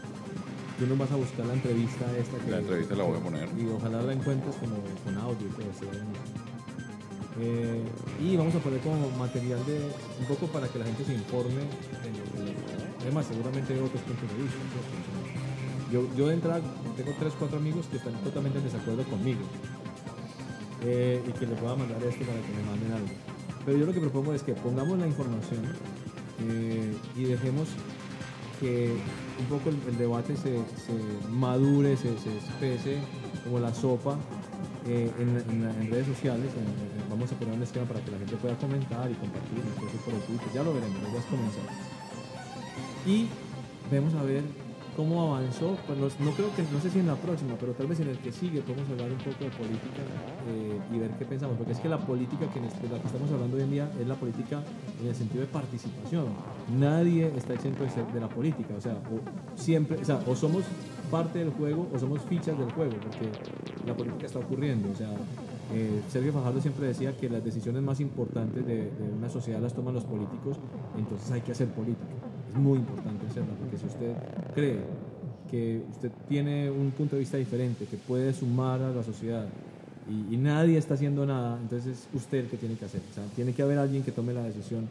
Tú 0.78 0.86
no 0.86 0.95
vas 0.97 1.11
a 1.11 1.15
buscar 1.15 1.45
la 1.47 1.53
entrevista 1.53 2.05
esta 2.17 2.38
que... 2.38 2.51
La 2.51 2.59
entrevista 2.59 2.95
la 2.95 3.03
voy 3.03 3.17
a 3.17 3.24
poner. 3.24 3.49
Y 3.57 3.65
ojalá 3.69 4.01
la 4.01 4.13
encuentres 4.13 4.55
como 4.57 4.78
con 5.03 5.17
audio 5.17 5.47
y 5.47 5.51
todo 5.57 5.65
eso. 5.74 5.86
Eh, 7.39 7.82
y 8.22 8.36
vamos 8.36 8.53
a 8.55 8.59
poner 8.59 8.80
como 8.82 9.09
material 9.17 9.65
de 9.65 9.89
un 10.19 10.26
poco 10.28 10.47
para 10.47 10.67
que 10.67 10.78
la 10.78 10.86
gente 10.86 11.05
se 11.05 11.13
informe. 11.13 11.65
además, 13.01 13.26
seguramente 13.26 13.74
hay 13.74 13.80
otros 13.80 14.01
puntos 14.03 14.30
de 14.30 14.38
vista. 14.43 15.20
Yo, 15.92 16.08
yo 16.16 16.28
de 16.28 16.36
entrada 16.36 16.62
tengo 16.96 17.12
tres, 17.20 17.34
cuatro 17.38 17.58
amigos 17.58 17.86
que 17.88 17.98
están 17.98 18.14
totalmente 18.24 18.60
en 18.60 18.64
desacuerdo 18.64 19.04
conmigo. 19.04 19.42
Eh, 20.84 21.22
y 21.28 21.32
que 21.34 21.46
les 21.46 21.60
pueda 21.60 21.76
mandar 21.76 22.02
esto 22.04 22.26
para 22.26 22.39
que 22.42 22.54
me 22.54 22.64
manden 22.64 22.92
algo. 22.94 23.10
Pero 23.66 23.78
yo 23.78 23.86
lo 23.86 23.94
que 23.94 24.00
propongo 24.00 24.34
es 24.34 24.42
que 24.42 24.54
pongamos 24.54 24.98
la 24.98 25.06
información 25.06 25.62
eh, 26.39 26.96
y 27.16 27.24
dejemos 27.26 27.68
que 28.60 28.96
un 29.39 29.46
poco 29.46 29.70
el, 29.70 29.98
debate 29.98 30.36
se, 30.38 30.58
madure, 31.30 31.96
se, 31.98 32.18
se, 32.18 32.36
espese 32.38 32.98
como 33.44 33.60
la 33.60 33.74
sopa 33.74 34.18
eh, 34.88 35.12
en, 35.20 35.92
redes 35.92 36.08
sociales. 36.08 36.50
vamos 37.10 37.32
a 37.32 37.36
poner 37.36 37.54
un 37.54 37.64
esquema 37.64 37.86
para 37.86 38.02
que 38.02 38.12
la 38.12 38.18
gente 38.18 38.36
pueda 38.38 38.56
comentar 38.58 39.12
y 39.12 39.14
compartir, 39.16 39.62
por 40.06 40.54
ya 40.54 40.64
lo 40.64 40.74
veremos, 40.74 41.00
ya 41.14 41.20
es 41.20 41.26
comenzar. 41.26 41.64
Y 43.06 43.28
vamos 43.92 44.16
a 44.16 44.24
ver 44.24 44.44
cómo 44.96 45.36
avanzó, 45.36 45.78
pues 45.88 45.98
no, 46.00 46.32
creo 46.32 46.54
que, 46.56 46.64
no 46.64 46.80
sé 46.82 46.89
si 46.89 47.00
en 47.00 47.08
la 47.08 47.16
próxima, 47.16 47.56
pero 47.60 47.74
tal 47.74 47.88
vez 47.88 48.00
en 48.00 48.10
el 48.10 48.18
que 48.18 48.32
sigue 48.32 48.62
podemos 48.62 48.89
hablar 48.89 49.12
un 49.12 49.18
poco 49.18 49.44
de 49.44 49.50
política 49.52 50.04
eh, 50.50 50.80
y 50.94 51.00
ver 51.00 51.12
qué 51.12 51.26
pensamos, 51.26 51.58
porque 51.58 51.74
es 51.74 51.80
que 51.80 51.89
la 51.89 52.00
política 52.00 52.48
que, 52.54 52.60
de 52.60 52.94
la 52.94 53.00
que 53.00 53.08
estamos 53.08 53.32
hablando 53.32 53.58
hoy 53.58 53.64
en 53.64 53.72
día 53.72 53.92
es 54.00 54.08
la 54.08 54.16
política 54.16 54.62
en 55.02 55.08
el 55.08 55.16
sentido 55.16 55.42
de 55.42 55.48
participación. 55.48 56.26
Nadie 56.78 57.32
está 57.36 57.54
exento 57.54 57.84
de, 57.84 58.20
la 58.20 58.30
política, 58.30 58.74
o 58.78 58.82
sea, 58.82 58.94
o 58.94 59.60
siempre, 59.60 59.98
o 60.28 60.36
somos 60.36 60.64
parte 61.10 61.39
del 61.39 61.52
juego 61.52 61.88
o 61.94 62.00
somos 62.00 62.22
fichas 62.22 62.58
del 62.58 62.72
juego, 62.72 62.94
porque 63.02 63.30
la 63.86 63.94
política 63.96 64.26
está 64.26 64.39
ocurriendo, 64.39 64.89
o 64.92 64.96
sea, 64.96 65.10
eh, 65.74 66.02
Sergio 66.10 66.34
Fajardo 66.34 66.60
siempre 66.60 66.88
decía 66.88 67.16
que 67.16 67.30
las 67.30 67.44
decisiones 67.44 67.82
más 67.82 68.00
importantes 68.02 68.66
de, 68.66 68.92
una 69.18 69.30
sociedad 69.30 69.62
las 69.62 69.74
toman 69.74 69.94
los 69.94 70.04
políticos, 70.04 70.58
entonces 70.98 71.32
hay 71.32 71.42
que 71.42 71.54
hacer 71.54 71.70
política. 71.70 72.30
Es 72.52 72.58
muy 72.58 72.80
importante 72.80 73.26
hacerla, 73.28 73.54
porque 73.60 73.78
si 73.78 73.86
usted 73.86 74.14
cree 74.54 74.80
que 75.49 75.82
usted 75.89 76.12
tiene 76.28 76.70
un 76.70 76.91
punto 76.91 77.16
de 77.16 77.22
vista 77.22 77.38
diferente, 77.38 77.86
que 77.86 77.97
puede 77.97 78.34
sumar 78.34 78.82
a 78.82 78.91
la 78.91 79.04
sociedad 79.04 79.47
y, 80.10 80.38
nadie 80.38 80.78
está 80.78 80.95
haciendo 80.95 81.26
nada, 81.26 81.58
entonces 81.62 81.99
es 81.99 82.08
usted 82.14 82.39
el 82.39 82.47
que 82.47 82.58
tiene 82.58 82.76
que 82.76 82.86
hacer. 82.86 83.02
O 83.12 83.14
sea, 83.14 83.24
tiene 83.36 83.54
que 83.54 83.62
haber 83.62 83.78
alguien 83.78 84.04
que 84.04 84.12
tome 84.12 84.34
la 84.34 84.43
decisión. 84.43 84.88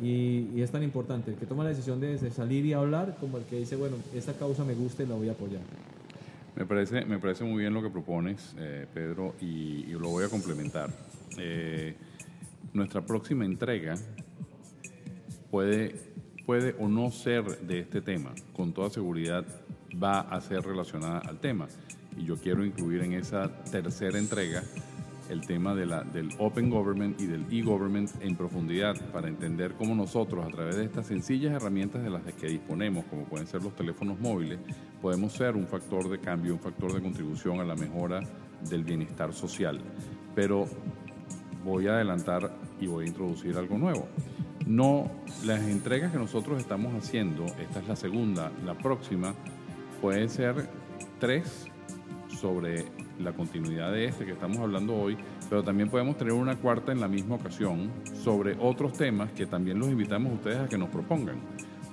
Y, 0.00 0.60
es 0.60 0.70
tan 0.70 0.82
importante 0.82 1.32
el 1.32 1.36
que 1.36 1.46
toma 1.46 1.64
la 1.64 1.70
decisión 1.70 2.00
de, 2.00 2.18
salir 2.30 2.64
y 2.66 2.72
hablar 2.72 3.16
como 3.18 3.38
el 3.38 3.44
que 3.44 3.58
dice, 3.58 3.76
bueno, 3.76 3.96
esta 4.14 4.34
causa 4.34 4.64
me 4.64 4.74
gusta 4.74 5.02
y 5.02 5.06
la 5.06 5.14
voy 5.14 5.28
a 5.28 5.32
apoyar. 5.32 5.62
Me 6.54 6.66
parece, 6.66 7.04
me 7.04 7.18
parece 7.18 7.44
muy 7.44 7.62
bien 7.62 7.72
lo 7.72 7.82
que 7.82 7.88
propones, 7.88 8.54
eh, 8.58 8.86
Pedro, 8.92 9.34
y, 9.40 9.84
lo 9.86 10.10
voy 10.10 10.24
a 10.24 10.28
complementar. 10.28 10.90
Eh, 11.38 11.94
nuestra 12.72 13.04
próxima 13.04 13.44
entrega 13.44 13.94
puede, 15.50 15.94
puede 16.46 16.74
o 16.78 16.88
no 16.88 17.10
ser 17.10 17.44
de 17.60 17.80
este 17.80 18.00
tema. 18.00 18.32
Con 18.52 18.72
toda 18.72 18.90
seguridad 18.90 19.44
va 20.02 20.20
a 20.20 20.40
ser 20.40 20.62
relacionada 20.62 21.18
al 21.18 21.38
tema. 21.38 21.68
Y 22.16 22.24
yo 22.24 22.36
quiero 22.36 22.64
incluir 22.64 23.02
en 23.02 23.14
esa 23.14 23.48
tercera 23.64 24.18
entrega 24.18 24.62
el 25.28 25.40
tema 25.46 25.74
de 25.74 25.86
la, 25.86 26.02
del 26.02 26.28
Open 26.38 26.68
Government 26.68 27.18
y 27.20 27.26
del 27.26 27.46
e-Government 27.50 28.10
en 28.20 28.36
profundidad 28.36 28.94
para 29.12 29.28
entender 29.28 29.72
cómo 29.74 29.94
nosotros 29.94 30.44
a 30.44 30.50
través 30.50 30.76
de 30.76 30.84
estas 30.84 31.06
sencillas 31.06 31.54
herramientas 31.54 32.02
de 32.02 32.10
las 32.10 32.22
que 32.34 32.48
disponemos, 32.48 33.04
como 33.06 33.24
pueden 33.24 33.46
ser 33.46 33.62
los 33.62 33.74
teléfonos 33.74 34.20
móviles, 34.20 34.58
podemos 35.00 35.32
ser 35.32 35.56
un 35.56 35.66
factor 35.66 36.08
de 36.10 36.18
cambio, 36.18 36.54
un 36.54 36.60
factor 36.60 36.92
de 36.92 37.00
contribución 37.00 37.60
a 37.60 37.64
la 37.64 37.74
mejora 37.74 38.20
del 38.68 38.84
bienestar 38.84 39.32
social. 39.32 39.80
Pero 40.34 40.66
voy 41.64 41.86
a 41.86 41.94
adelantar 41.94 42.54
y 42.80 42.86
voy 42.86 43.04
a 43.04 43.08
introducir 43.08 43.56
algo 43.56 43.78
nuevo. 43.78 44.08
No, 44.66 45.10
las 45.44 45.62
entregas 45.62 46.12
que 46.12 46.18
nosotros 46.18 46.60
estamos 46.60 46.94
haciendo, 46.94 47.46
esta 47.46 47.80
es 47.80 47.88
la 47.88 47.96
segunda, 47.96 48.52
la 48.64 48.74
próxima, 48.74 49.34
pueden 50.00 50.28
ser 50.28 50.68
tres 51.18 51.66
sobre 52.40 52.84
la 53.18 53.32
continuidad 53.32 53.92
de 53.92 54.06
este 54.06 54.24
que 54.24 54.32
estamos 54.32 54.58
hablando 54.58 54.94
hoy, 54.94 55.16
pero 55.48 55.62
también 55.62 55.88
podemos 55.88 56.16
tener 56.16 56.32
una 56.32 56.56
cuarta 56.56 56.92
en 56.92 57.00
la 57.00 57.08
misma 57.08 57.36
ocasión 57.36 57.90
sobre 58.14 58.56
otros 58.58 58.94
temas 58.94 59.32
que 59.32 59.46
también 59.46 59.78
los 59.78 59.88
invitamos 59.88 60.32
a 60.32 60.34
ustedes 60.34 60.58
a 60.58 60.68
que 60.68 60.78
nos 60.78 60.88
propongan, 60.88 61.36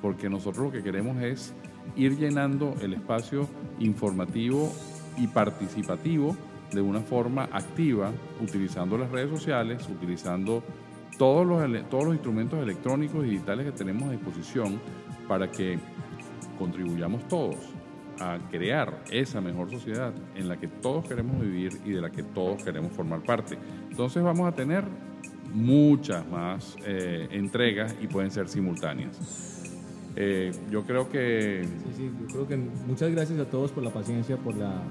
porque 0.02 0.30
nosotros 0.30 0.66
lo 0.66 0.72
que 0.72 0.84
queremos 0.84 1.22
es 1.22 1.54
ir 1.96 2.18
llenando 2.18 2.76
el 2.82 2.94
espacio 2.94 3.48
informativo 3.80 4.72
y 5.18 5.28
participativo 5.28 6.36
de 6.72 6.82
una 6.82 7.02
forma 7.02 7.50
activa, 7.52 8.12
utilizando 8.42 8.98
las 8.98 9.10
redes 9.10 9.30
sociales, 9.30 9.88
utilizando 9.90 10.64
todos 11.20 11.46
los, 11.46 11.90
todos 11.90 12.06
los 12.06 12.14
instrumentos 12.14 12.60
electrónicos 12.60 13.24
y 13.26 13.30
digitales 13.30 13.66
que 13.68 13.74
tenemos 13.74 14.10
a 14.10 14.12
disposición 14.14 14.80
para 15.28 15.52
que 15.52 15.78
contribuyamos 16.58 17.28
todos 17.28 17.58
a 18.20 18.40
crear 18.50 19.04
esa 19.12 19.40
mejor 19.40 19.70
sociedad 19.70 20.14
en 20.36 20.48
la 20.48 20.58
que 20.58 20.68
todos 20.68 21.08
queremos 21.08 21.40
vivir 21.40 21.80
y 21.86 21.92
de 21.92 22.02
la 22.02 22.10
que 22.10 22.24
todos 22.24 22.64
queremos 22.64 22.92
formar 22.94 23.22
parte. 23.22 23.58
Entonces 23.92 24.24
vamos 24.24 24.48
a 24.48 24.56
tener 24.56 24.84
muchas 25.54 26.28
más 26.28 26.76
eh, 26.86 27.28
entregas 27.32 27.96
y 28.02 28.08
pueden 28.08 28.32
ser 28.32 28.48
simultáneas. 28.48 29.60
Eh, 30.16 30.52
yo 30.70 30.84
creo 30.84 31.10
que... 31.10 31.64
Sí, 31.64 31.94
sí, 31.96 32.12
yo 32.20 32.28
creo 32.28 32.48
que 32.48 32.58
muchas 32.58 33.12
gracias 33.12 33.40
a 33.40 33.46
todos 33.46 33.72
por 33.72 33.84
la 33.84 33.92
paciencia 33.92 34.38
por 34.38 34.56
la, 34.56 34.82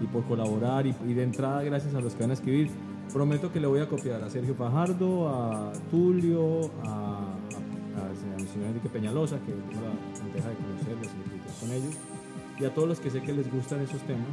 y 0.00 0.06
por 0.06 0.24
colaborar 0.24 0.86
y, 0.86 0.92
de 0.92 1.22
entrada 1.22 1.62
gracias 1.62 1.94
a 1.94 2.00
los 2.00 2.14
que 2.14 2.22
van 2.22 2.30
a 2.30 2.34
escribir. 2.34 2.68
Prometo 3.12 3.52
que 3.52 3.60
le 3.60 3.66
voy 3.66 3.80
a 3.80 3.88
copiar 3.88 4.22
a 4.22 4.30
Sergio 4.30 4.54
Fajardo, 4.54 5.28
a 5.28 5.72
Tulio, 5.90 6.70
a, 6.84 7.34
al 7.96 8.48
señor 8.48 8.68
Enrique 8.68 8.88
Peñalosa, 8.88 9.38
que 9.38 9.52
tengo 9.52 9.86
la 9.86 10.22
ventaja 10.22 10.48
de 10.48 10.56
conocerles 10.56 11.10
y 11.10 11.60
con 11.60 11.72
ellos 11.72 11.94
y 12.58 12.64
a 12.64 12.74
todos 12.74 12.88
los 12.88 13.00
que 13.00 13.10
sé 13.10 13.20
que 13.22 13.32
les 13.32 13.50
gustan 13.50 13.80
esos 13.80 14.00
temas. 14.02 14.28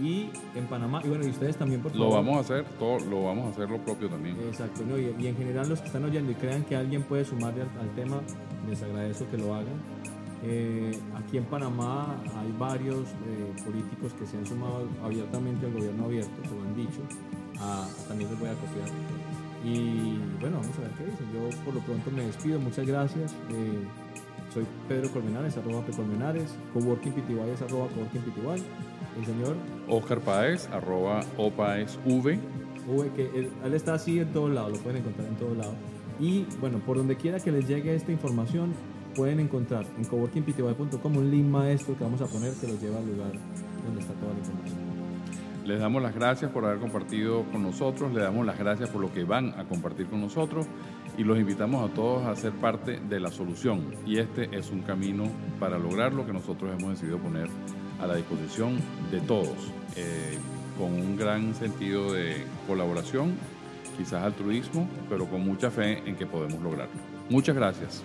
Y 0.00 0.30
en 0.56 0.66
Panamá, 0.68 1.00
y 1.04 1.08
bueno, 1.08 1.24
y 1.24 1.30
ustedes 1.30 1.56
también, 1.56 1.80
por 1.82 1.92
favor. 1.92 2.08
Lo 2.08 2.14
vamos 2.14 2.36
a 2.36 2.40
hacer, 2.40 2.64
todo, 2.78 2.98
lo 3.00 3.24
vamos 3.24 3.46
a 3.46 3.50
hacer 3.50 3.70
lo 3.70 3.78
propio 3.78 4.08
también. 4.08 4.36
Exacto, 4.40 4.82
¿no? 4.84 4.98
y, 4.98 5.26
en 5.26 5.36
general 5.36 5.68
los 5.68 5.80
que 5.80 5.86
están 5.86 6.04
oyendo 6.04 6.32
y 6.32 6.34
crean 6.34 6.64
que 6.64 6.74
alguien 6.74 7.02
puede 7.02 7.24
sumarle 7.24 7.62
al, 7.62 7.90
tema, 7.94 8.20
les 8.68 8.82
agradezco 8.82 9.26
que 9.30 9.38
lo 9.38 9.54
hagan. 9.54 9.74
Eh, 10.44 10.98
aquí 11.14 11.36
en 11.36 11.44
Panamá 11.44 12.16
hay 12.36 12.52
varios 12.58 13.10
eh, 13.10 13.62
políticos 13.64 14.12
que 14.18 14.26
se 14.26 14.38
han 14.38 14.46
sumado 14.46 14.88
abiertamente 15.04 15.66
al 15.66 15.72
gobierno 15.72 16.06
abierto, 16.06 16.42
se 16.42 16.54
lo 16.54 16.62
han 16.62 16.74
dicho. 16.74 17.00
Ah, 17.60 17.86
también 18.08 18.30
les 18.30 18.38
voy 18.38 18.48
a 18.48 18.54
copiar. 18.54 18.88
Y 19.64 20.18
bueno, 20.40 20.58
vamos 20.60 20.76
a 20.78 20.80
ver 20.82 20.90
qué 20.98 21.04
dicen. 21.04 21.26
Yo 21.32 21.64
por 21.64 21.74
lo 21.74 21.80
pronto 21.80 22.10
me 22.10 22.24
despido, 22.24 22.58
muchas 22.58 22.86
gracias. 22.86 23.32
Eh, 23.50 23.86
soy 24.52 24.66
Pedro 24.88 25.10
Colmenares, 25.10 25.56
arroba 25.56 25.82
P 25.82 25.92
Colmenares, 25.92 26.54
Coworking 26.74 27.12
Pty 27.12 27.32
es 27.54 27.62
arroba 27.62 27.88
Coworking 27.88 28.20
Pty, 28.20 28.62
el 29.18 29.26
señor 29.26 29.56
Oscar 29.88 30.20
Páez, 30.20 30.68
arroba 30.70 31.20
Opaez 31.38 31.98
V. 32.04 32.38
V, 32.86 33.10
que 33.12 33.30
él, 33.34 33.74
está 33.74 33.94
así 33.94 34.18
en 34.18 34.32
todos 34.32 34.50
lados, 34.50 34.72
lo 34.72 34.78
pueden 34.78 34.98
encontrar 35.00 35.28
en 35.28 35.36
todos 35.36 35.56
lados. 35.56 35.74
Y 36.20 36.44
bueno, 36.60 36.80
por 36.80 36.98
donde 36.98 37.16
quiera 37.16 37.40
que 37.40 37.50
les 37.50 37.66
llegue 37.66 37.94
esta 37.94 38.12
información, 38.12 38.74
pueden 39.14 39.40
encontrar 39.40 39.86
en 39.96 40.04
coworkingpty.com 40.04 41.16
un 41.16 41.30
link 41.30 41.46
maestro 41.46 41.96
que 41.96 42.04
vamos 42.04 42.20
a 42.20 42.26
poner 42.26 42.52
que 42.54 42.66
los 42.66 42.80
lleva 42.80 42.98
al 42.98 43.06
lugar 43.06 43.32
donde 43.86 44.00
está 44.00 44.12
toda 44.14 44.32
la 44.32 44.38
información. 44.38 44.81
Les 45.64 45.78
damos 45.78 46.02
las 46.02 46.14
gracias 46.14 46.50
por 46.50 46.64
haber 46.64 46.80
compartido 46.80 47.44
con 47.52 47.62
nosotros, 47.62 48.12
les 48.12 48.22
damos 48.22 48.44
las 48.44 48.58
gracias 48.58 48.90
por 48.90 49.00
lo 49.00 49.12
que 49.12 49.22
van 49.22 49.58
a 49.58 49.64
compartir 49.64 50.06
con 50.06 50.20
nosotros 50.20 50.66
y 51.16 51.22
los 51.22 51.38
invitamos 51.38 51.88
a 51.88 51.94
todos 51.94 52.26
a 52.26 52.34
ser 52.34 52.52
parte 52.52 52.98
de 52.98 53.20
la 53.20 53.30
solución. 53.30 53.94
Y 54.04 54.18
este 54.18 54.48
es 54.56 54.70
un 54.70 54.82
camino 54.82 55.24
para 55.60 55.78
lograr 55.78 56.14
lo 56.14 56.26
que 56.26 56.32
nosotros 56.32 56.72
hemos 56.76 56.90
decidido 56.92 57.18
poner 57.18 57.48
a 58.00 58.06
la 58.06 58.16
disposición 58.16 58.78
de 59.12 59.20
todos, 59.20 59.72
eh, 59.96 60.36
con 60.76 60.92
un 60.92 61.16
gran 61.16 61.54
sentido 61.54 62.12
de 62.12 62.44
colaboración, 62.66 63.34
quizás 63.96 64.24
altruismo, 64.24 64.88
pero 65.08 65.26
con 65.26 65.44
mucha 65.44 65.70
fe 65.70 66.02
en 66.06 66.16
que 66.16 66.26
podemos 66.26 66.60
lograrlo. 66.60 66.94
Muchas 67.30 67.54
gracias. 67.54 68.02